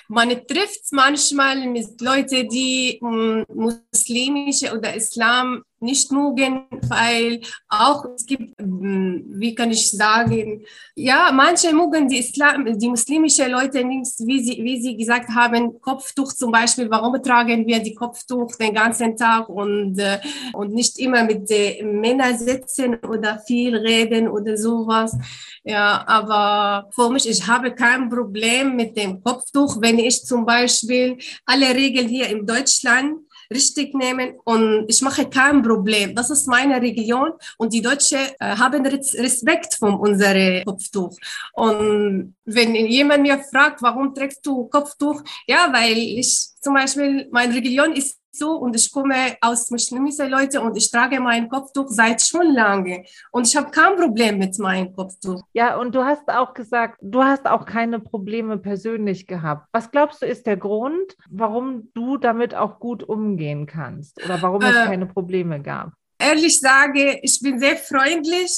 man 0.09 0.31
trifft 0.47 0.93
manchmal 0.93 1.67
mit 1.67 2.01
Leuten, 2.01 2.49
die 2.49 2.99
hm, 3.01 3.45
muslimische 3.49 4.77
oder 4.77 4.95
Islam 4.95 5.63
nicht 5.81 6.11
mögen, 6.11 6.67
weil 6.89 7.41
auch 7.69 8.05
es 8.15 8.25
gibt, 8.25 8.59
hm, 8.59 9.25
wie 9.29 9.55
kann 9.55 9.71
ich 9.71 9.91
sagen, 9.91 10.65
ja, 10.95 11.31
manche 11.33 11.73
mögen 11.75 12.09
die 12.09 12.19
Islam, 12.19 12.79
die 12.79 12.89
muslimische 12.89 13.47
Leute 13.49 13.85
nicht, 13.85 14.19
wie 14.21 14.43
sie, 14.43 14.63
wie 14.63 14.81
sie 14.81 14.97
gesagt 14.97 15.29
haben, 15.35 15.81
Kopftuch 15.81 16.33
zum 16.33 16.51
Beispiel. 16.51 16.91
Warum 16.91 17.23
tragen 17.23 17.67
wir 17.67 17.81
die 17.81 17.95
Kopftuch 17.95 18.57
den 18.57 18.75
ganzen 18.75 19.17
Tag 19.17 19.49
und, 19.49 19.99
äh, 19.99 20.19
und 20.55 20.73
nicht 20.73 20.99
immer 20.99 21.25
mit 21.25 21.49
den 21.51 22.01
Männern 22.01 22.39
sitzen 22.39 22.97
oder 22.97 23.39
viel 23.39 23.77
reden 23.77 24.29
oder 24.29 24.57
sowas? 24.57 25.17
Ja, 25.65 26.05
aber 26.07 26.89
für 26.95 27.11
mich, 27.11 27.29
ich 27.29 27.47
habe 27.47 27.75
kein 27.75 28.09
Problem 28.09 28.77
mit 28.77 28.97
dem 28.97 29.23
Kopftuch, 29.23 29.81
wenn 29.81 29.99
ich 29.99 30.23
zum 30.25 30.47
Beispiel 30.47 31.19
alle 31.45 31.75
Regeln 31.75 32.09
hier 32.09 32.29
in 32.29 32.47
Deutschland 32.47 33.26
richtig 33.53 33.95
nehmen 33.95 34.35
und 34.45 34.87
ich 34.89 35.03
mache 35.03 35.29
kein 35.29 35.63
Problem. 35.63 36.15
Das 36.15 36.31
ist 36.31 36.47
meine 36.47 36.81
Region 36.81 37.33
und 37.59 37.73
die 37.73 37.83
Deutschen 37.83 38.19
äh, 38.39 38.57
haben 38.57 38.85
Respekt 38.87 39.75
von 39.75 39.95
unserem 39.95 40.65
Kopftuch. 40.65 41.17
Und 41.53 42.35
wenn 42.45 42.75
jemand 42.75 43.23
mir 43.23 43.39
fragt, 43.39 43.83
warum 43.83 44.15
trägst 44.15 44.45
du 44.47 44.69
Kopftuch? 44.69 45.23
Ja, 45.47 45.69
weil 45.73 45.97
ich 45.97 46.49
zum 46.61 46.75
Beispiel, 46.75 47.29
meine 47.31 47.55
Region 47.55 47.93
ist 47.93 48.19
so 48.39 48.57
und 48.57 48.77
ich 48.77 48.91
komme 48.93 49.37
aus 49.41 49.71
muslimischen 49.71 50.31
Leuten 50.31 50.59
und 50.59 50.77
ich 50.77 50.91
trage 50.91 51.21
mein 51.21 51.49
Kopftuch 51.49 51.89
seit 51.89 52.21
schon 52.23 52.53
lange 52.55 53.05
und 53.33 53.47
ich 53.47 53.57
habe 53.57 53.71
kein 53.71 53.97
Problem 53.97 54.39
mit 54.39 54.59
meinem 54.59 54.93
Kopftuch. 54.95 55.43
Ja, 55.53 55.77
und 55.77 55.95
du 55.95 56.05
hast 56.05 56.29
auch 56.29 56.55
gesagt, 56.55 56.99
du 57.03 57.23
hast 57.23 57.47
auch 57.47 57.65
keine 57.65 58.01
Probleme 58.01 58.59
persönlich 58.59 59.27
gehabt. 59.27 59.69
Was 59.73 59.91
glaubst 59.91 60.23
du 60.23 60.27
ist 60.27 60.47
der 60.47 60.57
Grund, 60.57 61.17
warum 61.31 61.91
du 61.95 62.17
damit 62.17 62.55
auch 62.55 62.79
gut 62.81 63.03
umgehen 63.03 63.67
kannst 63.67 64.23
oder 64.25 64.41
warum 64.43 64.63
es 64.63 64.77
äh, 64.77 64.87
keine 64.87 65.07
Probleme 65.07 65.61
gab? 65.61 65.93
Ehrlich 66.27 66.61
sage, 66.61 67.21
ich 67.23 67.41
bin 67.41 67.59
sehr 67.59 67.77
freundlich 67.77 68.53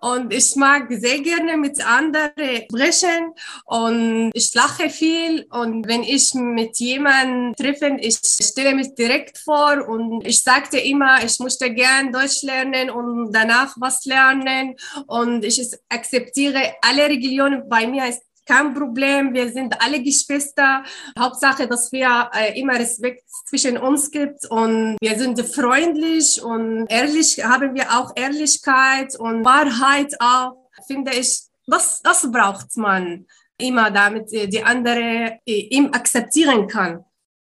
und 0.00 0.32
ich 0.32 0.56
mag 0.56 0.86
sehr 0.88 1.20
gerne 1.20 1.56
mit 1.56 1.84
anderen 1.84 2.32
sprechen 2.64 3.34
und 3.66 4.30
ich 4.34 4.54
lache 4.54 4.88
viel 4.88 5.46
und 5.50 5.86
wenn 5.86 6.02
ich 6.02 6.32
mit 6.34 6.78
jemandem 6.78 7.54
treffe, 7.54 7.96
ich 8.00 8.16
stelle 8.16 8.74
mich 8.74 8.94
direkt 8.94 9.38
vor 9.38 9.86
und 9.86 10.26
ich 10.26 10.42
sagte 10.42 10.78
immer, 10.78 11.22
ich 11.22 11.38
möchte 11.38 11.72
gern 11.72 12.12
Deutsch 12.12 12.42
lernen 12.42 12.90
und 12.90 13.32
danach 13.32 13.76
was 13.78 14.04
lernen 14.06 14.76
und 15.06 15.44
ich 15.44 15.60
akzeptiere 15.88 16.74
alle 16.80 17.04
Religionen. 17.04 17.68
Bei 17.68 17.86
mir 17.86 18.08
ist 18.08 18.22
kein 18.50 18.74
Problem, 18.74 19.32
wir 19.32 19.52
sind 19.52 19.80
alle 19.80 20.02
Geschwister. 20.02 20.82
Hauptsache, 21.16 21.68
dass 21.68 21.92
wir 21.92 22.30
äh, 22.34 22.58
immer 22.60 22.74
Respekt 22.74 23.22
zwischen 23.46 23.78
uns 23.78 24.10
gibt 24.10 24.44
und 24.50 24.96
wir 25.00 25.16
sind 25.16 25.40
freundlich 25.40 26.42
und 26.42 26.86
ehrlich, 26.88 27.44
haben 27.44 27.74
wir 27.74 27.86
auch 27.96 28.10
Ehrlichkeit 28.16 29.16
und 29.16 29.44
Wahrheit 29.44 30.14
auch, 30.18 30.68
finde 30.88 31.12
ich, 31.12 31.42
das, 31.66 32.02
das 32.02 32.30
braucht 32.32 32.76
man 32.76 33.26
immer, 33.56 33.92
damit 33.92 34.32
äh, 34.32 34.48
die 34.48 34.64
andere 34.64 35.38
äh, 35.46 35.68
ihm 35.76 35.86
akzeptieren 35.92 36.66
kann. 36.66 37.04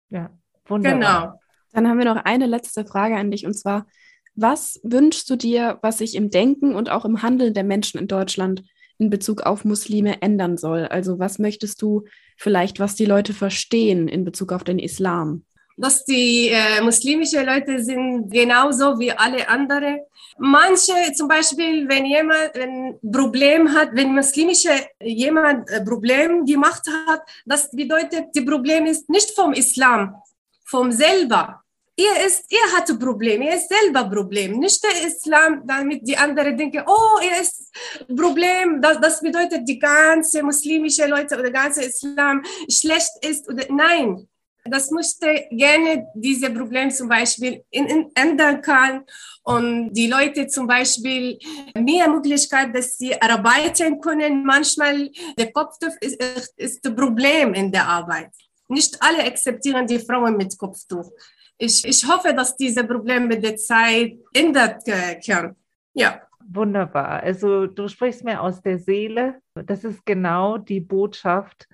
Ja, 0.09 0.29
wunderbar. 0.67 0.99
Genau. 0.99 1.39
Dann 1.73 1.87
haben 1.89 1.97
wir 1.97 2.05
noch 2.05 2.23
eine 2.23 2.45
letzte 2.45 2.85
Frage 2.85 3.17
an 3.17 3.29
dich 3.29 3.45
und 3.45 3.55
zwar, 3.55 3.87
was 4.35 4.79
wünschst 4.83 5.29
du 5.29 5.35
dir, 5.35 5.79
was 5.81 5.97
sich 5.97 6.15
im 6.15 6.29
Denken 6.29 6.75
und 6.75 6.89
auch 6.89 7.03
im 7.03 7.21
Handeln 7.21 7.53
der 7.53 7.65
Menschen 7.65 7.99
in 7.99 8.07
Deutschland 8.07 8.63
in 9.03 9.09
Bezug 9.09 9.41
auf 9.41 9.65
Muslime 9.65 10.21
ändern 10.21 10.57
soll? 10.57 10.85
Also 10.85 11.19
was 11.19 11.39
möchtest 11.39 11.81
du 11.81 12.05
vielleicht, 12.37 12.79
was 12.79 12.95
die 12.95 13.05
Leute 13.05 13.33
verstehen 13.33 14.07
in 14.07 14.23
Bezug 14.23 14.51
auf 14.53 14.63
den 14.63 14.79
Islam? 14.79 15.43
Dass 15.75 16.05
die 16.05 16.49
äh, 16.49 16.81
muslimische 16.81 17.43
Leute 17.43 17.83
sind 17.83 18.31
genauso 18.31 18.99
wie 18.99 19.11
alle 19.11 19.49
anderen. 19.49 19.99
Manche, 20.37 20.93
zum 21.15 21.27
Beispiel, 21.27 21.89
wenn 21.89 22.05
jemand 22.05 22.55
ein 22.55 22.99
Problem 23.11 23.73
hat, 23.73 23.89
wenn 23.93 24.13
muslimische 24.13 24.69
jemand 25.01 25.69
ein 25.69 25.83
Problem 25.83 26.45
gemacht 26.45 26.83
hat, 27.07 27.21
das 27.45 27.69
bedeutet, 27.71 28.25
das 28.33 28.45
Problem 28.45 28.85
ist 28.85 29.09
nicht 29.09 29.31
vom 29.31 29.53
Islam, 29.53 30.15
vom 30.63 30.91
selber 30.91 31.62
er 31.95 32.25
ist, 32.25 32.45
er 32.49 32.77
hat 32.77 32.99
Problem, 32.99 33.41
er 33.43 33.55
ist 33.55 33.69
selber 33.69 34.09
Problem, 34.09 34.59
nicht 34.59 34.83
der 34.83 35.07
Islam, 35.07 35.61
damit 35.65 36.07
die 36.07 36.17
anderen 36.17 36.57
denken, 36.57 36.83
oh, 36.87 37.19
er 37.21 37.41
ist 37.41 37.71
Problem, 38.07 38.81
das, 38.81 38.99
das 38.99 39.21
bedeutet, 39.21 39.67
die 39.67 39.77
ganze 39.77 40.41
muslimische 40.41 41.05
Leute 41.05 41.37
oder 41.37 41.51
ganze 41.51 41.83
Islam 41.83 42.43
schlecht 42.69 43.11
ist 43.21 43.47
oder 43.47 43.65
nein. 43.69 44.27
Das 44.65 44.91
müsste 44.91 45.45
gerne 45.51 46.07
diese 46.15 46.49
Problem 46.49 46.89
zum 46.89 47.09
Beispiel 47.09 47.63
in, 47.69 47.85
in 47.85 48.11
ändern 48.15 48.61
kann 48.61 49.03
und 49.43 49.93
die 49.93 50.07
Leute 50.07 50.47
zum 50.47 50.67
Beispiel 50.67 51.37
mehr 51.77 52.07
Möglichkeit, 52.07 52.73
dass 52.73 52.97
sie 52.97 53.21
arbeiten 53.21 53.99
können. 53.99 54.45
Manchmal 54.45 55.11
der 55.37 55.51
Kopftuch 55.51 55.93
ist, 55.99 56.23
ist 56.55 56.87
ein 56.87 56.95
Problem 56.95 57.53
in 57.53 57.73
der 57.73 57.85
Arbeit. 57.89 58.31
Nicht 58.69 58.97
alle 59.01 59.25
akzeptieren 59.25 59.85
die 59.85 59.99
Frauen 59.99 60.37
mit 60.37 60.57
Kopftuch 60.57 61.11
ich, 61.57 61.85
ich 61.85 62.07
hoffe, 62.07 62.33
dass 62.33 62.55
diese 62.55 62.83
Probleme 62.83 63.27
mit 63.27 63.43
der 63.43 63.55
Zeit 63.57 64.17
ändert 64.33 64.83
können. 65.25 65.55
Ja. 65.93 66.21
Wunderbar. 66.45 67.23
Also 67.23 67.67
du 67.67 67.87
sprichst 67.87 68.23
mir 68.23 68.41
aus 68.41 68.61
der 68.61 68.77
Seele. 68.77 69.39
Das 69.55 69.83
ist 69.83 70.05
genau 70.05 70.57
die 70.57 70.81
Botschaft, 70.81 71.67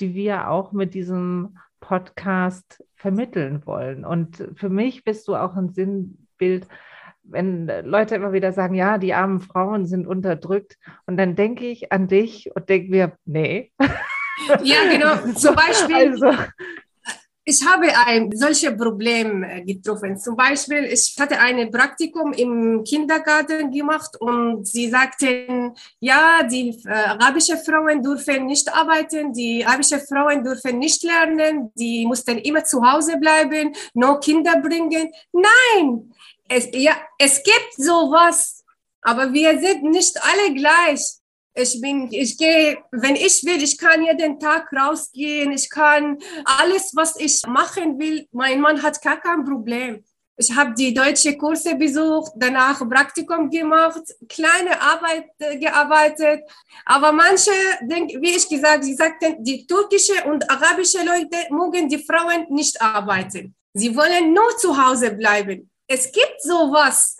die 0.00 0.14
wir 0.14 0.48
auch 0.48 0.72
mit 0.72 0.94
diesem 0.94 1.58
Podcast 1.80 2.82
vermitteln 2.94 3.66
wollen. 3.66 4.04
Und 4.04 4.48
für 4.56 4.70
mich 4.70 5.04
bist 5.04 5.28
du 5.28 5.36
auch 5.36 5.54
ein 5.56 5.68
Sinnbild, 5.68 6.66
wenn 7.22 7.66
Leute 7.84 8.14
immer 8.14 8.32
wieder 8.32 8.52
sagen, 8.52 8.74
ja, 8.74 8.98
die 8.98 9.14
armen 9.14 9.40
Frauen 9.40 9.86
sind 9.86 10.06
unterdrückt. 10.06 10.78
Und 11.06 11.18
dann 11.18 11.36
denke 11.36 11.66
ich 11.66 11.92
an 11.92 12.08
dich 12.08 12.50
und 12.54 12.68
denke 12.68 12.90
mir, 12.90 13.12
nee. 13.26 13.72
Ja, 14.62 14.76
genau. 14.90 15.16
Zum 15.34 15.54
Beispiel, 15.54 16.22
also, 16.22 16.32
ich 17.46 17.64
habe 17.66 17.86
ein 18.06 18.30
solches 18.32 18.74
Problem 18.76 19.44
äh, 19.44 19.62
getroffen. 19.62 20.16
Zum 20.16 20.34
Beispiel, 20.34 20.84
ich 20.84 21.14
hatte 21.18 21.38
ein 21.38 21.70
Praktikum 21.70 22.32
im 22.32 22.82
Kindergarten 22.84 23.70
gemacht 23.70 24.16
und 24.18 24.66
sie 24.66 24.88
sagten, 24.88 25.74
ja, 26.00 26.42
die 26.42 26.70
äh, 26.86 26.90
arabischen 26.90 27.58
Frauen 27.58 28.02
dürfen 28.02 28.46
nicht 28.46 28.72
arbeiten, 28.72 29.32
die 29.32 29.64
arabischen 29.64 30.00
Frauen 30.00 30.42
dürfen 30.42 30.78
nicht 30.78 31.02
lernen, 31.02 31.70
die 31.74 32.06
mussten 32.06 32.38
immer 32.38 32.64
zu 32.64 32.82
Hause 32.82 33.18
bleiben, 33.18 33.74
nur 33.92 34.20
Kinder 34.20 34.60
bringen. 34.60 35.12
Nein, 35.32 36.14
es, 36.48 36.68
ja, 36.72 36.92
es 37.18 37.42
gibt 37.42 37.74
sowas, 37.76 38.64
aber 39.02 39.32
wir 39.32 39.60
sind 39.60 39.82
nicht 39.84 40.18
alle 40.22 40.54
gleich. 40.54 41.18
Ich 41.56 41.80
bin, 41.80 42.08
ich 42.10 42.36
gehe, 42.36 42.78
wenn 42.90 43.14
ich 43.14 43.44
will, 43.44 43.62
ich 43.62 43.78
kann 43.78 44.04
jeden 44.04 44.40
Tag 44.40 44.72
rausgehen, 44.72 45.52
ich 45.52 45.70
kann 45.70 46.18
alles, 46.44 46.90
was 46.94 47.14
ich 47.18 47.42
machen 47.46 47.98
will. 47.98 48.26
Mein 48.32 48.60
Mann 48.60 48.82
hat 48.82 49.00
gar 49.00 49.20
kein 49.20 49.44
Problem. 49.44 50.02
Ich 50.36 50.52
habe 50.52 50.74
die 50.74 50.92
deutsche 50.92 51.36
Kurse 51.36 51.76
besucht, 51.76 52.32
danach 52.34 52.80
Praktikum 52.88 53.48
gemacht, 53.48 54.02
kleine 54.28 54.80
Arbeit 54.80 55.26
äh, 55.38 55.56
gearbeitet. 55.56 56.42
Aber 56.84 57.12
manche, 57.12 57.52
wie 57.80 58.36
ich 58.36 58.48
gesagt, 58.48 58.82
sie 58.82 58.94
sagten, 58.94 59.44
die 59.44 59.64
türkische 59.64 60.24
und 60.24 60.50
arabische 60.50 61.04
Leute 61.04 61.36
mögen 61.50 61.88
die 61.88 62.04
Frauen 62.04 62.46
nicht 62.50 62.82
arbeiten. 62.82 63.54
Sie 63.74 63.94
wollen 63.94 64.32
nur 64.32 64.56
zu 64.58 64.76
Hause 64.76 65.12
bleiben. 65.12 65.70
Es 65.86 66.10
gibt 66.10 66.42
sowas, 66.42 67.16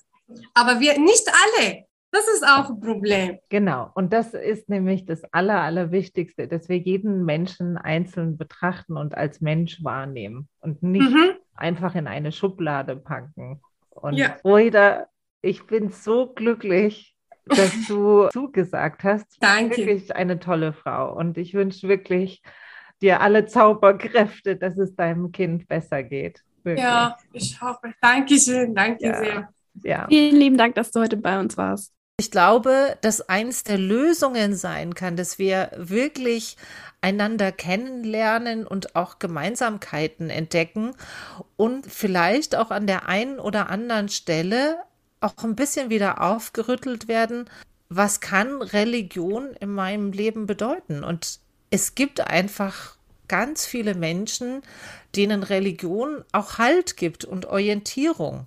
aber 0.52 0.80
wir 0.80 0.98
nicht 0.98 1.28
alle. 1.28 1.83
Das 2.14 2.28
ist 2.28 2.46
auch 2.46 2.70
ein 2.70 2.78
Problem. 2.78 3.38
Genau. 3.48 3.90
Und 3.94 4.12
das 4.12 4.34
ist 4.34 4.68
nämlich 4.68 5.04
das 5.04 5.24
Aller, 5.32 5.60
Allerwichtigste, 5.62 6.46
dass 6.46 6.68
wir 6.68 6.78
jeden 6.78 7.24
Menschen 7.24 7.76
einzeln 7.76 8.36
betrachten 8.36 8.96
und 8.96 9.16
als 9.16 9.40
Mensch 9.40 9.82
wahrnehmen 9.82 10.48
und 10.60 10.80
nicht 10.84 11.10
mhm. 11.10 11.32
einfach 11.56 11.96
in 11.96 12.06
eine 12.06 12.30
Schublade 12.30 12.94
packen. 12.94 13.60
Und 13.90 14.14
ja. 14.14 14.36
Ruida, 14.44 15.08
ich 15.42 15.66
bin 15.66 15.90
so 15.90 16.32
glücklich, 16.32 17.16
dass 17.46 17.72
du 17.88 18.28
zugesagt 18.28 19.02
hast. 19.02 19.26
Danke. 19.40 19.78
Wirklich 19.78 20.14
eine 20.14 20.38
tolle 20.38 20.72
Frau. 20.72 21.12
Und 21.16 21.36
ich 21.36 21.52
wünsche 21.52 21.88
wirklich 21.88 22.44
dir 23.02 23.22
alle 23.22 23.46
Zauberkräfte, 23.46 24.54
dass 24.54 24.78
es 24.78 24.94
deinem 24.94 25.32
Kind 25.32 25.66
besser 25.66 26.04
geht. 26.04 26.44
Wirklich. 26.62 26.84
Ja, 26.84 27.16
ich 27.32 27.60
hoffe. 27.60 27.92
Dankeschön. 28.00 28.72
Danke 28.72 29.04
ja. 29.04 29.18
sehr. 29.18 29.48
Ja. 29.82 30.06
Vielen 30.08 30.36
lieben 30.36 30.56
Dank, 30.56 30.76
dass 30.76 30.92
du 30.92 31.00
heute 31.00 31.16
bei 31.16 31.40
uns 31.40 31.56
warst. 31.56 31.92
Ich 32.16 32.30
glaube, 32.30 32.96
dass 33.00 33.28
eins 33.28 33.64
der 33.64 33.78
Lösungen 33.78 34.54
sein 34.54 34.94
kann, 34.94 35.16
dass 35.16 35.38
wir 35.38 35.72
wirklich 35.76 36.56
einander 37.00 37.50
kennenlernen 37.50 38.66
und 38.66 38.94
auch 38.94 39.18
Gemeinsamkeiten 39.18 40.30
entdecken 40.30 40.94
und 41.56 41.86
vielleicht 41.86 42.54
auch 42.54 42.70
an 42.70 42.86
der 42.86 43.08
einen 43.08 43.40
oder 43.40 43.68
anderen 43.68 44.08
Stelle 44.08 44.78
auch 45.20 45.34
ein 45.42 45.56
bisschen 45.56 45.90
wieder 45.90 46.22
aufgerüttelt 46.22 47.08
werden, 47.08 47.50
was 47.88 48.20
kann 48.20 48.62
Religion 48.62 49.54
in 49.58 49.70
meinem 49.70 50.12
Leben 50.12 50.46
bedeuten? 50.46 51.02
Und 51.02 51.40
es 51.70 51.94
gibt 51.96 52.20
einfach 52.20 52.96
ganz 53.26 53.66
viele 53.66 53.94
Menschen, 53.94 54.62
denen 55.16 55.42
Religion 55.42 56.24
auch 56.32 56.58
Halt 56.58 56.96
gibt 56.96 57.24
und 57.24 57.46
Orientierung. 57.46 58.46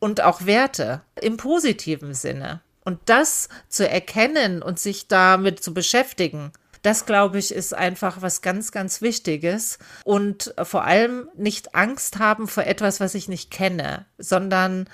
und 0.00 0.22
auch 0.22 0.46
Werte 0.46 1.02
im 1.20 1.36
positiven 1.36 2.14
Sinne. 2.14 2.60
Und 2.88 3.00
das 3.04 3.50
zu 3.68 3.86
erkennen 3.86 4.62
und 4.62 4.78
sich 4.78 5.08
damit 5.08 5.62
zu 5.62 5.74
beschäftigen, 5.74 6.52
das 6.80 7.04
glaube 7.04 7.38
ich 7.38 7.52
ist 7.52 7.74
einfach 7.74 8.22
was 8.22 8.40
ganz, 8.40 8.72
ganz 8.72 9.02
Wichtiges. 9.02 9.78
Und 10.04 10.54
vor 10.62 10.84
allem 10.84 11.28
nicht 11.36 11.74
Angst 11.74 12.18
haben 12.18 12.48
vor 12.48 12.64
etwas, 12.64 12.98
was 12.98 13.14
ich 13.14 13.28
nicht 13.28 13.50
kenne, 13.50 14.06
sondern 14.16 14.88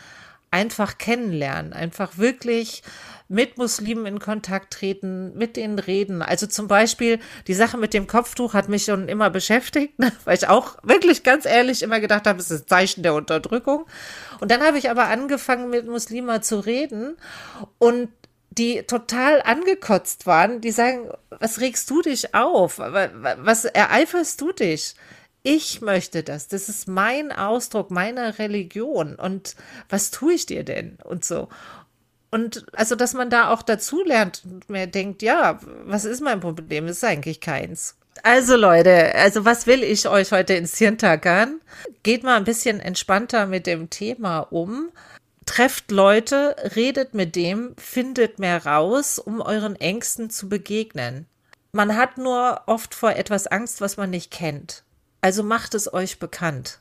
einfach 0.51 0.99
kennenlernen, 0.99 1.73
einfach 1.73 2.19
wirklich 2.19 2.83
mit 3.35 3.59
Muslimen 3.59 4.07
in 4.07 4.19
Kontakt 4.21 4.73
treten, 4.73 5.37
mit 5.37 5.57
denen 5.57 5.81
reden. 5.81 6.23
Also 6.23 6.47
zum 6.47 6.69
Beispiel 6.69 7.19
die 7.49 7.55
Sache 7.55 7.77
mit 7.77 7.93
dem 7.93 8.07
Kopftuch 8.07 8.55
hat 8.55 8.69
mich 8.69 8.85
schon 8.85 9.09
immer 9.09 9.29
beschäftigt, 9.29 9.99
ne? 9.99 10.13
weil 10.25 10.37
ich 10.37 10.49
auch 10.49 10.77
wirklich 10.85 11.25
ganz 11.25 11.45
ehrlich 11.45 11.83
immer 11.83 12.01
gedacht 12.01 12.27
habe, 12.27 12.39
es 12.39 12.51
ist 12.51 12.63
ein 12.63 12.69
Zeichen 12.69 13.03
der 13.03 13.15
Unterdrückung. 13.15 13.87
Und 14.41 14.51
dann 14.51 14.63
habe 14.63 14.79
ich 14.79 14.89
aber 14.89 15.09
angefangen 15.09 15.69
mit 15.69 15.87
Muslima 15.87 16.43
zu 16.43 16.61
reden 16.61 17.17
und 17.79 18.09
die 18.51 18.85
total 18.85 19.43
angekotzt 19.43 20.27
waren, 20.27 20.61
die 20.61 20.71
sagen, 20.71 21.11
was 21.31 21.61
regst 21.61 21.91
du 21.91 22.03
dich 22.03 22.37
auf? 22.37 22.79
Was 22.79 23.65
ereiferst 23.65 24.41
du 24.41 24.53
dich? 24.53 24.95
Ich 25.43 25.81
möchte 25.81 26.23
das. 26.23 26.47
Das 26.47 26.69
ist 26.69 26.87
mein 26.87 27.33
Ausdruck 27.33 27.91
meiner 27.91 28.39
Religion. 28.39 29.17
Und 29.17 29.57
was 29.89 30.13
tue 30.13 30.35
ich 30.35 30.47
dir 30.47 30.63
denn? 30.63 30.99
Und 31.03 31.25
so. 31.25 31.49
Und 32.35 32.67
also, 32.73 32.97
dass 32.97 33.15
man 33.15 33.31
da 33.31 33.51
auch 33.51 33.63
dazu 33.63 34.03
lernt 34.03 34.43
und 34.45 34.69
mir 34.69 34.89
denkt, 34.89 35.23
ja, 35.23 35.61
was 35.85 36.05
ist 36.05 36.21
mein 36.21 36.41
Problem? 36.41 36.89
Ist 36.89 37.05
eigentlich 37.05 37.41
keins. 37.41 37.97
Also 38.25 38.57
Leute, 38.57 39.15
also 39.15 39.45
was 39.45 39.69
will 39.69 39.85
ich 39.85 40.09
euch 40.09 40.33
heute 40.33 40.55
ins 40.55 40.77
Hirn 40.77 40.99
tackern? 40.99 41.61
Geht 42.03 42.25
mal 42.25 42.35
ein 42.35 42.43
bisschen 42.43 42.81
entspannter 42.81 43.47
mit 43.47 43.69
dem 43.69 43.89
Thema 43.89 44.41
um. 44.41 44.91
Trefft 45.47 45.93
Leute, 45.93 46.57
redet 46.75 47.15
mit 47.15 47.37
dem, 47.37 47.77
findet 47.79 48.41
mehr 48.41 48.67
raus, 48.67 49.21
um 49.21 49.41
euren 49.41 49.77
Ängsten 49.77 50.29
zu 50.29 50.49
begegnen. 50.49 51.27
Man 51.71 51.97
hat 51.97 52.19
nur 52.19 52.63
oft 52.67 52.97
vor 52.97 53.13
etwas 53.13 53.47
Angst, 53.47 53.81
was 53.81 53.97
man 53.97 54.11
nicht 54.11 54.33
kennt. 54.33 54.83
Also 55.21 55.45
macht 55.45 55.73
es 55.77 55.95
euch 55.95 56.19
bekannt. 56.19 56.81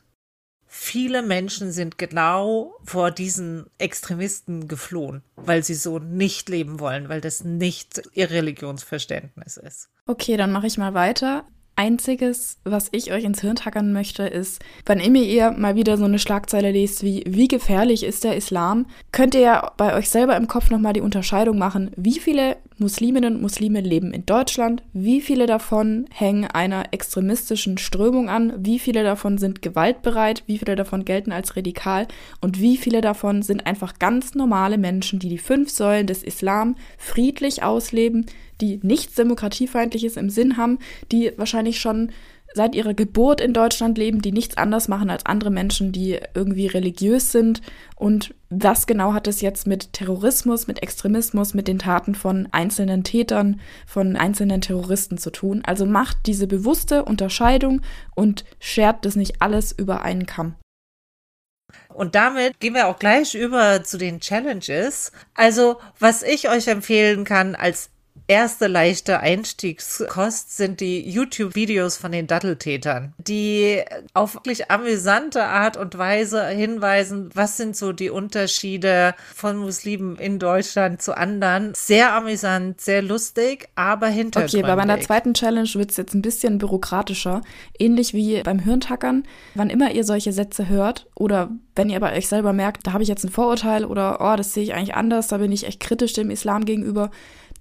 Viele 0.76 1.22
Menschen 1.22 1.70
sind 1.70 1.98
genau 1.98 2.74
vor 2.82 3.12
diesen 3.12 3.70
Extremisten 3.78 4.66
geflohen, 4.66 5.22
weil 5.36 5.62
sie 5.62 5.74
so 5.74 6.00
nicht 6.00 6.48
leben 6.48 6.80
wollen, 6.80 7.08
weil 7.08 7.20
das 7.20 7.44
nicht 7.44 8.02
ihr 8.12 8.30
Religionsverständnis 8.30 9.56
ist. 9.56 9.88
Okay, 10.06 10.36
dann 10.36 10.50
mache 10.50 10.66
ich 10.66 10.76
mal 10.76 10.92
weiter. 10.92 11.46
Einziges, 11.76 12.58
was 12.64 12.88
ich 12.92 13.12
euch 13.12 13.24
ins 13.24 13.40
Hirn 13.40 13.56
tackern 13.56 13.92
möchte, 13.92 14.24
ist, 14.24 14.62
wann 14.86 15.00
immer 15.00 15.18
ihr 15.18 15.50
mal 15.52 15.76
wieder 15.76 15.96
so 15.96 16.04
eine 16.04 16.18
Schlagzeile 16.18 16.70
lest 16.70 17.02
wie 17.02 17.24
wie 17.26 17.48
gefährlich 17.48 18.04
ist 18.04 18.24
der 18.24 18.36
Islam, 18.36 18.86
könnt 19.12 19.34
ihr 19.34 19.40
ja 19.40 19.72
bei 19.76 19.94
euch 19.94 20.08
selber 20.08 20.36
im 20.36 20.48
Kopf 20.48 20.70
nochmal 20.70 20.92
die 20.92 21.00
Unterscheidung 21.00 21.58
machen, 21.58 21.90
wie 21.96 22.18
viele 22.18 22.56
Musliminnen 22.78 23.36
und 23.36 23.42
Muslime 23.42 23.80
leben 23.80 24.12
in 24.12 24.26
Deutschland, 24.26 24.82
wie 24.92 25.20
viele 25.20 25.46
davon 25.46 26.06
hängen 26.12 26.46
einer 26.46 26.92
extremistischen 26.92 27.78
Strömung 27.78 28.28
an, 28.28 28.52
wie 28.58 28.80
viele 28.80 29.04
davon 29.04 29.38
sind 29.38 29.62
gewaltbereit, 29.62 30.42
wie 30.46 30.58
viele 30.58 30.74
davon 30.74 31.04
gelten 31.04 31.30
als 31.30 31.56
radikal 31.56 32.08
und 32.40 32.60
wie 32.60 32.76
viele 32.76 33.00
davon 33.00 33.42
sind 33.42 33.66
einfach 33.66 33.98
ganz 33.98 34.34
normale 34.34 34.78
Menschen, 34.78 35.20
die 35.20 35.28
die 35.28 35.38
fünf 35.38 35.70
Säulen 35.70 36.08
des 36.08 36.24
Islam 36.24 36.74
friedlich 36.98 37.62
ausleben, 37.62 38.26
die 38.60 38.80
nichts 38.82 39.14
Demokratiefeindliches 39.14 40.16
im 40.16 40.30
Sinn 40.30 40.56
haben, 40.56 40.78
die 41.10 41.32
wahrscheinlich 41.36 41.80
schon 41.80 42.12
seit 42.54 42.74
ihrer 42.76 42.94
Geburt 42.94 43.40
in 43.40 43.52
Deutschland 43.52 43.98
leben, 43.98 44.22
die 44.22 44.32
nichts 44.32 44.56
anders 44.56 44.86
machen 44.86 45.10
als 45.10 45.26
andere 45.26 45.50
Menschen, 45.50 45.90
die 45.90 46.20
irgendwie 46.34 46.68
religiös 46.68 47.32
sind. 47.32 47.60
Und 47.96 48.34
was 48.48 48.86
genau 48.86 49.12
hat 49.12 49.26
es 49.26 49.40
jetzt 49.40 49.66
mit 49.66 49.92
Terrorismus, 49.92 50.68
mit 50.68 50.82
Extremismus, 50.82 51.54
mit 51.54 51.66
den 51.66 51.80
Taten 51.80 52.14
von 52.14 52.48
einzelnen 52.52 53.02
Tätern, 53.02 53.60
von 53.86 54.16
einzelnen 54.16 54.60
Terroristen 54.60 55.18
zu 55.18 55.30
tun? 55.30 55.62
Also 55.66 55.84
macht 55.84 56.18
diese 56.26 56.46
bewusste 56.46 57.04
Unterscheidung 57.04 57.82
und 58.14 58.44
schert 58.60 59.04
das 59.04 59.16
nicht 59.16 59.42
alles 59.42 59.72
über 59.72 60.02
einen 60.02 60.26
Kamm. 60.26 60.54
Und 61.88 62.14
damit 62.14 62.60
gehen 62.60 62.74
wir 62.74 62.86
auch 62.86 62.98
gleich 62.98 63.34
über 63.34 63.82
zu 63.82 63.98
den 63.98 64.20
Challenges. 64.20 65.10
Also, 65.34 65.80
was 65.98 66.22
ich 66.22 66.48
euch 66.48 66.68
empfehlen 66.68 67.24
kann 67.24 67.56
als 67.56 67.90
erste 68.26 68.68
leichte 68.68 69.20
Einstiegskost 69.20 70.56
sind 70.56 70.80
die 70.80 71.08
YouTube-Videos 71.08 71.96
von 71.96 72.12
den 72.12 72.26
Datteltätern, 72.26 73.12
die 73.18 73.82
auf 74.14 74.34
wirklich 74.34 74.70
amüsante 74.70 75.44
Art 75.44 75.76
und 75.76 75.98
Weise 75.98 76.46
hinweisen, 76.46 77.30
was 77.34 77.56
sind 77.56 77.76
so 77.76 77.92
die 77.92 78.10
Unterschiede 78.10 79.14
von 79.34 79.56
Muslimen 79.56 80.16
in 80.16 80.38
Deutschland 80.38 81.02
zu 81.02 81.16
anderen. 81.16 81.72
Sehr 81.74 82.14
amüsant, 82.14 82.80
sehr 82.80 83.02
lustig, 83.02 83.68
aber 83.74 84.06
hintergründig. 84.06 84.64
Okay, 84.64 84.66
bei 84.66 84.76
meiner 84.76 85.00
zweiten 85.00 85.34
Challenge 85.34 85.68
wird 85.74 85.90
es 85.90 85.98
jetzt 85.98 86.14
ein 86.14 86.22
bisschen 86.22 86.58
bürokratischer. 86.58 87.42
Ähnlich 87.78 88.14
wie 88.14 88.42
beim 88.42 88.58
Hirntackern. 88.58 89.24
Wann 89.54 89.70
immer 89.70 89.92
ihr 89.92 90.04
solche 90.04 90.32
Sätze 90.32 90.68
hört 90.68 91.06
oder 91.14 91.50
wenn 91.76 91.90
ihr 91.90 92.00
bei 92.00 92.16
euch 92.16 92.28
selber 92.28 92.52
merkt, 92.52 92.86
da 92.86 92.92
habe 92.92 93.02
ich 93.02 93.08
jetzt 93.08 93.24
ein 93.24 93.30
Vorurteil 93.30 93.84
oder 93.84 94.18
oh, 94.20 94.36
das 94.36 94.54
sehe 94.54 94.62
ich 94.62 94.74
eigentlich 94.74 94.94
anders, 94.94 95.28
da 95.28 95.38
bin 95.38 95.52
ich 95.52 95.66
echt 95.66 95.80
kritisch 95.80 96.12
dem 96.12 96.30
Islam 96.30 96.64
gegenüber, 96.64 97.10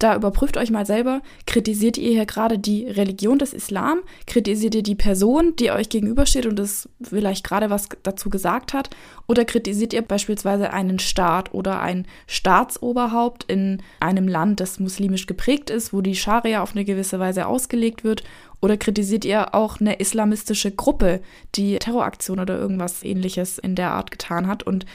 da 0.03 0.15
überprüft 0.15 0.57
euch 0.57 0.69
mal 0.69 0.85
selber, 0.85 1.21
kritisiert 1.47 1.97
ihr 1.97 2.11
hier 2.11 2.25
gerade 2.25 2.59
die 2.59 2.85
Religion 2.85 3.39
des 3.39 3.53
Islam? 3.53 3.99
Kritisiert 4.27 4.75
ihr 4.75 4.83
die 4.83 4.95
Person, 4.95 5.55
die 5.55 5.71
euch 5.71 5.87
gegenübersteht 5.87 6.45
und 6.45 6.59
das 6.59 6.89
vielleicht 7.01 7.45
gerade 7.45 7.69
was 7.69 7.87
dazu 8.03 8.29
gesagt 8.29 8.73
hat? 8.73 8.89
Oder 9.27 9.45
kritisiert 9.45 9.93
ihr 9.93 10.01
beispielsweise 10.01 10.73
einen 10.73 10.99
Staat 10.99 11.53
oder 11.53 11.79
ein 11.79 12.05
Staatsoberhaupt 12.27 13.45
in 13.45 13.81
einem 14.01 14.27
Land, 14.27 14.59
das 14.59 14.79
muslimisch 14.79 15.25
geprägt 15.25 15.69
ist, 15.69 15.93
wo 15.93 16.01
die 16.01 16.15
Scharia 16.15 16.61
auf 16.61 16.73
eine 16.73 16.83
gewisse 16.83 17.19
Weise 17.19 17.47
ausgelegt 17.47 18.03
wird? 18.03 18.23
Oder 18.61 18.77
kritisiert 18.77 19.25
ihr 19.25 19.53
auch 19.55 19.79
eine 19.79 19.95
islamistische 19.95 20.71
Gruppe, 20.71 21.21
die 21.55 21.77
Terroraktion 21.79 22.39
oder 22.39 22.57
irgendwas 22.57 23.03
ähnliches 23.03 23.57
in 23.57 23.75
der 23.75 23.91
Art 23.91 24.09
getan 24.09 24.47
hat 24.47 24.63
und 24.63 24.85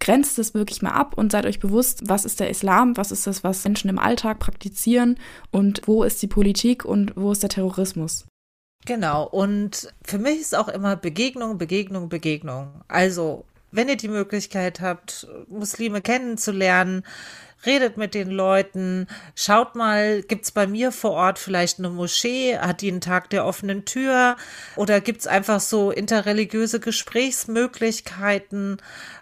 grenzt 0.00 0.38
es 0.38 0.54
wirklich 0.54 0.82
mal 0.82 0.92
ab 0.92 1.16
und 1.16 1.30
seid 1.30 1.46
euch 1.46 1.60
bewusst, 1.60 2.02
was 2.06 2.24
ist 2.24 2.40
der 2.40 2.50
Islam, 2.50 2.96
was 2.96 3.12
ist 3.12 3.26
das, 3.26 3.44
was 3.44 3.64
Menschen 3.64 3.90
im 3.90 3.98
Alltag 3.98 4.38
praktizieren 4.38 5.18
und 5.50 5.82
wo 5.86 6.02
ist 6.02 6.20
die 6.22 6.26
Politik 6.26 6.84
und 6.84 7.12
wo 7.16 7.32
ist 7.32 7.42
der 7.42 7.50
Terrorismus. 7.50 8.26
Genau, 8.86 9.28
und 9.28 9.92
für 10.02 10.18
mich 10.18 10.40
ist 10.40 10.56
auch 10.56 10.68
immer 10.68 10.96
Begegnung, 10.96 11.58
Begegnung, 11.58 12.08
Begegnung. 12.08 12.82
Also, 12.88 13.44
wenn 13.72 13.88
ihr 13.88 13.96
die 13.96 14.08
Möglichkeit 14.08 14.80
habt, 14.80 15.26
Muslime 15.48 16.00
kennenzulernen, 16.00 17.04
redet 17.66 17.96
mit 17.96 18.14
den 18.14 18.30
Leuten, 18.30 19.06
schaut 19.34 19.74
mal, 19.74 20.22
gibt's 20.22 20.50
bei 20.50 20.66
mir 20.66 20.92
vor 20.92 21.12
Ort 21.12 21.38
vielleicht 21.38 21.78
eine 21.78 21.90
Moschee, 21.90 22.58
hat 22.58 22.80
die 22.80 22.90
einen 22.90 23.00
Tag 23.00 23.30
der 23.30 23.44
offenen 23.44 23.84
Tür 23.84 24.36
oder 24.76 25.00
gibt's 25.00 25.26
einfach 25.26 25.60
so 25.60 25.90
interreligiöse 25.90 26.80
Gesprächsmöglichkeiten. 26.80 28.78